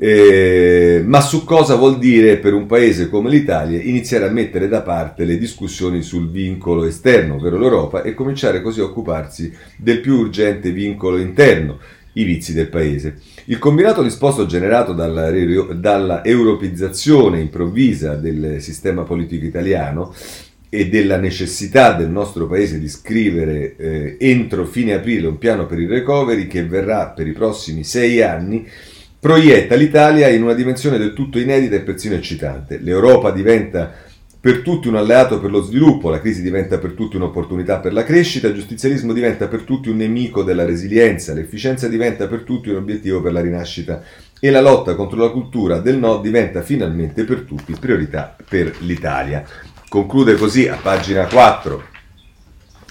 eh, 0.01 1.03
ma 1.05 1.21
su 1.21 1.43
cosa 1.45 1.75
vuol 1.75 1.99
dire 1.99 2.37
per 2.37 2.55
un 2.55 2.67
paese 2.67 3.09
come 3.09 3.29
l'Italia 3.29 3.83
iniziare 3.83 4.27
a 4.27 4.31
mettere 4.31 4.69
da 4.69 4.83
parte 4.83 5.25
le 5.25 5.37
discussioni 5.37 6.03
sul 6.03 6.31
vincolo 6.31 6.85
esterno, 6.85 7.35
ovvero 7.35 7.59
l'Europa, 7.59 8.03
e 8.03 8.15
cominciare 8.15 8.63
così 8.63 8.81
a 8.81 8.85
occuparsi 8.85 9.53
del 9.77 10.01
più 10.01 10.15
urgente 10.15 10.71
vincolo 10.71 11.19
interno, 11.19 11.81
i 12.13 12.23
vizi 12.23 12.53
del 12.53 12.69
paese. 12.69 13.19
Il 13.47 13.59
combinato 13.59 14.03
disposto 14.05 14.47
generato 14.47 14.93
dalla, 14.93 15.33
dalla 15.75 16.25
europizzazione 16.25 17.41
improvvisa 17.41 18.15
del 18.15 18.61
sistema 18.61 19.03
politico 19.03 19.45
italiano 19.45 20.15
e 20.69 20.89
della 20.89 21.17
necessità 21.17 21.95
del 21.95 22.11
nostro 22.11 22.47
paese 22.47 22.79
di 22.79 22.89
scrivere 22.89 23.75
eh, 23.77 24.17
entro 24.21 24.65
fine 24.65 24.93
aprile 24.93 25.27
un 25.27 25.39
piano 25.39 25.67
per 25.67 25.81
il 25.81 25.89
recovery 25.89 26.47
che 26.47 26.65
verrà 26.65 27.09
per 27.09 27.27
i 27.27 27.33
prossimi 27.33 27.85
sei 27.85 28.23
anni 28.23 28.67
proietta 29.21 29.75
l'Italia 29.75 30.29
in 30.29 30.43
una 30.43 30.55
dimensione 30.55 30.99
del 30.99 31.13
tutto 31.13 31.39
inedita 31.39 31.75
e 31.75 31.81
persino 31.81 32.15
eccitante. 32.15 32.79
L'Europa 32.79 33.31
diventa 33.31 33.93
per 34.41 34.61
tutti 34.61 34.87
un 34.87 34.95
alleato 34.95 35.41
per 35.41 35.51
lo 35.51 35.63
sviluppo, 35.63 36.11
la 36.11 36.21
crisi 36.21 36.43
diventa 36.43 36.79
per 36.79 36.93
tutti 36.93 37.17
un'opportunità 37.17 37.81
per 37.81 37.93
la 37.93 38.05
crescita, 38.05 38.47
il 38.47 38.55
giustizialismo 38.55 39.13
diventa 39.13 39.49
per 39.49 39.63
tutti 39.63 39.89
un 39.89 39.97
nemico 39.97 40.45
della 40.45 40.65
resilienza, 40.65 41.35
l'efficienza 41.35 41.89
diventa 41.89 42.29
per 42.29 42.43
tutti 42.43 42.69
un 42.69 42.77
obiettivo 42.77 43.21
per 43.21 43.33
la 43.33 43.41
rinascita 43.41 44.01
e 44.39 44.51
la 44.51 44.61
lotta 44.61 44.95
contro 44.95 45.19
la 45.19 45.31
cultura 45.31 45.81
del 45.81 45.99
no 45.99 46.19
diventa 46.19 46.63
finalmente 46.63 47.25
per 47.25 47.41
tutti 47.41 47.75
priorità 47.79 48.37
per 48.49 48.77
l'Italia. 48.81 49.45
Conclude 49.89 50.37
così 50.37 50.69
a 50.69 50.79
pagina 50.81 51.27
4 51.27 51.83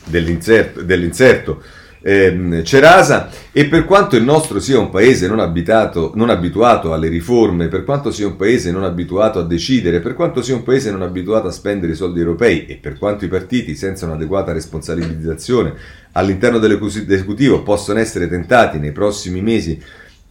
dell'inserto, 0.08 0.82
dell'inserto 0.82 1.64
ehm, 2.02 2.64
Cerasa 2.64 3.30
e 3.52 3.66
per 3.66 3.86
quanto 3.86 4.16
il 4.16 4.24
nostro 4.24 4.60
sia 4.60 4.80
un 4.80 4.89
paese 4.89 5.28
non, 5.28 5.39
abitato, 5.39 6.12
non 6.16 6.30
abituato 6.30 6.93
alle 6.93 7.08
riforme, 7.08 7.68
per 7.68 7.84
quanto 7.84 8.12
sia 8.12 8.28
un 8.28 8.36
paese 8.36 8.72
non 8.72 8.84
abituato 8.84 9.39
a 9.39 9.43
decidere, 9.43 10.00
per 10.00 10.14
quanto 10.14 10.41
sia 10.41 10.56
un 10.56 10.64
paese 10.64 10.91
non 10.91 11.02
abituato 11.02 11.48
a 11.48 11.52
spendere 11.52 11.93
i 11.93 11.95
soldi 11.95 12.20
europei 12.20 12.66
e 12.66 12.76
per 12.76 12.98
quanto 12.98 13.26
i 13.26 13.30
partiti 13.30 13.76
senza 13.76 14.06
un'adeguata 14.06 14.52
responsabilizzazione 14.52 15.74
all'interno 16.14 16.58
dell'esecutivo 16.58 17.64
possono 17.64 18.00
essere 18.00 18.28
tentati 18.28 18.80
nei 18.80 18.91
prossimi 18.91 19.41
mesi 19.41 19.80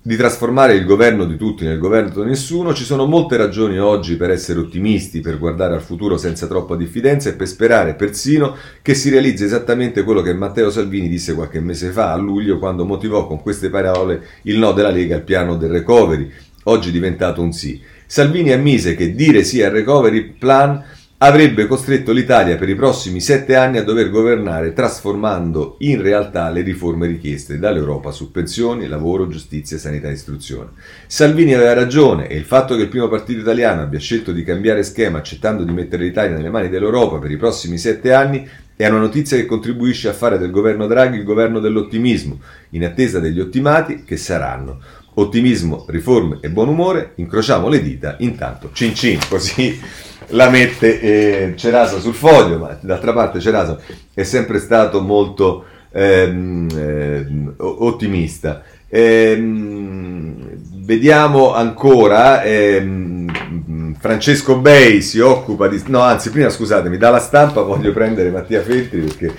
di 0.06 0.14
trasformare 0.14 0.74
il 0.74 0.84
governo 0.84 1.24
di 1.24 1.36
tutti 1.36 1.64
nel 1.64 1.80
governo 1.80 2.22
di 2.22 2.28
nessuno, 2.28 2.72
ci 2.72 2.84
sono 2.84 3.06
molte 3.06 3.36
ragioni 3.36 3.76
oggi 3.80 4.14
per 4.14 4.30
essere 4.30 4.60
ottimisti, 4.60 5.18
per 5.18 5.36
guardare 5.36 5.74
al 5.74 5.82
futuro 5.82 6.16
senza 6.16 6.46
troppa 6.46 6.76
diffidenza 6.76 7.28
e 7.28 7.32
per 7.32 7.48
sperare 7.48 7.94
persino 7.94 8.54
che 8.82 8.94
si 8.94 9.10
realizzi 9.10 9.42
esattamente 9.42 10.04
quello 10.04 10.22
che 10.22 10.32
Matteo 10.32 10.70
Salvini 10.70 11.08
disse 11.08 11.34
qualche 11.34 11.58
mese 11.58 11.90
fa, 11.90 12.12
a 12.12 12.16
luglio, 12.16 12.60
quando 12.60 12.84
motivò 12.84 13.26
con 13.26 13.42
queste 13.42 13.68
parole 13.68 14.22
il 14.42 14.58
no 14.58 14.70
della 14.70 14.90
Lega 14.90 15.16
al 15.16 15.24
piano 15.24 15.56
del 15.56 15.70
recovery, 15.70 16.30
oggi 16.62 16.92
diventato 16.92 17.42
un 17.42 17.50
sì. 17.50 17.82
Salvini 18.06 18.52
ammise 18.52 18.94
che 18.94 19.12
dire 19.12 19.42
sì 19.42 19.60
al 19.60 19.72
recovery 19.72 20.34
plan 20.38 20.84
avrebbe 21.18 21.66
costretto 21.66 22.12
l'Italia 22.12 22.56
per 22.56 22.68
i 22.68 22.74
prossimi 22.74 23.20
sette 23.20 23.56
anni 23.56 23.78
a 23.78 23.82
dover 23.82 24.10
governare 24.10 24.74
trasformando 24.74 25.76
in 25.78 26.02
realtà 26.02 26.50
le 26.50 26.60
riforme 26.60 27.06
richieste 27.06 27.58
dall'Europa 27.58 28.10
su 28.10 28.30
pensioni, 28.30 28.86
lavoro, 28.86 29.26
giustizia, 29.26 29.78
sanità 29.78 30.08
e 30.08 30.12
istruzione. 30.12 30.72
Salvini 31.06 31.54
aveva 31.54 31.72
ragione 31.72 32.28
e 32.28 32.36
il 32.36 32.44
fatto 32.44 32.76
che 32.76 32.82
il 32.82 32.88
primo 32.88 33.08
partito 33.08 33.40
italiano 33.40 33.80
abbia 33.80 33.98
scelto 33.98 34.30
di 34.32 34.44
cambiare 34.44 34.82
schema 34.82 35.18
accettando 35.18 35.64
di 35.64 35.72
mettere 35.72 36.04
l'Italia 36.04 36.36
nelle 36.36 36.50
mani 36.50 36.68
dell'Europa 36.68 37.16
per 37.18 37.30
i 37.30 37.38
prossimi 37.38 37.78
sette 37.78 38.12
anni 38.12 38.46
è 38.76 38.86
una 38.86 38.98
notizia 38.98 39.38
che 39.38 39.46
contribuisce 39.46 40.10
a 40.10 40.12
fare 40.12 40.36
del 40.36 40.50
governo 40.50 40.86
Draghi 40.86 41.16
il 41.16 41.24
governo 41.24 41.60
dell'ottimismo, 41.60 42.40
in 42.70 42.84
attesa 42.84 43.20
degli 43.20 43.40
ottimati 43.40 44.04
che 44.04 44.18
saranno. 44.18 44.80
Ottimismo, 45.14 45.86
riforme 45.88 46.40
e 46.42 46.50
buon 46.50 46.68
umore, 46.68 47.12
incrociamo 47.14 47.68
le 47.68 47.80
dita, 47.80 48.16
intanto 48.18 48.68
cin 48.74 48.94
cin, 48.94 49.18
così 49.30 49.80
la 50.28 50.48
mette 50.48 51.00
eh, 51.00 51.52
Cerasa 51.56 51.98
sul 51.98 52.14
foglio, 52.14 52.58
ma 52.58 52.76
d'altra 52.80 53.12
parte 53.12 53.40
Cerasa 53.40 53.78
è 54.12 54.22
sempre 54.22 54.58
stato 54.58 55.00
molto 55.00 55.64
ehm, 55.92 56.68
eh, 56.76 57.52
ottimista. 57.58 58.62
Ehm, 58.88 60.36
vediamo 60.84 61.54
ancora, 61.54 62.42
ehm, 62.42 63.94
Francesco 63.98 64.58
Bei 64.58 65.02
si 65.02 65.18
occupa 65.20 65.68
di... 65.68 65.82
No, 65.86 66.00
anzi, 66.00 66.30
prima 66.30 66.50
scusatemi, 66.50 66.96
dalla 66.96 67.18
stampa 67.18 67.62
voglio 67.62 67.92
prendere 67.92 68.30
Mattia 68.30 68.62
Feltri 68.62 69.00
perché 69.00 69.34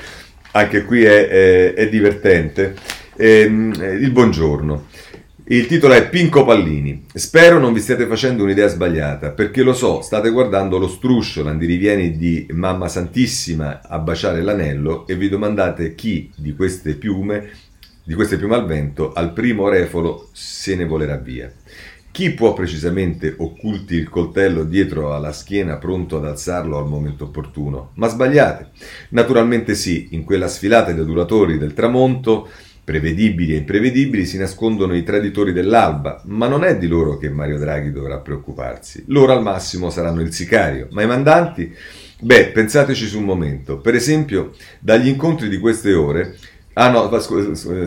anche 0.52 0.84
qui 0.84 1.04
è, 1.04 1.28
è, 1.28 1.74
è 1.74 1.90
divertente. 1.90 2.76
Ehm, 3.16 3.74
il 4.00 4.12
buongiorno. 4.12 4.86
Il 5.50 5.66
titolo 5.66 5.94
è 5.94 6.10
Pinco 6.10 6.44
Pallini. 6.44 7.06
Spero 7.14 7.58
non 7.58 7.72
vi 7.72 7.80
stiate 7.80 8.06
facendo 8.06 8.44
un'idea 8.44 8.68
sbagliata, 8.68 9.32
perché 9.32 9.64
lo 9.64 9.74
so, 9.74 10.02
state 10.02 10.30
guardando 10.30 10.78
lo 10.78 10.90
struscio, 10.90 11.42
l'andirivieni 11.42 12.18
di 12.18 12.46
Mamma 12.52 12.90
Santissima 12.90 13.80
a 13.82 13.98
baciare 14.00 14.42
l'anello 14.42 15.08
e 15.08 15.16
vi 15.16 15.30
domandate 15.30 15.96
chi 15.96 16.30
di 16.36 16.54
queste 16.54 16.96
piume, 16.96 17.50
di 18.04 18.14
queste 18.14 18.36
piume 18.36 18.56
al 18.56 18.66
vento, 18.66 19.14
al 19.14 19.32
primo 19.32 19.70
refolo 19.70 20.28
se 20.34 20.76
ne 20.76 20.84
volerà 20.84 21.16
via. 21.16 21.50
Chi 22.12 22.32
può 22.32 22.52
precisamente 22.52 23.34
occulti 23.38 23.96
il 23.96 24.10
coltello 24.10 24.66
dietro 24.66 25.14
alla 25.14 25.32
schiena 25.32 25.78
pronto 25.78 26.18
ad 26.18 26.26
alzarlo 26.26 26.78
al 26.78 26.88
momento 26.88 27.26
opportuno? 27.26 27.92
Ma 27.94 28.10
sbagliate. 28.10 28.72
Naturalmente 29.12 29.76
sì, 29.76 30.10
in 30.12 30.26
quella 30.26 30.50
sfilata 30.50 30.92
di 30.92 31.00
adulatori 31.00 31.58
del 31.58 31.74
tramonto 31.74 32.50
Prevedibili 32.88 33.54
e 33.54 33.58
imprevedibili 33.58 34.26
si 34.26 34.38
nascondono 34.38 34.96
i 34.96 35.04
traditori 35.04 35.52
dell'alba, 35.52 36.22
ma 36.28 36.48
non 36.48 36.64
è 36.64 36.78
di 36.78 36.88
loro 36.88 37.18
che 37.18 37.30
Mario 37.30 37.58
Draghi 37.58 37.92
dovrà 37.92 38.20
preoccuparsi. 38.20 39.04
Loro 39.08 39.34
al 39.34 39.42
massimo 39.42 39.90
saranno 39.90 40.22
il 40.22 40.32
sicario, 40.32 40.88
ma 40.92 41.02
i 41.02 41.06
mandanti? 41.06 41.76
Beh, 42.22 42.52
pensateci 42.52 43.06
su 43.06 43.20
un 43.20 43.26
momento. 43.26 43.80
Per 43.80 43.94
esempio, 43.94 44.54
dagli 44.80 45.10
incontri 45.10 45.50
di 45.50 45.58
queste 45.58 45.94
ore 45.94 46.38
Ah 46.80 46.90
no, 46.90 47.12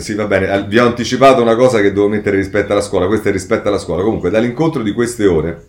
sì 0.01 0.15
va 0.15 0.27
bene, 0.27 0.67
vi 0.67 0.79
ho 0.79 0.85
anticipato 0.85 1.41
una 1.41 1.55
cosa 1.55 1.81
che 1.81 1.95
devo 1.95 2.09
mettere 2.09 2.37
rispetto 2.37 2.73
alla 2.73 2.83
scuola, 2.83 3.07
questo 3.07 3.31
è 3.31 3.33
rispetto 3.33 3.69
alla 3.69 3.79
scuola. 3.79 4.03
Comunque 4.03 4.29
dall'incontro 4.29 4.83
di 4.83 4.93
queste 4.93 5.27
ore, 5.27 5.69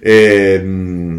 ehm, 0.00 1.11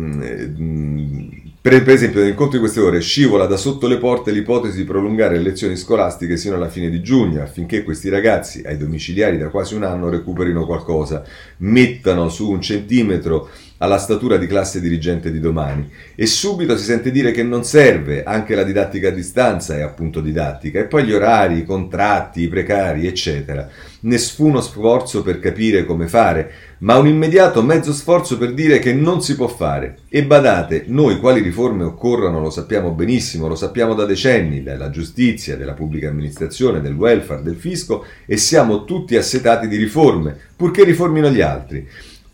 per, 1.63 1.81
per, 1.81 1.93
esempio, 1.93 2.19
nell'incontro 2.19 2.57
di 2.57 2.63
queste 2.65 2.81
ore 2.81 2.99
scivola 2.99 3.45
da 3.45 3.55
sotto 3.55 3.87
le 3.87 3.97
porte 3.97 4.31
l'ipotesi 4.31 4.75
di 4.75 4.83
prolungare 4.83 5.37
le 5.37 5.43
lezioni 5.43 5.77
scolastiche 5.77 6.35
sino 6.35 6.55
alla 6.55 6.67
fine 6.67 6.89
di 6.89 7.01
giugno 7.01 7.41
affinché 7.41 7.83
questi 7.83 8.09
ragazzi 8.09 8.63
ai 8.65 8.75
domiciliari 8.75 9.37
da 9.37 9.47
quasi 9.47 9.73
un 9.73 9.83
anno 9.83 10.09
recuperino 10.09 10.65
qualcosa, 10.65 11.23
mettano 11.59 12.27
su 12.27 12.51
un 12.51 12.59
centimetro 12.59 13.49
alla 13.77 13.97
statura 13.97 14.35
di 14.35 14.45
classe 14.45 14.81
dirigente 14.81 15.31
di 15.31 15.39
domani 15.39 15.89
e 16.15 16.25
subito 16.25 16.75
si 16.75 16.83
sente 16.83 17.11
dire 17.11 17.31
che 17.31 17.43
non 17.43 17.63
serve, 17.63 18.25
anche 18.25 18.55
la 18.55 18.63
didattica 18.63 19.07
a 19.07 19.11
distanza 19.11 19.77
è 19.77 19.81
appunto 19.83 20.19
didattica 20.19 20.81
e 20.81 20.85
poi 20.87 21.05
gli 21.05 21.13
orari, 21.13 21.59
i 21.59 21.65
contratti, 21.65 22.41
i 22.41 22.49
precari, 22.49 23.07
eccetera. 23.07 23.69
Nessuno 24.05 24.59
sforzo 24.59 25.21
per 25.21 25.39
capire 25.39 25.85
come 25.85 26.07
fare, 26.07 26.51
ma 26.79 26.97
un 26.97 27.07
immediato 27.07 27.63
mezzo 27.63 27.93
sforzo 27.93 28.37
per 28.37 28.53
dire 28.53 28.79
che 28.79 28.93
non 28.93 29.21
si 29.21 29.35
può 29.35 29.47
fare. 29.47 29.99
E 30.09 30.25
badate, 30.25 30.83
noi 30.87 31.19
quali 31.19 31.41
riforme 31.41 31.85
occorrono 31.85 32.41
lo 32.41 32.49
sappiamo 32.49 32.91
benissimo, 32.91 33.47
lo 33.47 33.55
sappiamo 33.55 33.93
da 33.93 34.03
decenni, 34.03 34.61
dalla 34.61 34.89
giustizia, 34.89 35.55
della 35.55 35.73
pubblica 35.73 36.09
amministrazione, 36.09 36.81
del 36.81 36.95
welfare, 36.95 37.43
del 37.43 37.55
fisco 37.55 38.05
e 38.25 38.35
siamo 38.35 38.83
tutti 38.83 39.15
assetati 39.15 39.69
di 39.69 39.77
riforme, 39.77 40.37
purché 40.55 40.83
riformino 40.83 41.29
gli 41.29 41.41
altri. 41.41 41.87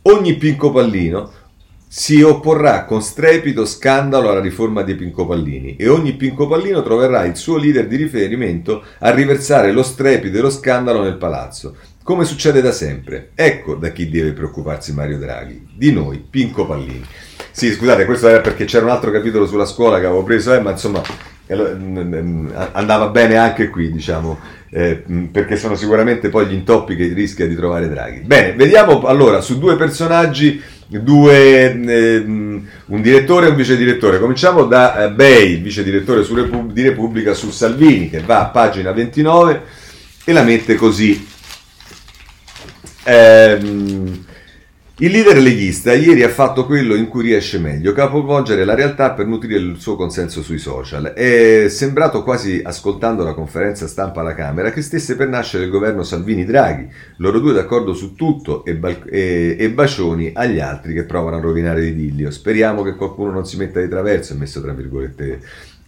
Ogni 0.03 0.37
pinco 0.37 0.71
pallino 0.71 1.31
si 1.91 2.21
opporrà 2.21 2.85
con 2.85 3.01
strepito 3.01 3.65
scandalo 3.65 4.29
alla 4.29 4.39
riforma 4.39 4.83
dei 4.83 4.93
Pincopallini 4.93 5.75
e 5.75 5.87
ogni 5.87 6.13
Pincopallino 6.13 6.83
troverà 6.83 7.25
il 7.25 7.35
suo 7.35 7.57
leader 7.57 7.87
di 7.87 7.95
riferimento 7.95 8.83
a 8.99 9.09
riversare 9.09 9.71
lo 9.71 9.81
strepito 9.81 10.37
e 10.37 10.41
lo 10.41 10.51
scandalo 10.51 11.01
nel 11.01 11.17
palazzo, 11.17 11.77
come 12.03 12.25
succede 12.25 12.61
da 12.61 12.71
sempre. 12.71 13.31
Ecco 13.33 13.73
da 13.73 13.89
chi 13.89 14.07
deve 14.07 14.33
preoccuparsi 14.33 14.93
Mario 14.93 15.17
Draghi, 15.17 15.65
di 15.73 15.91
noi 15.91 16.23
Pincopallini. 16.29 17.03
Sì, 17.49 17.71
scusate, 17.71 18.05
questo 18.05 18.27
era 18.27 18.41
perché 18.41 18.65
c'era 18.65 18.85
un 18.85 18.91
altro 18.91 19.09
capitolo 19.09 19.47
sulla 19.47 19.65
scuola 19.65 19.99
che 19.99 20.05
avevo 20.05 20.23
preso, 20.23 20.53
eh, 20.53 20.59
ma 20.59 20.69
insomma 20.69 21.01
andava 22.73 23.07
bene 23.07 23.37
anche 23.37 23.69
qui, 23.69 23.91
diciamo, 23.91 24.37
eh, 24.69 25.03
perché 25.31 25.57
sono 25.57 25.73
sicuramente 25.73 26.29
poi 26.29 26.45
gli 26.45 26.53
intoppi 26.53 26.95
che 26.95 27.11
rischia 27.13 27.47
di 27.47 27.55
trovare 27.55 27.89
Draghi. 27.89 28.19
Bene, 28.19 28.53
vediamo 28.53 29.01
allora 29.05 29.41
su 29.41 29.57
due 29.57 29.75
personaggi 29.75 30.61
due, 30.89 31.79
eh, 31.85 32.17
un 32.17 33.01
direttore 33.01 33.45
e 33.45 33.49
un 33.49 33.55
vice 33.55 33.77
direttore. 33.77 34.19
Cominciamo 34.19 34.65
da 34.65 35.05
eh, 35.05 35.11
Bay, 35.11 35.61
vice 35.61 35.83
direttore 35.83 36.23
su 36.23 36.33
Repub- 36.33 36.71
di 36.71 36.81
Repubblica 36.81 37.33
su 37.33 37.51
Salvini, 37.51 38.09
che 38.09 38.21
va 38.21 38.41
a 38.41 38.47
pagina 38.47 38.91
29 38.91 39.63
e 40.23 40.33
la 40.33 40.43
mette 40.43 40.75
così. 40.75 41.27
Ehm, 43.03 44.25
il 45.01 45.11
leader 45.11 45.37
leghista 45.37 45.93
ieri 45.93 46.23
ha 46.23 46.29
fatto 46.29 46.65
quello 46.65 46.93
in 46.93 47.07
cui 47.07 47.23
riesce 47.23 47.57
meglio, 47.57 47.93
capovolgere 47.93 48.65
la 48.65 48.75
realtà 48.75 49.11
per 49.11 49.27
nutrire 49.27 49.57
il 49.57 49.77
suo 49.77 49.95
consenso 49.95 50.41
sui 50.41 50.57
social. 50.57 51.13
È 51.13 51.67
sembrato 51.69 52.21
quasi, 52.21 52.61
ascoltando 52.61 53.23
la 53.23 53.33
conferenza 53.33 53.87
stampa 53.87 54.19
alla 54.19 54.35
Camera, 54.35 54.71
che 54.71 54.81
stesse 54.81 55.15
per 55.15 55.29
nascere 55.29 55.63
il 55.63 55.69
governo 55.69 56.03
Salvini-Draghi, 56.03 56.89
loro 57.17 57.39
due 57.39 57.53
d'accordo 57.53 57.93
su 57.93 58.13
tutto 58.13 58.65
e, 58.65 58.75
bal- 58.75 59.07
e-, 59.09 59.55
e 59.57 59.71
bacioni 59.71 60.31
agli 60.33 60.59
altri 60.59 60.93
che 60.93 61.05
provano 61.05 61.37
a 61.37 61.41
rovinare 61.41 61.79
l'idillio. 61.79 62.29
Speriamo 62.29 62.83
che 62.83 62.95
qualcuno 62.95 63.31
non 63.31 63.45
si 63.45 63.55
metta 63.55 63.79
di 63.79 63.87
traverso, 63.87 64.33
è 64.33 64.35
messo 64.35 64.61
tra 64.61 64.73
virgolette 64.73 65.39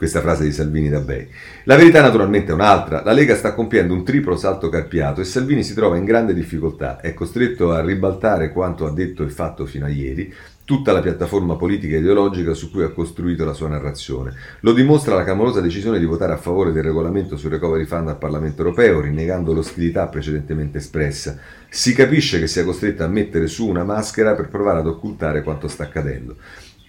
questa 0.01 0.21
frase 0.21 0.45
di 0.45 0.51
Salvini 0.51 0.89
da 0.89 0.99
Bei. 0.99 1.27
La 1.65 1.75
verità 1.75 2.01
naturalmente 2.01 2.49
è 2.49 2.55
un'altra, 2.55 3.03
la 3.05 3.11
Lega 3.11 3.35
sta 3.35 3.53
compiendo 3.53 3.93
un 3.93 4.03
triplo 4.03 4.35
salto 4.35 4.67
carpiato 4.67 5.21
e 5.21 5.25
Salvini 5.25 5.61
si 5.61 5.75
trova 5.75 5.95
in 5.95 6.05
grande 6.05 6.33
difficoltà, 6.33 6.99
è 6.99 7.13
costretto 7.13 7.71
a 7.71 7.81
ribaltare 7.81 8.51
quanto 8.51 8.87
ha 8.87 8.91
detto 8.91 9.21
e 9.23 9.29
fatto 9.29 9.67
fino 9.67 9.85
a 9.85 9.89
ieri, 9.89 10.33
tutta 10.65 10.91
la 10.91 11.01
piattaforma 11.01 11.55
politica 11.55 11.95
e 11.95 11.99
ideologica 11.99 12.55
su 12.55 12.71
cui 12.71 12.81
ha 12.81 12.89
costruito 12.89 13.45
la 13.45 13.53
sua 13.53 13.67
narrazione. 13.67 14.33
Lo 14.61 14.73
dimostra 14.73 15.13
la 15.13 15.23
clamorosa 15.23 15.61
decisione 15.61 15.99
di 15.99 16.05
votare 16.05 16.33
a 16.33 16.37
favore 16.37 16.71
del 16.71 16.81
regolamento 16.81 17.37
sul 17.37 17.51
recovery 17.51 17.85
fund 17.85 18.07
al 18.07 18.17
Parlamento 18.17 18.63
europeo, 18.63 19.01
rinnegando 19.01 19.53
l'ostilità 19.53 20.07
precedentemente 20.07 20.79
espressa. 20.79 21.37
Si 21.69 21.93
capisce 21.93 22.39
che 22.39 22.47
sia 22.47 22.63
costretto 22.63 23.03
a 23.03 23.07
mettere 23.07 23.45
su 23.45 23.67
una 23.67 23.83
maschera 23.83 24.33
per 24.33 24.49
provare 24.49 24.79
ad 24.79 24.87
occultare 24.87 25.43
quanto 25.43 25.67
sta 25.67 25.83
accadendo. 25.83 26.37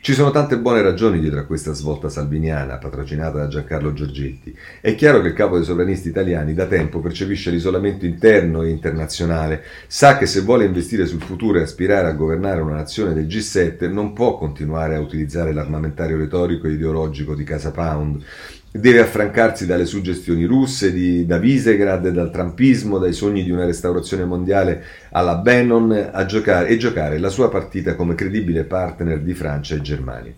Ci 0.03 0.14
sono 0.14 0.32
tante 0.32 0.59
buone 0.59 0.82
ragioni 0.82 1.20
dietro 1.20 1.38
a 1.38 1.44
questa 1.44 1.74
svolta 1.74 2.09
salviniana, 2.09 2.78
patrocinata 2.78 3.38
da 3.38 3.46
Giancarlo 3.46 3.92
Giorgetti. 3.92 4.53
È 4.80 4.96
chiaro 4.96 5.20
che 5.20 5.28
il 5.28 5.32
capo 5.32 5.55
dei 5.55 5.64
sovranisti 5.64 6.09
italiani 6.09 6.55
da 6.55 6.66
tempo 6.66 6.98
percepisce 6.98 7.53
l'isolamento 7.53 8.05
interno 8.05 8.62
e 8.62 8.70
internazionale, 8.70 9.62
sa 9.86 10.18
che 10.18 10.26
se 10.26 10.40
vuole 10.40 10.64
investire 10.64 11.07
sul 11.07 11.22
futuro 11.22 11.61
e 11.61 11.62
aspirare 11.62 12.09
a 12.09 12.14
governare 12.14 12.62
una 12.62 12.74
nazione 12.74 13.14
del 13.14 13.26
G7 13.26 13.88
non 13.92 14.12
può 14.12 14.36
continuare 14.36 14.96
a 14.96 15.00
utilizzare 15.00 15.53
l'armamentario 15.53 16.16
retorico 16.16 16.66
e 16.66 16.72
ideologico 16.72 17.36
di 17.36 17.44
Casa 17.44 17.70
Pound, 17.70 18.24
deve 18.72 19.00
affrancarsi 19.00 19.66
dalle 19.66 19.84
suggestioni 19.84 20.44
russe, 20.44 20.92
di, 20.92 21.26
da 21.26 21.36
Visegrad, 21.36 22.08
dal 22.08 22.30
trumpismo, 22.30 22.98
dai 22.98 23.12
sogni 23.12 23.44
di 23.44 23.50
una 23.50 23.66
restaurazione 23.66 24.24
mondiale 24.24 24.82
alla 25.10 25.36
Bannon 25.36 26.10
giocare, 26.26 26.68
e 26.68 26.78
giocare 26.78 27.18
la 27.18 27.28
sua 27.28 27.50
partita 27.50 27.94
come 27.94 28.14
credibile 28.14 28.64
partner 28.64 29.20
di 29.20 29.34
Francia 29.34 29.74
e 29.74 29.82
Germania. 29.82 30.32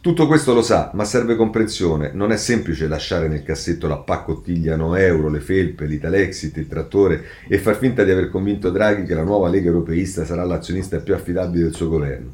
Tutto 0.00 0.26
questo 0.26 0.52
lo 0.52 0.62
sa, 0.62 0.90
ma 0.94 1.04
serve 1.04 1.36
comprensione. 1.36 2.10
Non 2.12 2.32
è 2.32 2.36
semplice 2.36 2.88
lasciare 2.88 3.28
nel 3.28 3.44
cassetto 3.44 3.86
la 3.86 3.98
paccottigliano 3.98 4.96
euro, 4.96 5.28
le 5.28 5.40
felpe, 5.40 5.86
l'Italexit, 5.86 6.56
il 6.56 6.66
trattore 6.66 7.22
e 7.48 7.58
far 7.58 7.76
finta 7.76 8.02
di 8.02 8.10
aver 8.10 8.30
convinto 8.30 8.70
Draghi 8.70 9.04
che 9.04 9.14
la 9.14 9.22
nuova 9.22 9.48
Lega 9.48 9.68
Europeista 9.68 10.24
sarà 10.24 10.44
l'azionista 10.44 10.98
più 10.98 11.14
affidabile 11.14 11.64
del 11.64 11.74
suo 11.74 11.88
governo. 11.88 12.32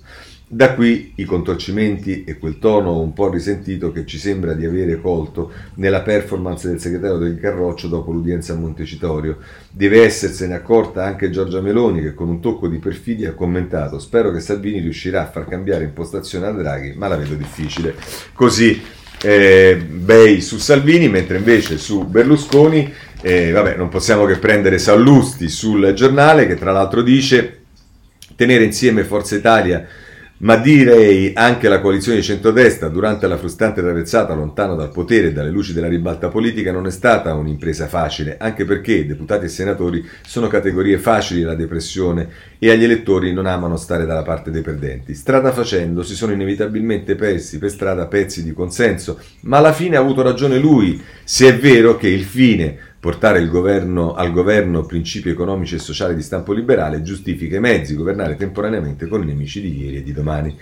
Da 0.55 0.74
qui 0.74 1.14
i 1.14 1.24
contorcimenti 1.24 2.24
e 2.24 2.36
quel 2.36 2.59
tono 2.59 3.00
un 3.00 3.14
po' 3.14 3.30
risentito 3.30 3.90
che 3.90 4.05
ci 4.05 4.18
sembra 4.18 4.53
di 4.53 4.66
avere 4.66 5.00
colto 5.00 5.50
nella 5.76 6.03
performance 6.03 6.68
del 6.68 6.78
segretario 6.78 7.16
del 7.16 7.40
Carroccio 7.40 7.88
dopo 7.88 8.12
l'udienza 8.12 8.53
a 8.53 8.57
Montecitorio. 8.57 9.38
Deve 9.70 10.05
essersene 10.05 10.53
accorta 10.53 11.07
anche 11.07 11.30
Giorgia 11.30 11.62
Meloni 11.62 12.03
che 12.03 12.12
con 12.12 12.28
un 12.28 12.42
tocco 12.42 12.68
di 12.68 12.76
perfidia 12.76 13.30
ha 13.30 13.32
commentato 13.32 13.98
spero 13.98 14.30
che 14.30 14.40
Salvini 14.40 14.80
riuscirà 14.80 15.22
a 15.22 15.30
far 15.30 15.48
cambiare 15.48 15.84
impostazione 15.84 16.48
a 16.48 16.53
Draghi, 16.53 16.92
ma 16.98 17.09
la 17.09 17.16
vedo 17.16 17.32
difficile. 17.32 17.94
Così 18.34 18.78
eh, 19.22 19.82
Bei 19.88 20.42
su 20.42 20.59
Salvini, 20.59 21.09
mentre 21.09 21.38
invece 21.38 21.78
su 21.78 22.05
Berlusconi, 22.05 22.92
eh, 23.22 23.53
vabbè, 23.53 23.76
non 23.76 23.88
possiamo 23.88 24.26
che 24.26 24.36
prendere 24.36 24.76
Sallusti 24.76 25.48
sul 25.48 25.94
giornale 25.94 26.46
che 26.46 26.57
tra 26.57 26.72
l'altro 26.72 27.00
dice 27.00 27.61
tenere 28.36 28.64
insieme 28.64 29.05
Forza 29.05 29.34
Italia 29.34 29.86
ma 30.43 30.57
direi 30.57 31.32
anche 31.34 31.68
la 31.68 31.80
coalizione 31.80 32.18
di 32.18 32.24
centrodestra 32.24 32.88
durante 32.88 33.28
la 33.28 33.36
frustrante 33.36 33.80
traversata 33.80 34.34
lontano 34.34 34.74
dal 34.74 34.90
potere 34.90 35.28
e 35.28 35.32
dalle 35.32 35.51
luci 35.51 35.72
della 35.72 35.88
ribalta 35.88 36.28
politica 36.28 36.72
non 36.72 36.86
è 36.86 36.90
stata 36.90 37.34
un'impresa 37.34 37.86
facile, 37.86 38.36
anche 38.38 38.64
perché 38.64 39.07
deputati 39.07 39.45
e 39.45 39.49
senatori 39.49 40.05
sono 40.26 40.49
categorie 40.49 40.99
facili 40.99 41.45
alla 41.45 41.55
depressione 41.55 42.28
e 42.59 42.70
agli 42.70 42.82
elettori 42.82 43.32
non 43.32 43.47
amano 43.47 43.76
stare 43.76 44.05
dalla 44.05 44.22
parte 44.22 44.51
dei 44.51 44.62
perdenti. 44.62 45.14
Strada 45.14 45.53
facendo 45.53 46.03
si 46.03 46.16
sono 46.16 46.32
inevitabilmente 46.32 47.14
persi 47.14 47.59
per 47.59 47.70
strada 47.70 48.07
pezzi 48.07 48.43
di 48.43 48.53
consenso, 48.53 49.20
ma 49.43 49.59
alla 49.59 49.72
fine 49.72 49.97
ha 49.97 50.01
avuto 50.01 50.22
ragione 50.22 50.59
lui, 50.59 51.01
se 51.22 51.49
è 51.49 51.57
vero 51.57 51.97
che 51.97 52.09
il 52.09 52.24
fine 52.24 52.90
portare 53.03 53.40
governo, 53.48 54.14
al 54.14 54.30
governo 54.30 54.86
principi 54.86 55.28
economici 55.28 55.74
e 55.74 55.80
sociali 55.80 56.14
di 56.14 56.22
stampo 56.22 56.53
liberale 56.53 57.03
giustifica 57.03 57.57
i 57.57 57.61
mezzi, 57.61 57.96
governare 57.96 58.36
temporaneamente 58.36 59.09
con 59.09 59.24
i 59.24 59.26
nemici 59.26 59.61
di 59.61 59.76
ieri 59.76 59.96
e 59.96 60.03
di 60.05 60.12
domani. 60.12 60.57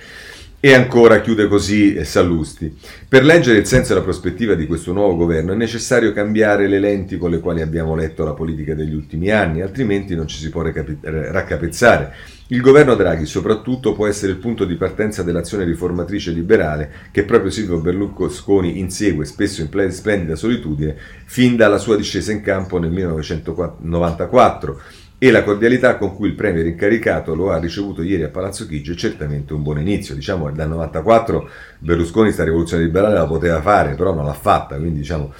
E 0.63 0.75
ancora 0.75 1.23
chiude 1.23 1.49
così 1.49 2.05
Sallusti. 2.05 2.77
Per 3.09 3.25
leggere 3.25 3.61
il 3.61 3.67
senso 3.67 3.93
e 3.93 3.95
la 3.95 4.03
prospettiva 4.03 4.53
di 4.53 4.67
questo 4.67 4.93
nuovo 4.93 5.17
governo 5.17 5.53
è 5.53 5.57
necessario 5.57 6.13
cambiare 6.13 6.69
le 6.69 6.79
lenti 6.79 7.17
con 7.17 7.31
le 7.31 7.41
quali 7.41 7.63
abbiamo 7.63 7.95
letto 7.95 8.25
la 8.25 8.35
politica 8.35 8.75
degli 8.75 8.93
ultimi 8.93 9.31
anni, 9.31 9.63
altrimenti 9.63 10.15
non 10.15 10.27
ci 10.27 10.37
si 10.37 10.51
può 10.51 10.61
raccapezzare. 10.61 12.13
Il 12.49 12.61
governo 12.61 12.95
Draghi 12.95 13.25
soprattutto 13.25 13.95
può 13.95 14.07
essere 14.07 14.33
il 14.33 14.39
punto 14.39 14.67
di 14.67 14.75
partenza 14.75 15.23
dell'azione 15.23 15.65
riformatrice 15.65 16.31
liberale 16.31 16.91
che 17.11 17.23
proprio 17.23 17.51
Silvio 17.51 17.79
Berlusconi 17.79 18.81
insegue 18.81 19.25
spesso 19.25 19.63
in 19.63 19.91
splendida 19.93 20.37
solitudine 20.37 20.95
fin 21.25 21.57
dalla 21.57 21.79
sua 21.79 21.97
discesa 21.97 22.33
in 22.33 22.43
campo 22.43 22.79
nel 22.79 22.91
1994 22.91 24.81
e 25.23 25.31
la 25.31 25.45
cordialità 25.45 25.99
con 25.99 26.17
cui 26.17 26.29
il 26.29 26.35
premier 26.35 26.65
incaricato 26.65 27.35
lo 27.35 27.51
ha 27.51 27.59
ricevuto 27.59 28.01
ieri 28.01 28.23
a 28.23 28.31
Palazzo 28.31 28.67
Chigi 28.67 28.93
è 28.93 28.95
certamente 28.95 29.53
un 29.53 29.63
buon 29.63 29.79
inizio. 29.79 30.15
Diciamo 30.15 30.47
che 30.47 30.53
dal 30.53 30.71
94 30.71 31.51
Berlusconi 31.79 32.33
sta 32.33 32.43
rivoluzione 32.43 32.85
liberale 32.85 33.17
la 33.17 33.27
poteva 33.27 33.61
fare, 33.61 33.95
però 33.97 34.15
non 34.15 34.25
l'ha 34.25 34.33
fatta, 34.33 34.77
quindi 34.77 35.01
diciamo 35.01 35.35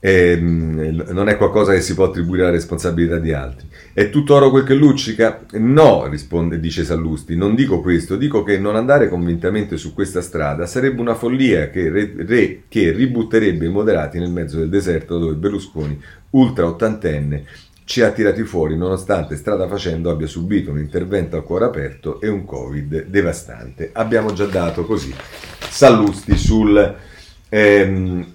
eh, 0.00 0.36
non 0.36 1.28
è 1.28 1.38
qualcosa 1.38 1.72
che 1.72 1.80
si 1.80 1.94
può 1.94 2.04
attribuire 2.04 2.42
alla 2.42 2.52
responsabilità 2.52 3.18
di 3.18 3.32
altri. 3.32 3.66
È 3.94 4.10
tutto 4.10 4.34
oro 4.34 4.50
quel 4.50 4.64
che 4.64 4.74
luccica? 4.74 5.40
No, 5.52 6.06
risponde, 6.06 6.60
dice 6.60 6.84
Sallusti, 6.84 7.34
non 7.34 7.54
dico 7.54 7.80
questo, 7.80 8.16
dico 8.16 8.42
che 8.42 8.58
non 8.58 8.76
andare 8.76 9.08
convintamente 9.08 9.78
su 9.78 9.94
questa 9.94 10.20
strada 10.20 10.66
sarebbe 10.66 11.00
una 11.00 11.14
follia 11.14 11.70
che, 11.70 11.88
re, 11.88 12.12
re, 12.14 12.62
che 12.68 12.92
ributterebbe 12.92 13.64
i 13.64 13.70
moderati 13.70 14.18
nel 14.18 14.30
mezzo 14.30 14.58
del 14.58 14.68
deserto 14.68 15.18
dove 15.18 15.32
Berlusconi, 15.32 15.98
ultra 16.30 16.66
ottantenne, 16.66 17.44
ci 17.88 18.02
ha 18.02 18.10
tirati 18.10 18.44
fuori 18.44 18.76
nonostante 18.76 19.34
strada 19.34 19.66
facendo 19.66 20.10
abbia 20.10 20.26
subito 20.26 20.70
un 20.70 20.78
intervento 20.78 21.38
a 21.38 21.42
cuore 21.42 21.64
aperto 21.64 22.20
e 22.20 22.28
un 22.28 22.44
covid 22.44 23.06
devastante. 23.06 23.88
Abbiamo 23.94 24.34
già 24.34 24.44
dato 24.44 24.84
così 24.84 25.14
Sallusti 25.70 26.36
sul, 26.36 26.96
ehm, 27.48 28.34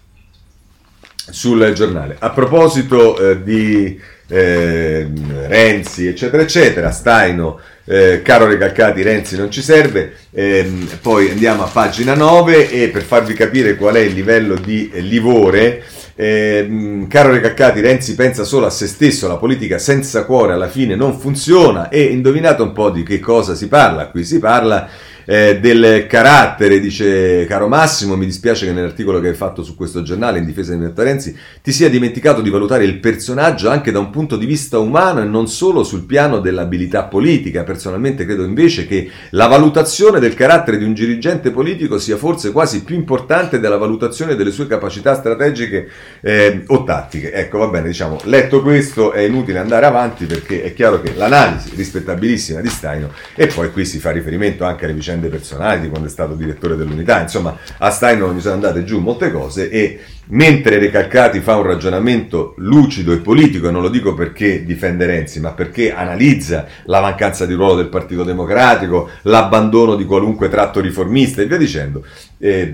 sul 1.14 1.72
giornale. 1.74 2.16
A 2.18 2.32
proposito 2.32 3.16
eh, 3.16 3.44
di 3.44 4.02
eh, 4.28 5.08
Renzi, 5.46 6.08
eccetera, 6.08 6.42
eccetera, 6.42 6.90
Staino, 6.90 7.60
eh, 7.86 8.24
caro 8.24 8.48
Recalcati, 8.48 9.04
Renzi 9.04 9.38
non 9.38 9.52
ci 9.52 9.62
serve, 9.62 10.16
ehm, 10.32 10.98
poi 11.00 11.30
andiamo 11.30 11.64
a 11.64 11.68
pagina 11.68 12.16
9 12.16 12.72
e 12.72 12.90
per 12.90 13.04
farvi 13.04 13.36
capire 13.36 13.76
qual 13.76 13.94
è 13.94 14.00
il 14.00 14.14
livello 14.14 14.56
di 14.56 14.90
livore, 14.96 15.84
eh, 16.16 17.06
caro 17.08 17.32
Recaccati, 17.32 17.82
Renzi 17.82 18.16
pensa 18.16 18.44
solo 18.44 18.66
a 18.66 18.70
se 18.70 18.88
stesso, 18.88 19.28
la 19.28 19.38
politica 19.38 19.78
senza 19.78 20.26
cuore 20.26 20.54
alla 20.54 20.68
fine 20.68 20.96
non 20.96 21.18
funziona 21.18 21.90
e 21.90 22.04
indovinate 22.04 22.62
un 22.62 22.72
po' 22.72 22.92
di 22.92 23.04
che 23.04 23.20
cosa 23.20 23.56
si 23.56 23.68
parla. 23.68 24.08
Qui 24.08 24.24
si 24.24 24.40
parla 24.40 24.88
eh, 25.26 25.60
del 25.60 26.06
carattere, 26.08 26.80
dice 26.80 27.46
caro 27.46 27.68
Massimo, 27.68 28.16
mi 28.16 28.26
dispiace 28.26 28.66
che 28.66 28.74
nell'articolo 28.74 29.20
che 29.20 29.30
hai 29.30 29.34
fatto 29.34 29.64
su 29.64 29.76
questo 29.76 30.04
giornale 30.04 30.40
in 30.40 30.46
difesa 30.46 30.74
di 30.74 30.80
Matteo 30.80 31.04
Renzi 31.04 31.36
ti 31.62 31.72
sia 31.72 31.90
dimenticato 31.90 32.42
di 32.42 32.50
valutare 32.50 32.84
il 32.84 33.00
personaggio 33.00 33.70
anche 33.70 33.92
da 33.92 34.00
un 34.00 34.10
punto 34.10 34.38
di 34.38 34.46
vista 34.46 34.80
umano 34.80 35.22
e 35.22 35.26
non 35.26 35.48
solo 35.48 35.84
sul 35.84 36.06
piano 36.06 36.40
dell'abilità 36.40 37.04
politica. 37.04 37.64
Personalmente 37.64 38.26
credo 38.26 38.44
invece 38.44 38.86
che 38.86 39.10
la 39.32 39.48
valutazione 39.48 40.20
del 40.20 40.34
carattere 40.34 40.78
di 40.78 40.84
un 40.84 40.94
dirigente 40.94 41.52
politico 41.52 41.98
sia 41.98 42.18
forse 42.18 42.52
quasi 42.52 42.84
più 42.84 42.96
importante 42.96 43.60
della 43.60 43.78
valutazione 43.78 44.36
delle 44.36 44.52
sue 44.52 44.68
capacità 44.68 45.16
strategiche 45.16 45.88
eh, 46.22 46.64
o 46.68 46.84
tattiche. 46.84 47.32
Ecco, 47.32 47.60
va 47.60 47.68
bene, 47.68 47.88
diciamo, 47.88 48.20
letto 48.26 48.62
questo 48.62 49.12
è 49.12 49.22
inutile 49.22 49.60
andare 49.60 49.86
avanti 49.86 50.26
perché 50.26 50.64
è 50.64 50.74
chiaro 50.74 51.02
che 51.02 51.14
l'analisi 51.16 51.72
rispettabilissima 51.76 52.60
di 52.60 52.70
Staino 52.70 53.12
e 53.36 53.48
poi 53.48 53.72
qui 53.72 53.86
si 53.86 54.00
fa 54.00 54.12
riferimento 54.12 54.64
anche 54.64 54.86
alle 54.86 54.94
vicende 54.94 55.13
vicende 55.14 55.30
personali 55.30 55.82
di 55.82 55.90
quando 55.90 56.08
è 56.08 56.12
stato 56.12 56.34
direttore 56.34 56.76
dell'unità, 56.76 57.22
insomma 57.22 57.58
a 57.78 57.90
Stein 57.90 58.22
mi 58.22 58.42
sono 58.42 58.56
andate 58.56 58.84
giù 58.84 59.00
molte 59.00 59.32
cose 59.32 59.70
e 59.70 60.00
mentre 60.26 60.80
Recalcati 60.80 61.42
fa 61.42 61.58
un 61.58 61.64
ragionamento 61.64 62.54
lucido 62.58 63.12
e 63.12 63.18
politico, 63.18 63.68
e 63.68 63.72
non 63.72 63.82
lo 63.82 63.90
dico 63.90 64.14
perché 64.14 64.64
difende 64.64 65.06
Renzi, 65.06 65.40
ma 65.40 65.52
perché 65.52 65.94
analizza 65.94 66.66
la 66.86 67.02
mancanza 67.02 67.46
di 67.46 67.54
ruolo 67.54 67.76
del 67.76 67.90
Partito 67.90 68.24
Democratico, 68.24 69.10
l'abbandono 69.24 69.96
di 69.96 70.06
qualunque 70.06 70.48
tratto 70.50 70.80
riformista 70.80 71.42
e 71.42 71.46
via 71.46 71.58
dicendo, 71.58 72.06
eh, 72.38 72.74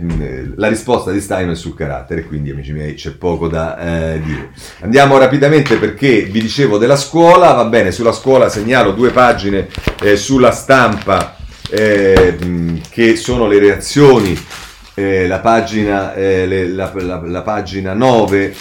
la 0.56 0.68
risposta 0.68 1.12
di 1.12 1.20
Stein 1.20 1.50
è 1.50 1.56
sul 1.56 1.76
carattere, 1.76 2.24
quindi 2.24 2.52
amici 2.52 2.72
miei 2.72 2.94
c'è 2.94 3.12
poco 3.12 3.48
da 3.48 4.14
eh, 4.14 4.22
dire. 4.22 4.50
Andiamo 4.82 5.18
rapidamente 5.18 5.78
perché 5.78 6.22
vi 6.22 6.42
dicevo 6.42 6.78
della 6.78 6.98
scuola, 6.98 7.52
va 7.54 7.66
bene, 7.66 7.92
sulla 7.92 8.14
scuola 8.14 8.48
segnalo 8.48 8.92
due 8.92 9.10
pagine 9.10 9.68
eh, 10.02 10.16
sulla 10.16 10.52
stampa 10.52 11.38
eh, 11.70 12.38
che 12.89 13.15
sono 13.15 13.47
le 13.47 13.59
reazioni, 13.59 14.38
eh, 14.95 15.28
la, 15.28 15.39
pagina, 15.39 16.13
eh, 16.13 16.45
le, 16.45 16.67
la, 16.67 16.91
la, 16.95 17.22
la, 17.24 17.41
pagina 17.41 17.93
9 17.93 18.55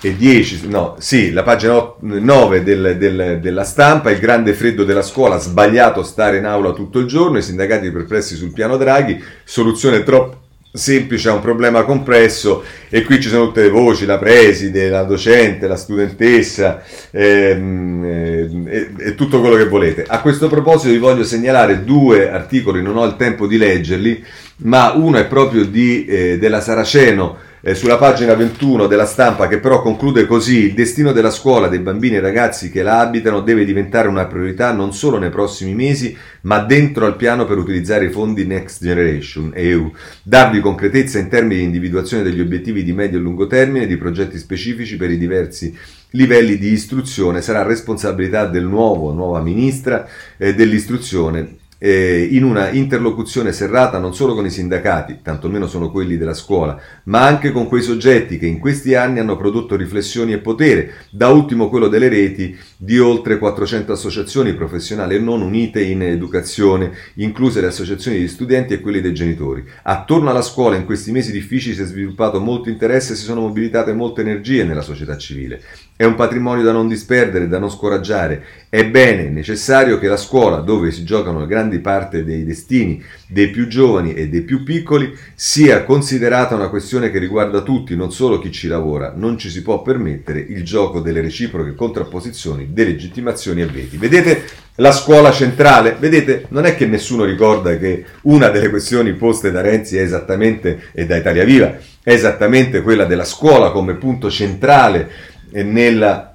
e 0.00 0.16
10, 0.16 0.68
no, 0.68 0.96
sì, 0.98 1.32
la 1.32 1.42
pagina 1.42 1.94
9 2.00 2.62
del, 2.62 2.96
del, 2.98 3.38
della 3.40 3.64
stampa, 3.64 4.10
il 4.10 4.18
grande 4.18 4.52
freddo 4.54 4.84
della 4.84 5.02
scuola, 5.02 5.38
sbagliato 5.38 6.02
stare 6.02 6.38
in 6.38 6.44
aula 6.44 6.72
tutto 6.72 6.98
il 6.98 7.06
giorno, 7.06 7.38
i 7.38 7.42
sindacati 7.42 7.90
perplessi 7.90 8.36
sul 8.36 8.52
piano 8.52 8.76
Draghi, 8.76 9.22
soluzione 9.44 10.02
troppo 10.02 10.41
semplice 10.74 11.28
a 11.28 11.34
un 11.34 11.42
problema 11.42 11.82
compresso 11.82 12.64
e 12.88 13.02
qui 13.02 13.20
ci 13.20 13.28
sono 13.28 13.46
tutte 13.46 13.62
le 13.62 13.68
voci, 13.68 14.06
la 14.06 14.16
preside, 14.16 14.88
la 14.88 15.02
docente, 15.02 15.66
la 15.66 15.76
studentessa 15.76 16.82
ehm, 17.10 18.66
e, 18.66 18.90
e, 18.98 19.14
tutto 19.14 19.40
quello 19.40 19.56
che 19.56 19.68
volete. 19.68 20.04
A 20.06 20.20
questo 20.20 20.48
proposito 20.48 20.92
vi 20.92 20.98
voglio 20.98 21.24
segnalare 21.24 21.84
due 21.84 22.30
articoli, 22.30 22.80
non 22.80 22.96
ho 22.96 23.04
il 23.04 23.16
tempo 23.16 23.46
di 23.46 23.58
leggerli, 23.58 24.24
ma 24.58 24.92
uno 24.92 25.18
è 25.18 25.26
proprio 25.26 25.64
di, 25.64 26.06
eh, 26.06 26.38
della 26.38 26.60
Saraceno 26.60 27.50
eh, 27.64 27.74
sulla 27.76 27.96
pagina 27.96 28.34
21 28.34 28.88
della 28.88 29.06
stampa 29.06 29.46
che 29.46 29.60
però 29.60 29.80
conclude 29.82 30.26
così 30.26 30.64
il 30.66 30.74
destino 30.74 31.12
della 31.12 31.30
scuola 31.30 31.68
dei 31.68 31.78
bambini 31.78 32.16
e 32.16 32.20
ragazzi 32.20 32.70
che 32.70 32.82
la 32.82 32.98
abitano 32.98 33.40
deve 33.40 33.64
diventare 33.64 34.08
una 34.08 34.26
priorità 34.26 34.72
non 34.72 34.92
solo 34.92 35.18
nei 35.18 35.30
prossimi 35.30 35.72
mesi 35.72 36.16
ma 36.42 36.58
dentro 36.58 37.06
al 37.06 37.14
piano 37.14 37.44
per 37.44 37.58
utilizzare 37.58 38.06
i 38.06 38.10
fondi 38.10 38.44
Next 38.44 38.82
Generation 38.82 39.52
EU, 39.54 39.92
darvi 40.24 40.60
concretezza 40.60 41.20
in 41.20 41.28
termini 41.28 41.60
di 41.60 41.66
individuazione 41.66 42.24
degli 42.24 42.40
obiettivi 42.40 42.82
di 42.82 42.92
medio 42.92 43.18
e 43.18 43.22
lungo 43.22 43.46
termine, 43.46 43.86
di 43.86 43.96
progetti 43.96 44.38
specifici 44.38 44.96
per 44.96 45.12
i 45.12 45.18
diversi 45.18 45.76
livelli 46.10 46.58
di 46.58 46.72
istruzione. 46.72 47.42
Sarà 47.42 47.62
responsabilità 47.62 48.46
del 48.46 48.64
nuovo, 48.64 49.12
nuova 49.12 49.40
ministra 49.40 50.06
eh, 50.36 50.52
dell'istruzione 50.52 51.60
eh, 51.84 52.28
in 52.30 52.44
una 52.44 52.70
interlocuzione 52.70 53.50
serrata 53.50 53.98
non 53.98 54.14
solo 54.14 54.34
con 54.34 54.46
i 54.46 54.50
sindacati, 54.50 55.18
tantomeno 55.20 55.66
sono 55.66 55.90
quelli 55.90 56.16
della 56.16 56.32
scuola, 56.32 56.80
ma 57.04 57.26
anche 57.26 57.50
con 57.50 57.66
quei 57.66 57.82
soggetti 57.82 58.38
che 58.38 58.46
in 58.46 58.60
questi 58.60 58.94
anni 58.94 59.18
hanno 59.18 59.36
prodotto 59.36 59.74
riflessioni 59.74 60.32
e 60.32 60.38
potere, 60.38 60.92
da 61.10 61.30
ultimo 61.30 61.68
quello 61.68 61.88
delle 61.88 62.08
reti 62.08 62.56
di 62.76 63.00
oltre 63.00 63.36
400 63.36 63.90
associazioni 63.90 64.54
professionali 64.54 65.16
e 65.16 65.18
non 65.18 65.42
unite 65.42 65.82
in 65.82 66.02
educazione, 66.02 66.92
incluse 67.14 67.60
le 67.60 67.66
associazioni 67.66 68.18
di 68.18 68.28
studenti 68.28 68.74
e 68.74 68.80
quelli 68.80 69.00
dei 69.00 69.12
genitori. 69.12 69.64
Attorno 69.82 70.30
alla 70.30 70.42
scuola 70.42 70.76
in 70.76 70.84
questi 70.84 71.10
mesi 71.10 71.32
difficili 71.32 71.74
si 71.74 71.82
è 71.82 71.86
sviluppato 71.86 72.38
molto 72.38 72.68
interesse 72.68 73.14
e 73.14 73.16
si 73.16 73.24
sono 73.24 73.40
mobilitate 73.40 73.92
molte 73.92 74.20
energie 74.20 74.62
nella 74.62 74.82
società 74.82 75.16
civile. 75.16 75.60
È 75.96 76.04
un 76.04 76.14
patrimonio 76.14 76.62
da 76.62 76.72
non 76.72 76.88
disperdere, 76.88 77.48
da 77.48 77.58
non 77.58 77.70
scoraggiare. 77.70 78.44
È 78.68 78.84
bene, 78.86 79.28
necessario 79.30 79.98
che 79.98 80.08
la 80.08 80.16
scuola, 80.16 80.58
dove 80.58 80.90
si 80.90 81.04
giocano 81.04 81.46
grandi 81.46 81.71
parte 81.80 82.24
dei 82.24 82.44
destini 82.44 83.02
dei 83.26 83.48
più 83.48 83.66
giovani 83.66 84.14
e 84.14 84.28
dei 84.28 84.42
più 84.42 84.62
piccoli, 84.62 85.16
sia 85.34 85.84
considerata 85.84 86.54
una 86.54 86.68
questione 86.68 87.10
che 87.10 87.18
riguarda 87.18 87.62
tutti, 87.62 87.96
non 87.96 88.12
solo 88.12 88.38
chi 88.38 88.52
ci 88.52 88.68
lavora. 88.68 89.12
Non 89.16 89.38
ci 89.38 89.48
si 89.48 89.62
può 89.62 89.82
permettere 89.82 90.40
il 90.40 90.64
gioco 90.64 91.00
delle 91.00 91.20
reciproche 91.20 91.74
contrapposizioni, 91.74 92.72
delegittimazioni 92.72 93.62
e 93.62 93.66
veti. 93.66 93.96
Vedete 93.96 94.44
la 94.76 94.92
scuola 94.92 95.32
centrale? 95.32 95.96
Vedete, 95.98 96.46
non 96.48 96.64
è 96.64 96.74
che 96.74 96.86
nessuno 96.86 97.24
ricorda 97.24 97.76
che 97.76 98.04
una 98.22 98.48
delle 98.48 98.70
questioni 98.70 99.12
poste 99.14 99.50
da 99.50 99.60
Renzi 99.60 99.96
è 99.96 100.02
esattamente, 100.02 100.88
e 100.92 101.06
da 101.06 101.16
Italia 101.16 101.44
Viva, 101.44 101.76
è 102.02 102.12
esattamente 102.12 102.82
quella 102.82 103.04
della 103.04 103.24
scuola 103.24 103.70
come 103.70 103.94
punto 103.94 104.30
centrale 104.30 105.10
nella 105.50 106.34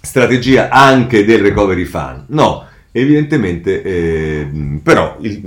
strategia 0.00 0.68
anche 0.70 1.24
del 1.24 1.40
recovery 1.40 1.84
fund. 1.84 2.24
No, 2.28 2.67
evidentemente 3.00 3.82
eh, 3.82 4.48
però 4.82 5.16
il, 5.20 5.40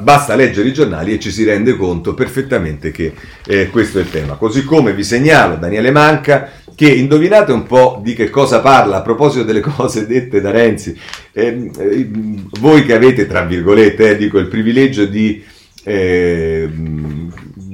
basta 0.00 0.34
leggere 0.34 0.68
i 0.68 0.72
giornali 0.72 1.12
e 1.12 1.18
ci 1.18 1.30
si 1.30 1.44
rende 1.44 1.76
conto 1.76 2.14
perfettamente 2.14 2.90
che 2.90 3.12
eh, 3.46 3.68
questo 3.70 3.98
è 3.98 4.02
il 4.02 4.10
tema. 4.10 4.34
Così 4.34 4.64
come 4.64 4.92
vi 4.92 5.04
segnalo 5.04 5.56
Daniele 5.56 5.90
Manca 5.90 6.50
che 6.74 6.90
indovinate 6.90 7.52
un 7.52 7.64
po' 7.64 8.00
di 8.02 8.14
che 8.14 8.30
cosa 8.30 8.60
parla 8.60 8.98
a 8.98 9.02
proposito 9.02 9.44
delle 9.44 9.60
cose 9.60 10.06
dette 10.06 10.40
da 10.40 10.50
Renzi. 10.50 10.98
Eh, 11.32 11.70
eh 11.78 12.08
voi 12.60 12.84
che 12.84 12.94
avete, 12.94 13.26
tra 13.26 13.44
virgolette, 13.44 14.10
eh, 14.10 14.16
dico, 14.16 14.38
il 14.38 14.48
privilegio 14.48 15.04
di 15.04 15.42
eh, 15.84 16.68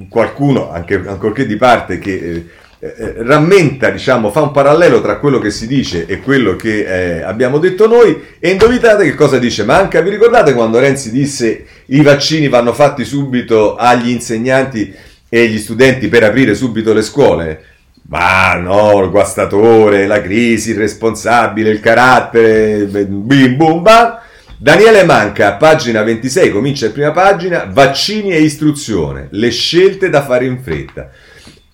qualcuno, 0.09 0.71
anche, 0.71 1.03
ancorché 1.07 1.47
di 1.47 1.57
parte, 1.57 1.99
che 1.99 2.45
eh, 2.81 2.95
eh, 2.97 3.15
rammenta, 3.25 3.91
diciamo, 3.91 4.31
fa 4.31 4.41
un 4.41 4.53
parallelo 4.53 5.01
tra 5.01 5.19
quello 5.19 5.41
che 5.41 5.51
si 5.51 5.67
dice 5.67 6.07
e 6.07 6.21
quello 6.21 6.55
che 6.55 6.85
eh, 6.85 7.23
abbiamo 7.23 7.59
detto 7.59 7.89
noi 7.89 8.17
e 8.39 8.51
indovinate 8.51 9.03
che 9.03 9.15
cosa 9.15 9.39
dice 9.39 9.65
Manca. 9.65 10.01
Vi 10.01 10.11
ricordate 10.11 10.55
quando 10.55 10.79
Renzi 10.79 11.11
disse 11.11 11.65
i 11.87 12.03
vaccini 12.03 12.49
vanno 12.49 12.73
fatti 12.73 13.05
subito 13.05 13.75
agli 13.75 14.11
insegnanti 14.11 14.95
e 15.29 15.41
agli 15.41 15.59
studenti 15.59 16.07
per 16.07 16.23
aprire 16.23 16.55
subito 16.55 16.93
le 16.93 17.03
scuole? 17.03 17.63
Ma 18.11 18.55
no, 18.55 19.03
il 19.03 19.11
guastatore, 19.11 20.07
la 20.07 20.23
crisi, 20.23 20.71
il 20.71 20.77
responsabile, 20.77 21.71
il 21.71 21.81
carattere, 21.81 22.85
bim 22.87 23.57
bum 23.57 23.83
bam. 23.83 24.19
Daniele 24.57 25.05
Manca, 25.05 25.55
pagina 25.55 26.03
26, 26.03 26.51
comincia 26.51 26.87
in 26.87 26.93
prima 26.93 27.11
pagina, 27.11 27.69
vaccini 27.71 28.31
e 28.31 28.41
istruzione, 28.41 29.29
le 29.31 29.51
scelte 29.51 30.11
da 30.11 30.23
fare 30.23 30.47
in 30.47 30.61
fretta. 30.63 31.11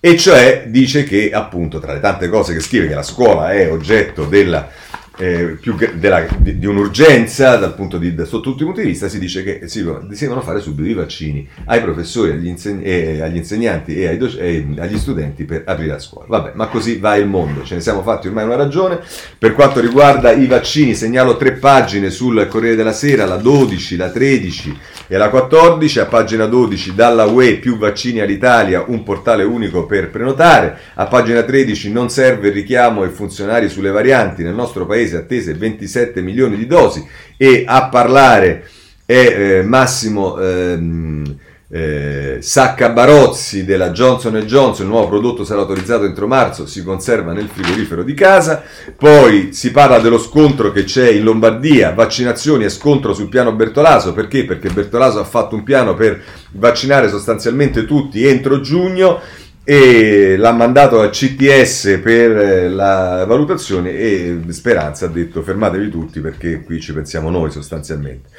E 0.05 0.17
cioè 0.17 0.65
dice 0.67 1.03
che 1.03 1.31
appunto 1.31 1.79
tra 1.79 1.91
le 1.91 1.99
tante 1.99 2.29
cose 2.29 2.53
che 2.53 2.59
scrive 2.59 2.87
che 2.87 2.93
la 2.93 3.01
scuola 3.01 3.51
è 3.51 3.71
oggetto 3.71 4.25
della 4.25 4.69
eh, 5.17 5.57
della, 5.93 6.25
di, 6.37 6.59
di, 6.59 6.65
un'urgenza 6.65 7.55
dal 7.55 7.73
punto 7.73 7.97
di, 7.97 8.13
da, 8.13 8.25
sotto 8.25 8.49
tutti 8.49 8.63
i 8.63 8.65
punti 8.65 8.81
di 8.81 8.87
vista, 8.87 9.07
si 9.07 9.19
dice 9.19 9.43
che 9.43 9.67
si, 9.67 9.83
devono 9.83 10.41
fare 10.41 10.59
subito 10.59 10.89
i 10.89 10.93
vaccini 10.93 11.47
ai 11.65 11.81
professori, 11.81 12.31
agli, 12.31 12.47
inseg- 12.47 12.85
eh, 12.85 13.21
agli 13.21 13.37
insegnanti 13.37 13.95
e 14.03 14.17
doc- 14.17 14.37
eh, 14.39 14.65
agli 14.77 14.97
studenti 14.97 15.45
per 15.45 15.63
aprire 15.65 15.93
la 15.93 15.99
scuola. 15.99 16.25
Vabbè, 16.27 16.51
ma 16.55 16.67
così 16.67 16.97
va 16.97 17.15
il 17.15 17.27
mondo, 17.27 17.63
ce 17.63 17.75
ne 17.75 17.81
siamo 17.81 18.01
fatti 18.01 18.27
ormai 18.27 18.43
una 18.43 18.55
ragione. 18.55 18.99
Per 19.37 19.53
quanto 19.53 19.79
riguarda 19.79 20.31
i 20.31 20.47
vaccini, 20.47 20.95
segnalo 20.95 21.37
tre 21.37 21.53
pagine 21.53 22.09
sul 22.09 22.47
Corriere 22.47 22.75
della 22.75 22.93
Sera, 22.93 23.25
la 23.25 23.37
12, 23.37 23.95
la 23.95 24.09
13 24.09 24.77
e 25.07 25.17
la 25.17 25.29
14, 25.29 25.99
a 25.99 26.05
pagina 26.05 26.45
12 26.45 26.95
dalla 26.95 27.25
UE 27.25 27.57
più 27.57 27.77
vaccini 27.77 28.19
all'Italia, 28.19 28.83
un 28.87 29.03
portale 29.03 29.43
unico 29.43 29.85
per 29.85 30.09
prenotare, 30.09 30.77
a 30.95 31.05
pagina 31.05 31.43
13 31.43 31.91
non 31.91 32.09
serve 32.09 32.47
il 32.47 32.53
richiamo 32.53 33.03
ai 33.03 33.09
funzionari 33.09 33.69
sulle 33.69 33.91
varianti, 33.91 34.43
nel 34.43 34.53
nostro 34.53 34.85
paese 34.85 35.04
paese 35.05 35.17
attese 35.17 35.53
27 35.53 36.21
milioni 36.21 36.57
di 36.57 36.65
dosi 36.65 37.05
e 37.37 37.63
a 37.65 37.89
parlare 37.89 38.67
è 39.05 39.13
eh, 39.59 39.63
Massimo 39.63 40.39
ehm, 40.39 41.37
eh, 41.67 42.37
Sacca 42.41 42.89
Barozzi 42.89 43.65
della 43.65 43.89
Johnson 43.89 44.35
Johnson, 44.45 44.85
il 44.85 44.91
nuovo 44.91 45.09
prodotto 45.09 45.43
sarà 45.43 45.61
autorizzato 45.61 46.05
entro 46.05 46.27
marzo, 46.27 46.65
si 46.65 46.83
conserva 46.83 47.33
nel 47.33 47.49
frigorifero 47.51 48.03
di 48.03 48.13
casa, 48.13 48.63
poi 48.95 49.51
si 49.51 49.71
parla 49.71 49.99
dello 49.99 50.19
scontro 50.19 50.71
che 50.71 50.83
c'è 50.83 51.09
in 51.09 51.23
Lombardia, 51.23 51.91
vaccinazioni 51.91 52.63
e 52.63 52.69
scontro 52.69 53.13
sul 53.13 53.29
piano 53.29 53.53
Bertolaso, 53.53 54.13
perché? 54.13 54.45
Perché 54.45 54.69
Bertolaso 54.69 55.19
ha 55.19 55.25
fatto 55.25 55.55
un 55.55 55.63
piano 55.63 55.95
per 55.95 56.21
vaccinare 56.51 57.09
sostanzialmente 57.09 57.85
tutti 57.85 58.25
entro 58.25 58.61
giugno, 58.61 59.19
e 59.67 60.37
l'ha 60.37 60.51
mandato 60.51 61.01
al 61.01 61.09
CTS 61.09 61.99
per 62.01 62.37
eh, 62.37 62.69
la 62.69 63.25
valutazione 63.27 63.89
e 63.89 64.37
Speranza 64.49 65.07
ha 65.07 65.09
detto 65.09 65.41
fermatevi 65.41 65.89
tutti 65.89 66.19
perché 66.19 66.61
qui 66.61 66.79
ci 66.79 66.93
pensiamo 66.93 67.31
noi 67.31 67.49
sostanzialmente. 67.49 68.29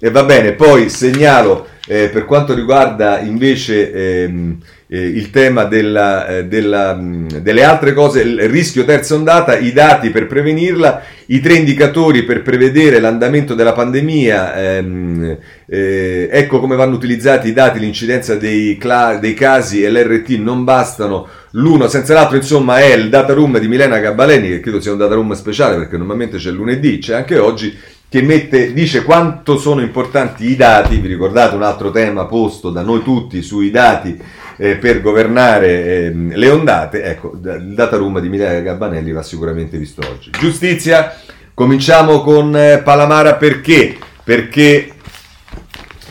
E 0.00 0.10
va 0.10 0.24
bene, 0.24 0.52
poi 0.52 0.90
segnalo 0.90 1.68
eh, 1.86 2.08
per 2.08 2.24
quanto 2.24 2.54
riguarda 2.54 3.20
invece 3.20 3.92
ehm, 3.92 4.58
eh, 4.94 5.06
il 5.08 5.30
tema 5.30 5.64
della, 5.64 6.26
eh, 6.28 6.44
della, 6.44 6.94
mh, 6.94 7.40
delle 7.40 7.64
altre 7.64 7.92
cose, 7.92 8.20
il 8.20 8.48
rischio 8.48 8.84
terza 8.84 9.16
ondata, 9.16 9.58
i 9.58 9.72
dati 9.72 10.10
per 10.10 10.28
prevenirla, 10.28 11.02
i 11.26 11.40
tre 11.40 11.54
indicatori 11.54 12.22
per 12.22 12.42
prevedere 12.42 13.00
l'andamento 13.00 13.54
della 13.54 13.72
pandemia, 13.72 14.54
ehm, 14.54 15.38
eh, 15.66 16.28
ecco 16.30 16.60
come 16.60 16.76
vanno 16.76 16.94
utilizzati 16.94 17.48
i 17.48 17.52
dati, 17.52 17.80
l'incidenza 17.80 18.36
dei, 18.36 18.76
cla- 18.76 19.16
dei 19.16 19.34
casi 19.34 19.82
e 19.82 19.90
l'RT 19.90 20.30
non 20.38 20.62
bastano 20.62 21.26
l'uno 21.52 21.88
senza 21.88 22.14
l'altro, 22.14 22.36
insomma, 22.36 22.78
è 22.78 22.94
il 22.94 23.08
data 23.08 23.32
room 23.32 23.58
di 23.58 23.66
Milena 23.66 23.98
Gabbaleni, 23.98 24.48
che 24.48 24.60
credo 24.60 24.80
sia 24.80 24.92
un 24.92 24.98
data 24.98 25.14
room 25.14 25.32
speciale 25.32 25.76
perché 25.76 25.96
normalmente 25.96 26.36
c'è 26.36 26.50
lunedì, 26.50 26.98
c'è 26.98 27.14
anche 27.14 27.38
oggi, 27.38 27.76
che 28.08 28.22
mette, 28.22 28.72
dice 28.72 29.02
quanto 29.02 29.58
sono 29.58 29.80
importanti 29.80 30.48
i 30.48 30.54
dati, 30.54 30.98
vi 30.98 31.08
ricordate 31.08 31.56
un 31.56 31.64
altro 31.64 31.90
tema 31.90 32.26
posto 32.26 32.70
da 32.70 32.82
noi 32.82 33.02
tutti 33.02 33.42
sui 33.42 33.72
dati 33.72 34.16
eh, 34.56 34.76
per 34.76 35.00
governare 35.00 35.84
eh, 35.84 36.12
le 36.14 36.48
ondate, 36.48 37.02
ecco, 37.02 37.32
il 37.32 37.74
data 37.74 37.96
room 37.96 38.20
di 38.20 38.28
Milena 38.28 38.58
Gabbanelli 38.60 39.12
va 39.12 39.22
sicuramente 39.22 39.76
visto 39.78 40.02
oggi. 40.08 40.30
Giustizia, 40.30 41.14
cominciamo 41.52 42.22
con 42.22 42.56
eh, 42.56 42.80
Palamara 42.82 43.34
perché? 43.34 43.96
Perché 44.22 44.92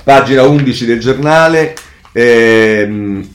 pagina 0.03 0.43
11 0.43 0.85
del 0.85 0.99
giornale, 0.99 1.73
ehm, 2.11 3.27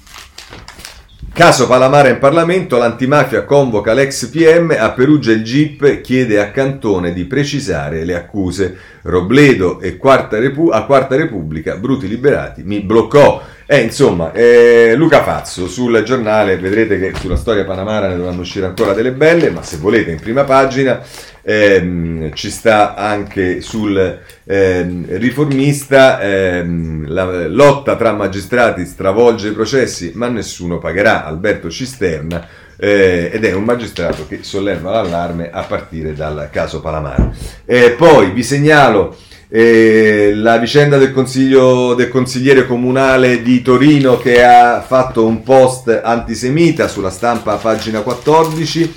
Caso 1.39 1.69
Palamara 1.69 2.09
in 2.09 2.19
Parlamento, 2.19 2.79
l'antimafia 2.79 3.45
convoca 3.45 3.93
l'ex 3.93 4.27
PM, 4.27 4.75
a 4.77 4.91
Perugia 4.91 5.31
il 5.31 5.45
GIP 5.45 6.01
chiede 6.01 6.41
a 6.41 6.51
Cantone 6.51 7.13
di 7.13 7.27
precisare 7.27 8.05
le 8.05 8.17
accuse. 8.17 8.77
Robledo 9.03 9.79
e 9.79 9.97
Quarta 9.97 10.41
Repu- 10.41 10.73
a 10.73 10.85
Quarta 10.85 11.15
Repubblica, 11.15 11.77
Bruti 11.77 12.09
Liberati, 12.09 12.65
mi 12.65 12.81
bloccò. 12.81 13.41
Eh, 13.71 13.81
insomma, 13.83 14.33
eh, 14.33 14.95
Luca 14.97 15.23
Fazzo 15.23 15.69
sul 15.69 16.03
giornale, 16.03 16.57
vedrete 16.57 16.99
che 16.99 17.13
sulla 17.21 17.37
storia 17.37 17.67
Panamara 17.67 18.09
ne 18.09 18.17
dovranno 18.17 18.41
uscire 18.41 18.65
ancora 18.65 18.95
delle 18.95 19.13
belle, 19.13 19.51
ma 19.51 19.63
se 19.63 19.77
volete 19.77 20.11
in 20.11 20.19
prima 20.19 20.45
pagina 20.45 21.03
ehm, 21.43 22.33
ci 22.33 22.49
sta 22.49 22.95
anche 22.95 23.61
sul 23.61 24.21
ehm, 24.45 25.19
riformista, 25.19 26.19
ehm, 26.19 27.09
la 27.09 27.47
lotta 27.47 27.95
tra 27.97 28.13
magistrati 28.13 28.87
stravolge 28.87 29.49
i 29.49 29.53
processi 29.53 30.13
ma 30.15 30.29
nessuno 30.29 30.79
pagherà, 30.79 31.27
Alberto 31.27 31.69
Cisterna, 31.69 32.47
eh, 32.79 33.29
ed 33.31 33.45
è 33.45 33.53
un 33.53 33.65
magistrato 33.65 34.27
che 34.27 34.45
solleva 34.45 34.93
l'allarme 34.93 35.51
a 35.53 35.63
partire 35.65 36.15
dal 36.15 36.49
caso 36.51 36.81
Palamara. 36.81 37.31
Eh, 37.67 37.91
poi 37.91 38.31
vi 38.31 38.43
segnalo 38.43 39.15
eh, 39.51 40.33
la 40.35 40.59
vicenda 40.59 40.99
del, 40.99 41.13
del 41.13 42.09
consigliere 42.09 42.67
comunale 42.67 43.43
di 43.43 43.63
Torino 43.63 44.19
che 44.19 44.45
ha 44.45 44.83
fatto 44.83 45.25
un 45.27 45.43
post 45.43 46.01
antisemita 46.03 46.87
sulla 46.89 47.11
stampa 47.11 47.57
pagina 47.57 48.01
14. 48.01 48.95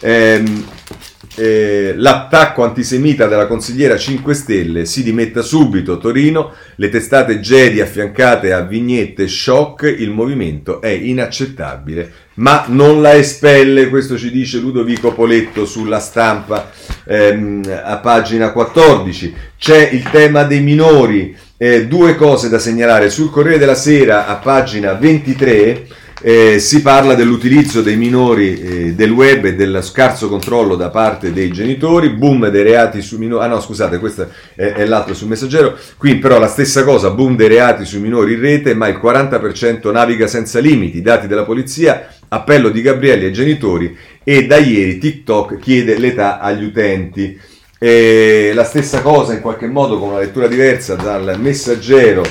Ehm, 0.00 0.66
eh, 1.38 1.94
l'attacco 1.96 2.64
antisemita 2.64 3.26
della 3.28 3.46
consigliera 3.46 3.96
5 3.96 4.34
Stelle 4.34 4.84
si 4.84 5.02
dimetta 5.02 5.40
subito. 5.40 5.98
Torino, 5.98 6.52
le 6.74 6.88
testate 6.88 7.40
Gedi 7.40 7.80
affiancate 7.80 8.52
a 8.52 8.62
vignette 8.62 9.28
shock, 9.28 9.82
il 9.84 10.10
movimento 10.10 10.80
è 10.80 10.88
inaccettabile, 10.88 12.12
ma 12.34 12.64
non 12.68 13.00
la 13.00 13.14
espelle, 13.14 13.88
questo 13.88 14.18
ci 14.18 14.30
dice 14.30 14.58
Ludovico 14.58 15.12
Poletto 15.12 15.64
sulla 15.64 16.00
stampa 16.00 16.70
ehm, 17.04 17.80
a 17.84 17.96
pagina 17.98 18.50
14. 18.50 19.34
C'è 19.56 19.90
il 19.92 20.02
tema 20.10 20.42
dei 20.42 20.60
minori, 20.60 21.36
eh, 21.56 21.86
due 21.86 22.16
cose 22.16 22.48
da 22.48 22.58
segnalare. 22.58 23.10
Sul 23.10 23.30
Corriere 23.30 23.58
della 23.58 23.74
Sera 23.74 24.26
a 24.26 24.34
pagina 24.36 24.94
23 24.94 25.86
eh, 26.20 26.58
si 26.58 26.82
parla 26.82 27.14
dell'utilizzo 27.14 27.80
dei 27.80 27.96
minori 27.96 28.60
eh, 28.60 28.94
del 28.94 29.10
web 29.10 29.44
e 29.44 29.54
del 29.54 29.80
scarso 29.82 30.28
controllo 30.28 30.74
da 30.74 30.90
parte 30.90 31.32
dei 31.32 31.50
genitori, 31.50 32.10
boom 32.10 32.48
dei 32.48 32.62
reati 32.64 33.00
sui 33.02 33.18
minori, 33.18 33.44
ah 33.44 33.48
no 33.48 33.60
scusate 33.60 33.98
questo 33.98 34.28
è, 34.54 34.72
è, 34.72 34.84
l'altro 34.84 35.14
sul 35.14 35.28
messaggero, 35.28 35.76
qui 35.96 36.16
però 36.16 36.38
la 36.38 36.48
stessa 36.48 36.82
cosa, 36.82 37.10
boom 37.10 37.36
dei 37.36 37.48
reati 37.48 37.84
sui 37.84 38.00
minori 38.00 38.34
in 38.34 38.40
rete, 38.40 38.74
ma 38.74 38.88
il 38.88 39.00
40% 39.02 39.92
naviga 39.92 40.26
senza 40.26 40.58
limiti, 40.58 41.02
dati 41.02 41.26
della 41.26 41.44
polizia, 41.44 42.08
appello 42.28 42.68
di 42.68 42.82
Gabrielli 42.82 43.26
ai 43.26 43.32
genitori 43.32 43.96
e 44.24 44.46
da 44.46 44.56
ieri 44.56 44.98
TikTok 44.98 45.58
chiede 45.58 45.98
l'età 45.98 46.40
agli 46.40 46.64
utenti. 46.64 47.38
E 47.80 48.50
la 48.54 48.64
stessa 48.64 49.02
cosa 49.02 49.32
in 49.32 49.40
qualche 49.40 49.68
modo 49.68 50.00
con 50.00 50.08
una 50.08 50.18
lettura 50.18 50.48
diversa 50.48 50.96
dal 50.96 51.36
messaggero 51.38 52.24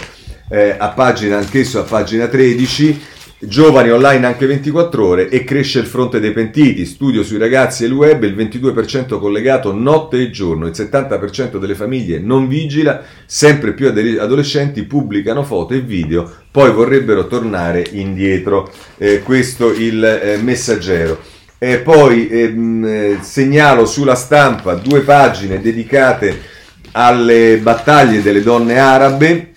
eh, 0.49 0.75
a 0.77 0.89
pagina 0.89 1.37
anch'esso 1.37 1.79
a 1.79 1.83
pagina 1.83 2.27
13 2.27 3.01
Giovani 3.39 3.91
online 3.91 4.25
anche 4.25 4.47
24 4.47 5.05
ore 5.05 5.29
e 5.29 5.43
cresce 5.43 5.77
il 5.77 5.85
fronte 5.85 6.19
dei 6.19 6.31
pentiti. 6.31 6.87
Studio 6.87 7.23
sui 7.23 7.37
ragazzi 7.37 7.83
e 7.83 7.85
il 7.85 7.93
web, 7.93 8.23
il 8.23 8.35
22% 8.35 9.19
collegato 9.19 9.71
notte 9.71 10.19
e 10.19 10.31
giorno, 10.31 10.65
il 10.65 10.73
70% 10.75 11.57
delle 11.57 11.75
famiglie 11.75 12.17
non 12.17 12.47
vigila, 12.47 13.03
sempre 13.27 13.73
più 13.73 13.89
adolescenti 13.89 14.85
pubblicano 14.85 15.43
foto 15.43 15.75
e 15.75 15.81
video, 15.81 16.27
poi 16.49 16.71
vorrebbero 16.71 17.27
tornare 17.27 17.85
indietro. 17.91 18.71
Eh, 18.97 19.21
questo 19.21 19.71
il 19.71 20.03
eh, 20.03 20.37
messaggero. 20.37 21.19
E 21.59 21.77
poi 21.77 22.27
ehm, 22.27 22.85
eh, 22.85 23.17
segnalo 23.21 23.85
sulla 23.85 24.15
stampa 24.15 24.73
due 24.73 25.01
pagine 25.01 25.61
dedicate 25.61 26.55
alle 26.93 27.59
battaglie 27.61 28.23
delle 28.23 28.41
donne 28.41 28.79
arabe. 28.79 29.51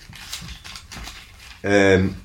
Eh, 1.61 2.19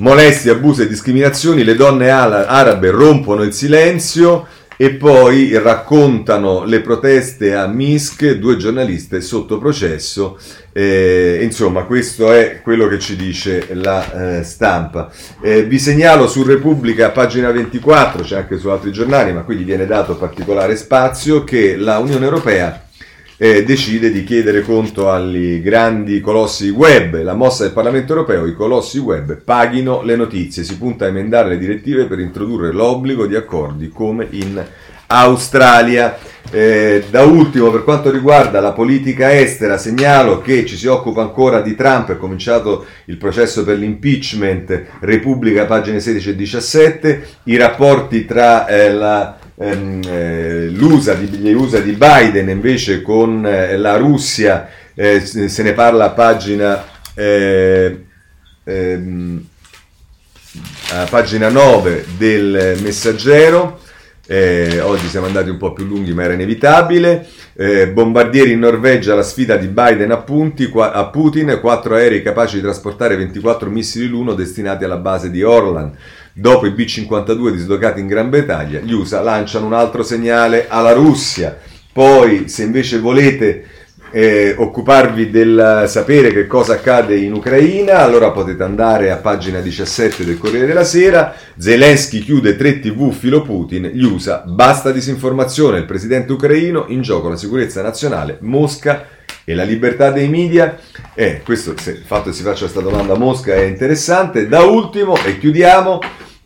molestie, 0.00 0.50
abusi 0.50 0.82
e 0.82 0.88
discriminazioni, 0.88 1.62
le 1.62 1.74
donne 1.74 2.10
arabe 2.10 2.90
rompono 2.90 3.42
il 3.42 3.52
silenzio 3.52 4.46
e 4.76 4.94
poi 4.94 5.58
raccontano 5.58 6.64
le 6.64 6.80
proteste 6.80 7.54
a 7.54 7.66
Minsk, 7.66 8.32
due 8.36 8.56
giornaliste 8.56 9.20
sotto 9.20 9.58
processo. 9.58 10.38
Eh, 10.72 11.40
insomma, 11.42 11.82
questo 11.84 12.32
è 12.32 12.60
quello 12.62 12.88
che 12.88 12.98
ci 12.98 13.14
dice 13.14 13.68
la 13.72 14.38
eh, 14.38 14.42
stampa. 14.42 15.12
Eh, 15.42 15.64
vi 15.64 15.78
segnalo 15.78 16.26
su 16.26 16.44
Repubblica, 16.44 17.10
pagina 17.10 17.50
24, 17.50 18.22
c'è 18.22 18.36
anche 18.36 18.58
su 18.58 18.68
altri 18.68 18.90
giornali, 18.90 19.34
ma 19.34 19.42
qui 19.42 19.56
gli 19.56 19.64
viene 19.64 19.84
dato 19.84 20.16
particolare 20.16 20.76
spazio, 20.76 21.44
che 21.44 21.76
la 21.76 21.98
Unione 21.98 22.24
Europea 22.24 22.88
eh, 23.42 23.64
decide 23.64 24.12
di 24.12 24.22
chiedere 24.22 24.60
conto 24.60 25.08
agli 25.08 25.62
grandi 25.62 26.20
colossi 26.20 26.68
web. 26.68 27.22
La 27.22 27.32
mossa 27.32 27.62
del 27.62 27.72
Parlamento 27.72 28.12
europeo, 28.12 28.44
i 28.44 28.52
colossi 28.52 28.98
web 28.98 29.34
paghino 29.34 30.02
le 30.02 30.14
notizie. 30.14 30.62
Si 30.62 30.76
punta 30.76 31.06
a 31.06 31.08
emendare 31.08 31.48
le 31.48 31.56
direttive 31.56 32.04
per 32.04 32.18
introdurre 32.18 32.70
l'obbligo 32.70 33.26
di 33.26 33.34
accordi 33.34 33.88
come 33.88 34.26
in 34.32 34.62
Australia. 35.06 36.18
Eh, 36.50 37.04
da 37.08 37.22
ultimo, 37.22 37.70
per 37.70 37.82
quanto 37.82 38.10
riguarda 38.10 38.60
la 38.60 38.72
politica 38.72 39.34
estera, 39.34 39.78
segnalo 39.78 40.42
che 40.42 40.66
ci 40.66 40.76
si 40.76 40.86
occupa 40.86 41.22
ancora 41.22 41.62
di 41.62 41.74
Trump, 41.74 42.10
è 42.10 42.18
cominciato 42.18 42.84
il 43.06 43.16
processo 43.16 43.64
per 43.64 43.78
l'impeachment, 43.78 44.84
Repubblica, 45.00 45.64
pagine 45.64 46.00
16 46.00 46.28
e 46.28 46.36
17, 46.36 47.28
i 47.44 47.56
rapporti 47.56 48.26
tra 48.26 48.66
eh, 48.66 48.92
la 48.92 49.38
l'USA 49.60 51.14
di, 51.14 51.52
USA 51.52 51.80
di 51.80 51.92
Biden 51.92 52.48
invece 52.48 53.02
con 53.02 53.44
eh, 53.46 53.76
la 53.76 53.96
Russia, 53.96 54.68
eh, 54.94 55.20
se 55.20 55.62
ne 55.62 55.72
parla 55.74 56.06
a 56.06 56.10
pagina, 56.10 56.84
eh, 57.14 58.04
ehm, 58.64 59.44
a 60.92 61.06
pagina 61.10 61.50
9 61.50 62.06
del 62.16 62.78
messaggero. 62.82 63.80
Eh, 64.26 64.78
oggi 64.80 65.08
siamo 65.08 65.26
andati 65.26 65.50
un 65.50 65.56
po' 65.56 65.72
più 65.72 65.84
lunghi, 65.84 66.14
ma 66.14 66.22
era 66.22 66.34
inevitabile. 66.34 67.26
Eh, 67.52 67.88
bombardieri 67.88 68.52
in 68.52 68.60
Norvegia, 68.60 69.14
la 69.14 69.24
sfida 69.24 69.56
di 69.56 69.66
Biden 69.66 70.12
a, 70.12 70.18
punti, 70.18 70.68
qua, 70.68 70.92
a 70.92 71.06
Putin, 71.06 71.58
quattro 71.60 71.96
aerei 71.96 72.22
capaci 72.22 72.56
di 72.56 72.62
trasportare 72.62 73.16
24 73.16 73.68
missili 73.68 74.06
l'uno 74.06 74.34
destinati 74.34 74.84
alla 74.84 74.98
base 74.98 75.30
di 75.30 75.42
Orland. 75.42 75.94
Dopo 76.32 76.66
i 76.66 76.70
B-52 76.70 77.50
dislocati 77.50 78.00
in 78.00 78.06
Gran 78.06 78.30
Bretagna, 78.30 78.80
gli 78.80 78.92
USA 78.92 79.20
lanciano 79.20 79.66
un 79.66 79.72
altro 79.72 80.02
segnale 80.02 80.66
alla 80.68 80.92
Russia. 80.92 81.58
Poi, 81.92 82.48
se 82.48 82.62
invece 82.62 82.98
volete 82.98 83.64
eh, 84.12 84.54
occuparvi 84.56 85.30
del 85.30 85.84
sapere 85.86 86.32
che 86.32 86.46
cosa 86.46 86.74
accade 86.74 87.16
in 87.16 87.32
Ucraina, 87.32 87.98
allora 87.98 88.30
potete 88.30 88.62
andare 88.62 89.10
a 89.10 89.16
pagina 89.16 89.60
17 89.60 90.24
del 90.24 90.38
Corriere 90.38 90.66
della 90.66 90.84
Sera. 90.84 91.34
Zelensky 91.56 92.20
chiude 92.20 92.56
3 92.56 92.80
TV 92.80 93.12
filo 93.12 93.42
Putin, 93.42 93.90
gli 93.92 94.02
USA, 94.02 94.42
basta 94.46 94.90
disinformazione, 94.92 95.78
il 95.78 95.84
presidente 95.84 96.32
ucraino, 96.32 96.86
in 96.88 97.02
gioco 97.02 97.28
la 97.28 97.36
sicurezza 97.36 97.82
nazionale, 97.82 98.38
Mosca 98.40 99.06
e 99.50 99.54
la 99.54 99.64
libertà 99.64 100.10
dei 100.10 100.28
media. 100.28 100.78
Eh, 101.14 101.42
questo, 101.44 101.74
se 101.76 101.90
il 101.90 102.04
fatto 102.04 102.30
che 102.30 102.36
si 102.36 102.42
faccia 102.42 102.60
questa 102.60 102.80
domanda 102.80 103.14
a 103.14 103.18
Mosca 103.18 103.52
è 103.54 103.64
interessante. 103.64 104.46
Da 104.48 104.60
ultimo, 104.60 105.16
e 105.24 105.38
chiudiamo, 105.38 105.98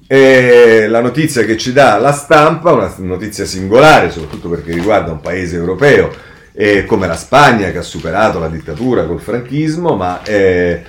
eh, 0.06 0.86
la 0.88 1.00
notizia 1.00 1.44
che 1.44 1.56
ci 1.56 1.72
dà 1.72 1.98
la 1.98 2.12
stampa, 2.12 2.72
una 2.72 2.92
notizia 2.98 3.44
singolare, 3.44 4.10
soprattutto 4.10 4.48
perché 4.48 4.72
riguarda 4.72 5.12
un 5.12 5.20
paese 5.20 5.56
europeo 5.56 6.10
eh, 6.52 6.84
come 6.84 7.06
la 7.06 7.16
Spagna 7.16 7.70
che 7.70 7.78
ha 7.78 7.82
superato 7.82 8.38
la 8.38 8.48
dittatura 8.48 9.04
col 9.04 9.20
franchismo, 9.20 9.96
ma 9.96 10.22
eh, 10.22 10.82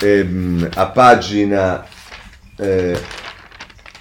ehm, 0.00 0.68
a 0.74 0.86
pagina... 0.86 1.84
Eh, 2.58 2.98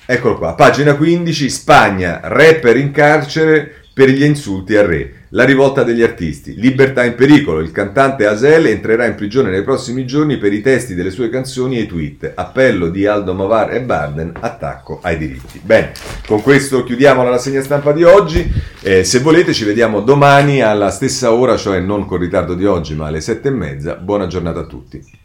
eccolo 0.06 0.38
qua, 0.38 0.54
pagina 0.54 0.94
15, 0.94 1.50
Spagna, 1.50 2.20
rapper 2.24 2.78
in 2.78 2.92
carcere 2.92 3.85
per 3.96 4.10
gli 4.10 4.24
insulti 4.24 4.76
al 4.76 4.88
re. 4.88 5.14
La 5.30 5.46
rivolta 5.46 5.84
degli 5.84 6.02
artisti. 6.04 6.56
Libertà 6.58 7.06
in 7.06 7.16
pericolo. 7.16 7.62
Il 7.62 7.72
cantante 7.72 8.26
Asel 8.26 8.66
entrerà 8.66 9.06
in 9.06 9.16
prigione 9.16 9.50
nei 9.50 9.64
prossimi 9.64 10.06
giorni 10.06 10.38
per 10.38 10.52
i 10.52 10.60
testi 10.60 10.96
delle 10.96 11.12
sue 11.12 11.30
canzoni 11.30 11.78
e 11.78 11.84
i 11.84 11.86
tweet. 11.86 12.34
Appello 12.36 12.90
di 12.90 13.06
Aldo 13.06 13.34
Mavar 13.34 13.74
e 13.74 13.82
Barden. 13.82 14.34
Attacco 14.38 15.00
ai 15.02 15.18
diritti. 15.18 15.62
Bene, 15.64 15.94
con 16.28 16.42
questo 16.42 16.84
chiudiamo 16.84 17.24
la 17.24 17.30
rassegna 17.30 17.62
stampa 17.62 17.94
di 17.94 18.04
oggi. 18.04 18.52
Eh, 18.82 19.06
se 19.06 19.20
volete 19.20 19.54
ci 19.54 19.64
vediamo 19.64 20.02
domani 20.02 20.62
alla 20.62 20.90
stessa 20.90 21.32
ora, 21.32 21.56
cioè 21.56 21.80
non 21.80 22.06
con 22.06 22.18
ritardo 22.18 22.54
di 22.54 22.66
oggi, 22.66 22.96
ma 22.96 23.08
alle 23.08 23.22
sette 23.22 23.48
e 23.48 23.52
mezza. 23.52 23.96
Buona 23.96 24.28
giornata 24.28 24.60
a 24.60 24.66
tutti. 24.66 25.24